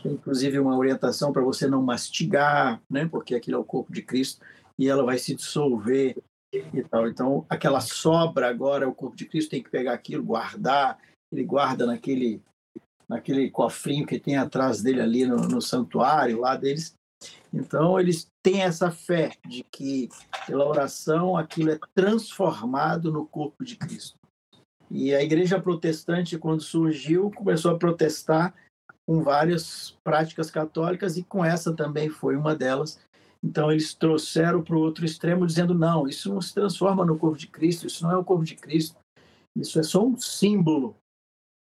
[0.02, 3.08] Tem, inclusive, uma orientação para você não mastigar, né?
[3.08, 4.42] porque aquilo é o corpo de Cristo
[4.78, 6.18] e ela vai se dissolver
[6.54, 7.08] e tal.
[7.08, 10.98] Então, aquela sobra agora, o corpo de Cristo tem que pegar aquilo, guardar,
[11.32, 12.42] ele guarda naquele
[13.08, 16.96] naquele cofrinho que tem atrás dele ali no, no santuário lá deles.
[17.54, 20.10] Então, eles têm essa fé de que
[20.48, 24.18] pela oração aquilo é transformado no corpo de Cristo.
[24.90, 28.54] E a igreja protestante, quando surgiu, começou a protestar
[29.06, 33.00] com várias práticas católicas e com essa também foi uma delas.
[33.44, 37.38] Então eles trouxeram para o outro extremo, dizendo: não, isso não se transforma no corpo
[37.38, 38.98] de Cristo, isso não é o corpo de Cristo,
[39.56, 40.96] isso é só um símbolo.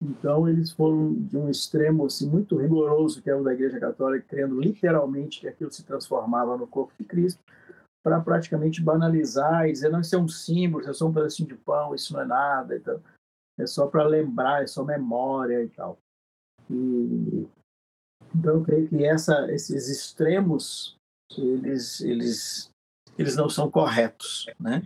[0.01, 4.27] Então eles foram de um extremo assim, muito rigoroso, que é o da Igreja Católica,
[4.29, 7.41] crendo literalmente que aquilo se transformava no corpo de Cristo,
[8.03, 11.49] para praticamente banalizar e dizer: não, isso é um símbolo, isso é só um pedacinho
[11.49, 12.77] de pão, isso não é nada.
[12.77, 13.01] Então,
[13.59, 15.99] é só para lembrar, é só memória e tal.
[16.71, 17.47] E
[18.35, 20.97] Então, eu creio que essa, esses extremos,
[21.37, 22.71] eles, eles,
[23.19, 24.83] eles não são corretos, né?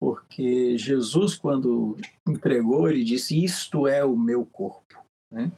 [0.00, 5.04] Porque Jesus, quando entregou, ele disse: Isto é o meu corpo.
[5.30, 5.52] Né?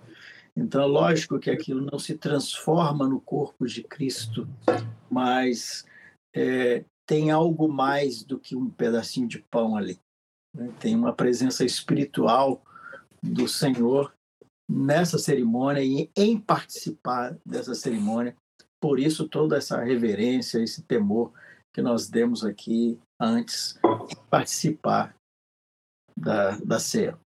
[0.57, 4.49] Então, lógico que aquilo não se transforma no corpo de Cristo,
[5.11, 5.87] mas
[6.35, 9.99] é, tem algo mais do que um pedacinho de pão ali.
[10.55, 10.73] Né?
[10.79, 12.63] Tem uma presença espiritual
[13.23, 14.15] do Senhor
[14.69, 18.37] nessa cerimônia e em participar dessa cerimônia.
[18.81, 21.33] Por isso, toda essa reverência, esse temor
[21.75, 23.79] que nós demos aqui antes
[24.09, 25.15] de participar
[26.17, 27.19] da, da ceia.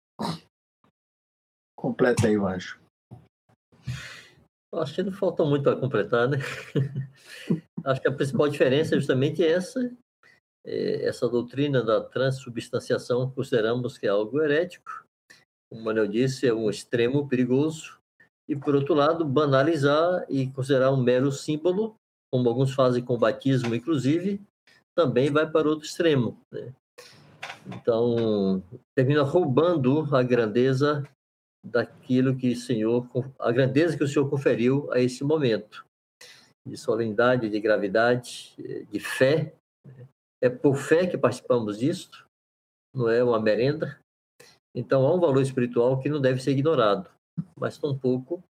[1.77, 2.81] Completa aí, Anjo.
[4.75, 6.39] Acho que não falta muito para completar, né?
[7.85, 9.93] Acho que a principal diferença é justamente essa,
[10.65, 15.05] é, essa doutrina da transubstanciação, consideramos que é algo herético,
[15.70, 17.98] como o Manuel disse, é um extremo perigoso,
[18.48, 21.94] e, por outro lado, banalizar e considerar um mero símbolo,
[22.32, 24.40] como alguns fazem com o batismo, inclusive,
[24.97, 26.39] também vai para outro extremo.
[26.52, 26.73] Né?
[27.66, 28.62] Então,
[28.94, 31.02] termina roubando a grandeza
[31.65, 33.09] daquilo que o Senhor,
[33.39, 35.84] a grandeza que o Senhor conferiu a esse momento,
[36.66, 38.55] de solenidade, de gravidade,
[38.91, 39.55] de fé.
[40.43, 42.27] É por fé que participamos disto,
[42.95, 43.99] não é uma merenda.
[44.77, 47.09] Então, há um valor espiritual que não deve ser ignorado,
[47.59, 48.43] mas tampouco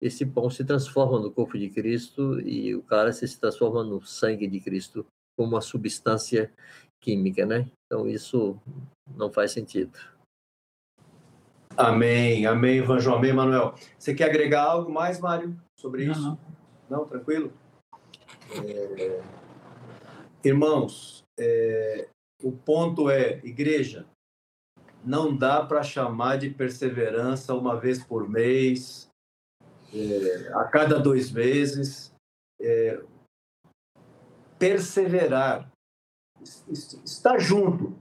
[0.00, 4.48] esse pão se transforma no corpo de Cristo e o cálice se transforma no sangue
[4.48, 5.06] de Cristo
[5.38, 6.52] como uma substância
[7.00, 7.70] química, né?
[7.86, 8.58] Então, isso
[9.16, 9.96] não faz sentido.
[11.76, 13.74] Amém, amém, Evangelho, amém, Manuel.
[13.98, 16.20] Você quer agregar algo mais, Mário, sobre isso?
[16.20, 16.61] Não, não
[17.04, 17.52] tranquilo?
[18.64, 19.22] É...
[20.44, 22.08] Irmãos, é...
[22.42, 24.06] o ponto é, igreja,
[25.04, 29.10] não dá para chamar de perseverança uma vez por mês,
[29.92, 30.52] é...
[30.54, 32.12] a cada dois meses.
[32.60, 33.02] É,
[34.62, 35.68] perseverar,
[36.70, 37.92] estar junto,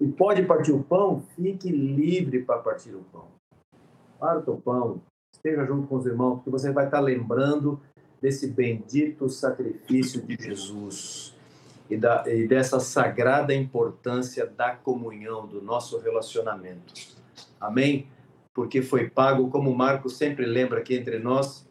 [0.00, 3.26] e pode partir o pão, fique livre para partir o pão.
[4.20, 5.02] Parta o pão,
[5.34, 7.82] esteja junto com os irmãos, porque você vai estar lembrando
[8.24, 11.34] desse bendito sacrifício de Jesus
[11.90, 16.94] e, da, e dessa sagrada importância da comunhão, do nosso relacionamento.
[17.60, 18.06] Amém?
[18.54, 21.68] Porque foi pago, como o Marcos sempre lembra aqui entre nós,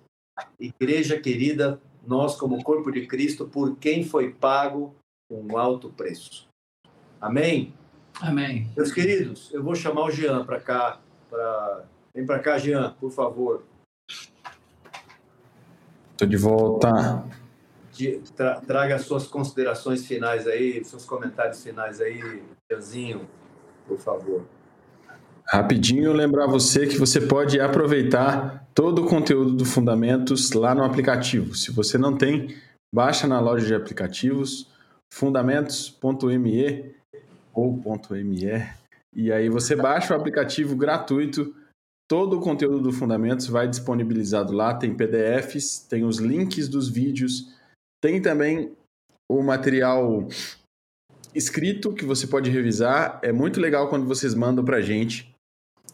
[0.59, 4.93] igreja querida, nós como corpo de Cristo, por quem foi pago
[5.31, 6.47] um alto preço.
[7.19, 7.73] Amém?
[8.21, 8.69] Amém.
[8.77, 11.01] Meus queridos, eu vou chamar o Jean para cá.
[11.31, 11.85] Pra...
[12.13, 13.63] Vem para cá, Jean, por favor.
[16.23, 17.23] Estou de volta.
[18.35, 22.41] Tra, traga suas considerações finais aí, seus comentários finais aí,
[22.71, 23.27] Jeanzinho,
[23.87, 24.45] por favor.
[25.45, 31.53] Rapidinho lembrar você que você pode aproveitar todo o conteúdo do Fundamentos lá no aplicativo.
[31.55, 32.55] Se você não tem,
[32.91, 34.71] baixa na loja de aplicativos
[35.11, 36.95] fundamentos.me
[37.53, 37.79] ou
[38.09, 38.67] .me
[39.15, 41.53] e aí você baixa o aplicativo gratuito.
[42.09, 44.73] Todo o conteúdo do Fundamentos vai disponibilizado lá.
[44.73, 47.53] Tem PDFs, tem os links dos vídeos,
[48.01, 48.75] tem também
[49.31, 50.27] o material
[51.33, 53.19] escrito que você pode revisar.
[53.23, 55.33] É muito legal quando vocês mandam para gente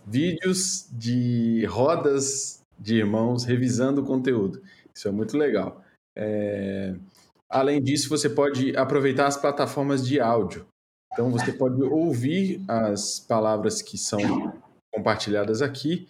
[0.06, 4.62] vídeos de rodas de irmãos revisando o conteúdo.
[4.94, 5.84] Isso é muito legal.
[6.18, 6.96] É...
[7.50, 10.66] Além disso, você pode aproveitar as plataformas de áudio.
[11.12, 14.49] Então você pode ouvir as palavras que são
[15.00, 16.08] compartilhadas aqui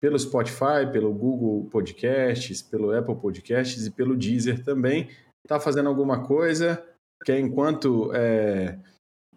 [0.00, 5.08] pelo Spotify, pelo Google Podcasts, pelo Apple Podcasts e pelo Deezer também.
[5.44, 6.84] Está fazendo alguma coisa,
[7.24, 8.78] quer enquanto é,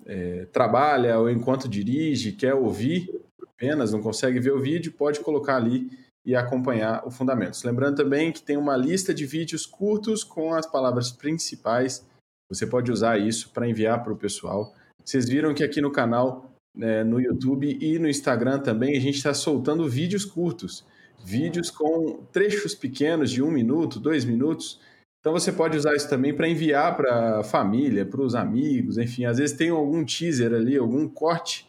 [0.06, 3.10] é, trabalha ou enquanto dirige, quer ouvir
[3.42, 5.90] apenas, não consegue ver o vídeo, pode colocar ali
[6.26, 7.64] e acompanhar o Fundamentos.
[7.64, 12.04] Lembrando também que tem uma lista de vídeos curtos com as palavras principais.
[12.50, 14.74] Você pode usar isso para enviar para o pessoal
[15.06, 19.16] vocês viram que aqui no canal, né, no YouTube e no Instagram também, a gente
[19.16, 20.86] está soltando vídeos curtos,
[21.24, 24.80] vídeos com trechos pequenos de um minuto, dois minutos.
[25.20, 29.26] Então você pode usar isso também para enviar para a família, para os amigos, enfim,
[29.26, 31.68] às vezes tem algum teaser ali, algum corte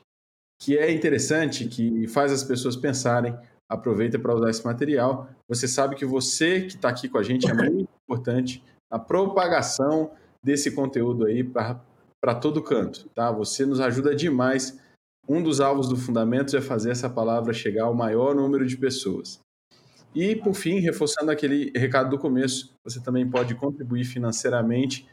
[0.60, 3.36] que é interessante, que faz as pessoas pensarem.
[3.68, 5.28] Aproveita para usar esse material.
[5.48, 10.12] Você sabe que você que está aqui com a gente é muito importante a propagação
[10.42, 11.80] desse conteúdo aí para
[12.20, 13.30] para todo canto, tá?
[13.30, 14.80] Você nos ajuda demais.
[15.28, 19.40] Um dos alvos do Fundamentos é fazer essa palavra chegar ao maior número de pessoas.
[20.14, 25.06] E, por fim, reforçando aquele recado do começo, você também pode contribuir financeiramente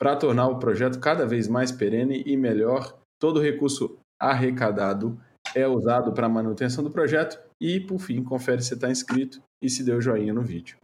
[0.00, 2.98] para tornar o projeto cada vez mais perene e melhor.
[3.20, 5.20] Todo recurso arrecadado
[5.54, 9.68] é usado para a manutenção do projeto e, por fim, confere se está inscrito e
[9.68, 10.78] se deu joinha no vídeo.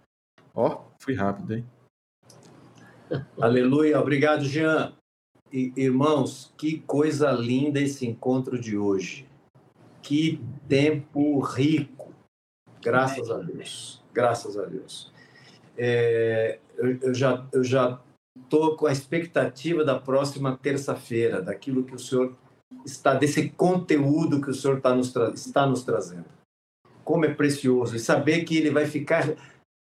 [0.54, 1.66] Ó, fui rápido, hein?
[3.40, 4.00] Aleluia.
[4.00, 4.92] Obrigado, Jean.
[5.52, 9.26] Irmãos, que coisa linda esse encontro de hoje.
[10.02, 12.12] Que tempo rico.
[12.82, 14.02] Graças a Deus.
[14.12, 15.12] Graças a Deus.
[15.76, 18.00] É, eu, eu, já eu já
[18.42, 22.36] estou com a expectativa da próxima terça-feira, daquilo que o Senhor
[22.84, 26.26] está, desse conteúdo que o Senhor está nos, está nos trazendo.
[27.04, 27.96] Como é precioso.
[27.96, 29.34] E saber que ele vai ficar.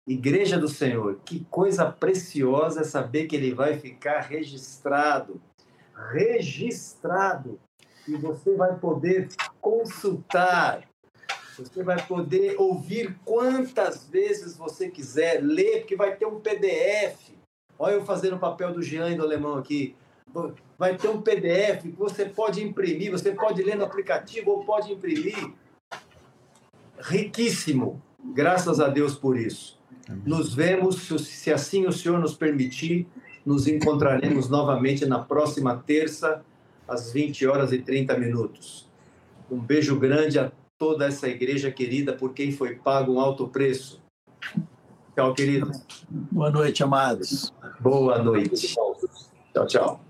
[0.07, 5.39] Igreja do Senhor, que coisa preciosa é saber que ele vai ficar registrado.
[6.11, 7.59] Registrado.
[8.07, 9.29] E você vai poder
[9.61, 10.83] consultar.
[11.57, 17.33] Você vai poder ouvir quantas vezes você quiser, ler, porque vai ter um PDF.
[17.77, 19.95] Olha eu fazendo o papel do Jean e do Alemão aqui
[20.77, 24.91] vai ter um PDF que você pode imprimir, você pode ler no aplicativo ou pode
[24.91, 25.53] imprimir.
[26.99, 28.01] Riquíssimo.
[28.33, 29.79] Graças a Deus por isso.
[30.25, 33.07] Nos vemos, se assim o Senhor nos permitir,
[33.45, 36.43] nos encontraremos novamente na próxima terça,
[36.87, 38.87] às 20 horas e 30 minutos.
[39.49, 44.01] Um beijo grande a toda essa igreja querida por quem foi pago um alto preço.
[45.15, 45.71] Tchau, querido.
[46.09, 47.53] Boa noite, amados.
[47.79, 48.75] Boa noite.
[49.53, 50.08] Tchau, tchau.